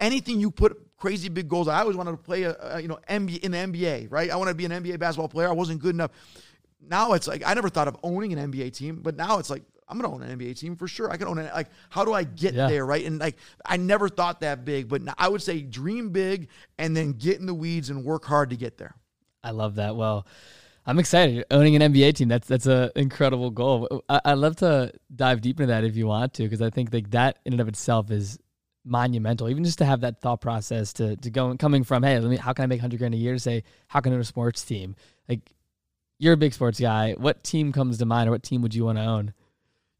anything 0.00 0.40
you 0.40 0.50
put 0.50 0.76
crazy 0.96 1.28
big 1.28 1.48
goals. 1.48 1.68
I 1.68 1.78
always 1.82 1.96
wanted 1.96 2.10
to 2.10 2.16
play 2.16 2.42
a, 2.42 2.56
a 2.60 2.80
you 2.80 2.88
know 2.88 2.98
NBA 3.08 3.44
in 3.44 3.52
the 3.52 3.58
NBA, 3.58 4.10
right? 4.10 4.28
I 4.28 4.34
wanted 4.34 4.50
to 4.50 4.56
be 4.56 4.64
an 4.64 4.72
NBA 4.72 4.98
basketball 4.98 5.28
player. 5.28 5.48
I 5.48 5.52
wasn't 5.52 5.80
good 5.80 5.94
enough. 5.94 6.10
Now 6.84 7.12
it's 7.12 7.28
like 7.28 7.44
I 7.46 7.54
never 7.54 7.68
thought 7.68 7.86
of 7.86 7.96
owning 8.02 8.36
an 8.36 8.50
NBA 8.50 8.74
team, 8.74 8.98
but 9.04 9.16
now 9.16 9.38
it's 9.38 9.50
like 9.50 9.62
I'm 9.88 10.00
gonna 10.00 10.12
own 10.12 10.24
an 10.24 10.36
NBA 10.36 10.58
team 10.58 10.74
for 10.74 10.88
sure. 10.88 11.12
I 11.12 11.16
can 11.16 11.28
own 11.28 11.38
it. 11.38 11.54
Like, 11.54 11.68
how 11.90 12.04
do 12.04 12.12
I 12.12 12.24
get 12.24 12.54
yeah. 12.54 12.66
there, 12.66 12.84
right? 12.84 13.04
And 13.04 13.20
like, 13.20 13.36
I 13.64 13.76
never 13.76 14.08
thought 14.08 14.40
that 14.40 14.64
big, 14.64 14.88
but 14.88 15.02
I 15.16 15.28
would 15.28 15.42
say 15.42 15.60
dream 15.60 16.10
big 16.10 16.48
and 16.76 16.96
then 16.96 17.12
get 17.12 17.38
in 17.38 17.46
the 17.46 17.54
weeds 17.54 17.88
and 17.88 18.04
work 18.04 18.24
hard 18.24 18.50
to 18.50 18.56
get 18.56 18.78
there. 18.78 18.96
I 19.46 19.50
love 19.50 19.76
that. 19.76 19.96
Well, 19.96 20.26
I'm 20.86 20.98
excited. 20.98 21.44
Owning 21.50 21.80
an 21.80 21.92
NBA 21.92 22.14
team, 22.14 22.28
that's 22.28 22.46
that's 22.46 22.66
an 22.66 22.90
incredible 22.96 23.50
goal. 23.50 24.02
I, 24.08 24.20
would 24.26 24.38
love 24.38 24.56
to 24.56 24.92
dive 25.14 25.40
deep 25.40 25.60
into 25.60 25.68
that 25.68 25.84
if 25.84 25.96
you 25.96 26.06
want 26.06 26.34
to, 26.34 26.42
because 26.42 26.62
I 26.62 26.70
think 26.70 26.92
like 26.92 27.10
that 27.10 27.38
in 27.44 27.52
and 27.52 27.60
of 27.60 27.68
itself 27.68 28.10
is 28.10 28.38
monumental. 28.84 29.48
Even 29.48 29.64
just 29.64 29.78
to 29.78 29.84
have 29.84 30.02
that 30.02 30.20
thought 30.20 30.40
process 30.40 30.92
to 30.94 31.16
to 31.16 31.30
go 31.30 31.56
coming 31.56 31.84
from, 31.84 32.02
hey, 32.02 32.18
let 32.18 32.30
me 32.30 32.36
how 32.36 32.52
can 32.52 32.62
I 32.62 32.66
make 32.66 32.80
hundred 32.80 32.98
grand 32.98 33.14
a 33.14 33.16
year? 33.16 33.34
To 33.34 33.40
say, 33.40 33.64
how 33.88 34.00
can 34.00 34.12
I 34.12 34.16
own 34.16 34.20
a 34.20 34.24
sports 34.24 34.64
team? 34.64 34.94
Like 35.28 35.40
you're 36.18 36.34
a 36.34 36.36
big 36.36 36.52
sports 36.52 36.80
guy. 36.80 37.14
What 37.18 37.42
team 37.42 37.72
comes 37.72 37.98
to 37.98 38.06
mind, 38.06 38.28
or 38.28 38.32
what 38.32 38.42
team 38.42 38.62
would 38.62 38.74
you 38.74 38.84
want 38.84 38.98
to 38.98 39.04
own? 39.04 39.34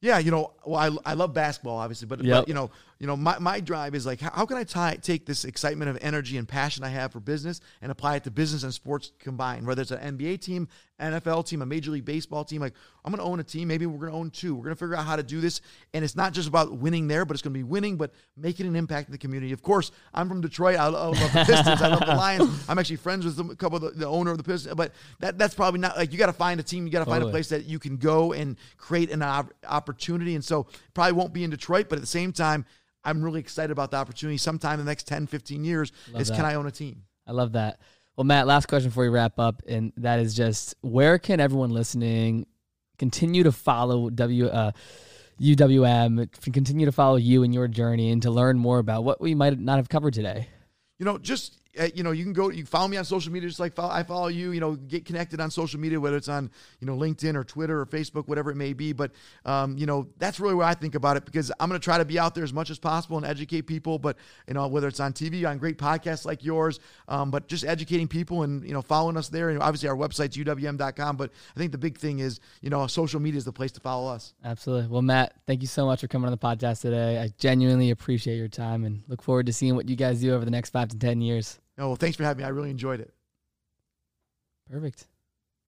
Yeah, 0.01 0.19
you 0.19 0.31
know, 0.31 0.53
well, 0.65 1.01
I, 1.05 1.11
I 1.11 1.15
love 1.15 1.33
basketball, 1.33 1.79
obviously, 1.79 2.07
but, 2.07 2.23
yep. 2.23 2.43
but 2.43 2.49
you 2.49 2.55
know, 2.55 2.71
you 2.99 3.07
know, 3.07 3.17
my, 3.17 3.39
my 3.39 3.61
drive 3.61 3.95
is 3.95 4.07
like, 4.07 4.21
how 4.21 4.47
can 4.47 4.57
I 4.57 4.65
tie, 4.65 4.97
take 4.97 5.27
this 5.27 5.45
excitement 5.45 5.91
of 5.91 5.99
energy 6.01 6.39
and 6.39 6.49
passion 6.49 6.83
I 6.83 6.89
have 6.89 7.13
for 7.13 7.21
business 7.21 7.61
and 7.83 7.93
apply 7.93 8.17
it 8.17 8.25
to 8.25 8.31
business 8.31 8.63
and 8.63 8.73
sports 8.73 9.13
combined? 9.19 9.67
Whether 9.67 9.83
it's 9.83 9.91
an 9.91 10.19
NBA 10.19 10.41
team, 10.41 10.67
NFL 10.99 11.47
team, 11.47 11.61
a 11.61 11.67
Major 11.67 11.91
League 11.91 12.07
Baseball 12.07 12.43
team, 12.43 12.63
like 12.63 12.73
I'm 13.05 13.13
going 13.13 13.23
to 13.23 13.31
own 13.31 13.39
a 13.39 13.45
team. 13.45 13.69
Maybe 13.69 13.85
we're 13.85 13.99
going 13.99 14.13
to 14.13 14.17
own 14.17 14.31
two. 14.31 14.55
We're 14.55 14.65
going 14.65 14.77
to 14.77 14.79
figure 14.79 14.97
out 14.97 15.05
how 15.05 15.17
to 15.17 15.23
do 15.23 15.43
this, 15.43 15.61
and 15.93 16.03
it's 16.03 16.17
not 16.17 16.33
just 16.33 16.49
about 16.49 16.79
winning 16.79 17.07
there, 17.07 17.27
but 17.27 17.35
it's 17.35 17.43
going 17.43 17.53
to 17.53 17.59
be 17.59 17.65
winning, 17.65 17.99
but 17.99 18.13
making 18.35 18.67
an 18.67 18.75
impact 18.75 19.09
in 19.09 19.13
the 19.13 19.19
community. 19.19 19.53
Of 19.53 19.63
course, 19.63 19.93
I'm 20.15 20.27
from 20.27 20.41
Detroit. 20.41 20.77
I, 20.77 20.87
I 20.87 20.89
love 20.89 21.19
the 21.19 21.29
Pistons. 21.47 21.83
I 21.83 21.89
love 21.89 22.01
the 22.01 22.15
Lions. 22.15 22.65
I'm 22.67 22.79
actually 22.79 22.97
friends 22.97 23.27
with 23.27 23.39
a 23.39 23.57
couple 23.57 23.77
of 23.77 23.83
the, 23.83 23.91
the 23.91 24.07
owner 24.07 24.31
of 24.31 24.39
the 24.39 24.45
Pistons, 24.45 24.75
but 24.75 24.93
that 25.21 25.37
that's 25.37 25.55
probably 25.55 25.81
not 25.81 25.99
like 25.99 26.13
you 26.13 26.19
got 26.19 26.27
to 26.27 26.33
find 26.33 26.59
a 26.61 26.63
team. 26.63 26.87
You 26.87 26.93
got 26.93 27.01
to 27.01 27.05
find 27.05 27.21
totally. 27.21 27.31
a 27.31 27.35
place 27.35 27.51
that 27.51 27.67
you 27.67 27.79
can 27.79 27.99
go 27.99 28.33
and 28.33 28.57
create 28.79 29.11
an 29.11 29.23
opportunity. 29.23 30.35
And 30.35 30.43
so 30.43 30.67
probably 30.95 31.13
won't 31.13 31.35
be 31.35 31.45
in 31.45 31.51
Detroit, 31.51 31.91
but 31.91 31.97
at 31.97 32.01
the 32.01 32.07
same 32.07 32.33
time 32.33 32.65
I'm 33.07 33.23
really 33.23 33.40
excited 33.40 33.71
about 33.71 33.92
the 33.92 33.97
opportunity 33.97 34.37
sometime 34.37 34.81
in 34.81 34.85
the 34.85 34.90
next 34.90 35.07
10, 35.07 35.29
15 35.29 35.64
years 35.64 35.92
love 36.12 36.21
is 36.21 36.29
that. 36.29 36.37
can 36.37 36.45
I 36.45 36.55
own 36.55 36.66
a 36.66 36.71
team? 36.71 37.05
I 37.27 37.33
love 37.33 37.53
that. 37.53 37.79
Well, 38.16 38.25
Matt, 38.25 38.47
last 38.47 38.66
question 38.66 38.90
before 38.90 39.05
we 39.05 39.11
wrap 39.11 39.38
up, 39.38 39.62
and 39.69 39.92
that 39.99 40.19
is 40.19 40.35
just 40.35 40.75
where 40.81 41.19
can 41.19 41.38
everyone 41.38 41.71
listening 41.71 42.47
continue 42.99 43.42
to 43.42 43.53
follow 43.53 44.11
W 44.11 44.47
uh, 44.47 44.73
UWM, 45.40 46.31
continue 46.53 46.87
to 46.87 46.92
follow 46.92 47.16
you 47.16 47.42
in 47.42 47.53
your 47.53 47.69
journey, 47.69 48.11
and 48.11 48.23
to 48.23 48.31
learn 48.31 48.59
more 48.59 48.79
about 48.79 49.05
what 49.05 49.21
we 49.21 49.35
might 49.35 49.59
not 49.59 49.77
have 49.77 49.88
covered 49.88 50.14
today? 50.14 50.49
You 50.99 51.05
know, 51.05 51.19
just 51.19 51.61
you 51.95 52.03
know, 52.03 52.11
you 52.11 52.25
can 52.25 52.33
go, 52.33 52.51
you 52.51 52.65
follow 52.65 52.89
me 52.89 52.97
on 52.97 53.05
social 53.05 53.33
media, 53.33 53.49
just 53.49 53.61
like 53.61 53.75
follow, 53.75 53.93
I 53.93 54.03
follow 54.03 54.29
you. 54.29 54.53
You 54.53 54.61
know, 54.61 54.77
get 54.77 55.05
connected 55.05 55.41
on 55.41 55.51
social 55.51 55.79
media, 55.79 56.01
whether 56.01 56.17
it's 56.17 56.29
on 56.29 56.51
you 56.81 56.87
know 56.87 56.97
LinkedIn 56.97 57.35
or 57.35 57.45
Twitter 57.45 57.81
or 57.81 57.87
Facebook, 57.87 58.29
whatever 58.29 58.51
it 58.51 58.57
may 58.57 58.73
be. 58.73 58.93
But 58.93 59.12
um, 59.45 59.77
you 59.77 59.87
know, 59.87 60.09
that's 60.19 60.41
really 60.41 60.55
where 60.55 60.67
I 60.67 60.75
think 60.75 60.95
about 60.95 61.17
it 61.17 61.25
because 61.25 61.53
I'm 61.61 61.69
going 61.69 61.81
to 61.81 61.85
try 61.85 61.99
to 61.99 62.05
be 62.05 62.19
out 62.19 62.35
there 62.35 62.45
as 62.45 62.53
much 62.53 62.71
as 62.71 62.79
possible 62.79 63.17
and 63.17 63.27
educate 63.27 63.62
people. 63.62 63.99
But 63.99 64.17
you 64.49 64.55
know, 64.55 64.67
whether 64.69 64.89
it's 64.89 65.01
on 65.01 65.12
TV, 65.12 65.49
on 65.49 65.59
great 65.59 65.79
podcasts 65.79 66.25
like 66.25 66.45
yours, 66.45 66.81
um, 67.09 67.31
but 67.31 67.49
just 67.49 67.65
educating 67.65 68.09
people 68.09 68.43
and 68.43 68.65
you 68.65 68.73
know 68.73 68.83
following 68.83 69.17
us 69.17 69.29
there. 69.29 69.51
And 69.51 69.61
obviously, 69.62 69.89
our 69.89 69.97
website's 69.97 70.37
uwm.com. 70.37 71.17
But 71.17 71.31
I 71.55 71.59
think 71.59 71.73
the 71.73 71.79
big 71.79 71.99
thing 71.99 72.21
is 72.21 72.41
you 72.62 72.71
know 72.71 72.87
social 72.87 73.21
media 73.21 73.39
is 73.39 73.45
the 73.45 73.53
place 73.53 73.73
to 73.73 73.81
follow 73.81 74.12
us. 74.12 74.35
Absolutely. 74.45 74.89
Well, 74.89 75.03
Matt, 75.03 75.35
thank 75.47 75.61
you 75.62 75.69
so 75.69 75.87
much 75.87 76.01
for 76.01 76.09
coming 76.09 76.27
on 76.27 76.33
the 76.33 76.39
podcast 76.39 76.81
today. 76.81 77.21
I 77.21 77.31
genuinely 77.39 77.91
appreciate 77.91 78.37
your 78.37 78.49
time 78.49 78.85
and 78.85 79.03
look 79.09 79.23
forward 79.23 79.47
to 79.47 79.53
seeing 79.53 79.77
what 79.77 79.89
you 79.89 79.97
guys 79.97 80.21
do 80.21 80.35
over 80.35 80.45
the 80.45 80.51
next 80.51 80.71
five 80.71 80.89
to 80.89 80.99
ten 80.99 81.21
years. 81.21 81.59
No, 81.79 81.89
well, 81.89 81.97
thanks 81.97 82.17
for 82.17 82.25
having 82.25 82.43
me. 82.43 82.45
I 82.45 82.49
really 82.49 82.71
enjoyed 82.71 83.01
it. 83.01 83.12
Perfect. 84.71 85.07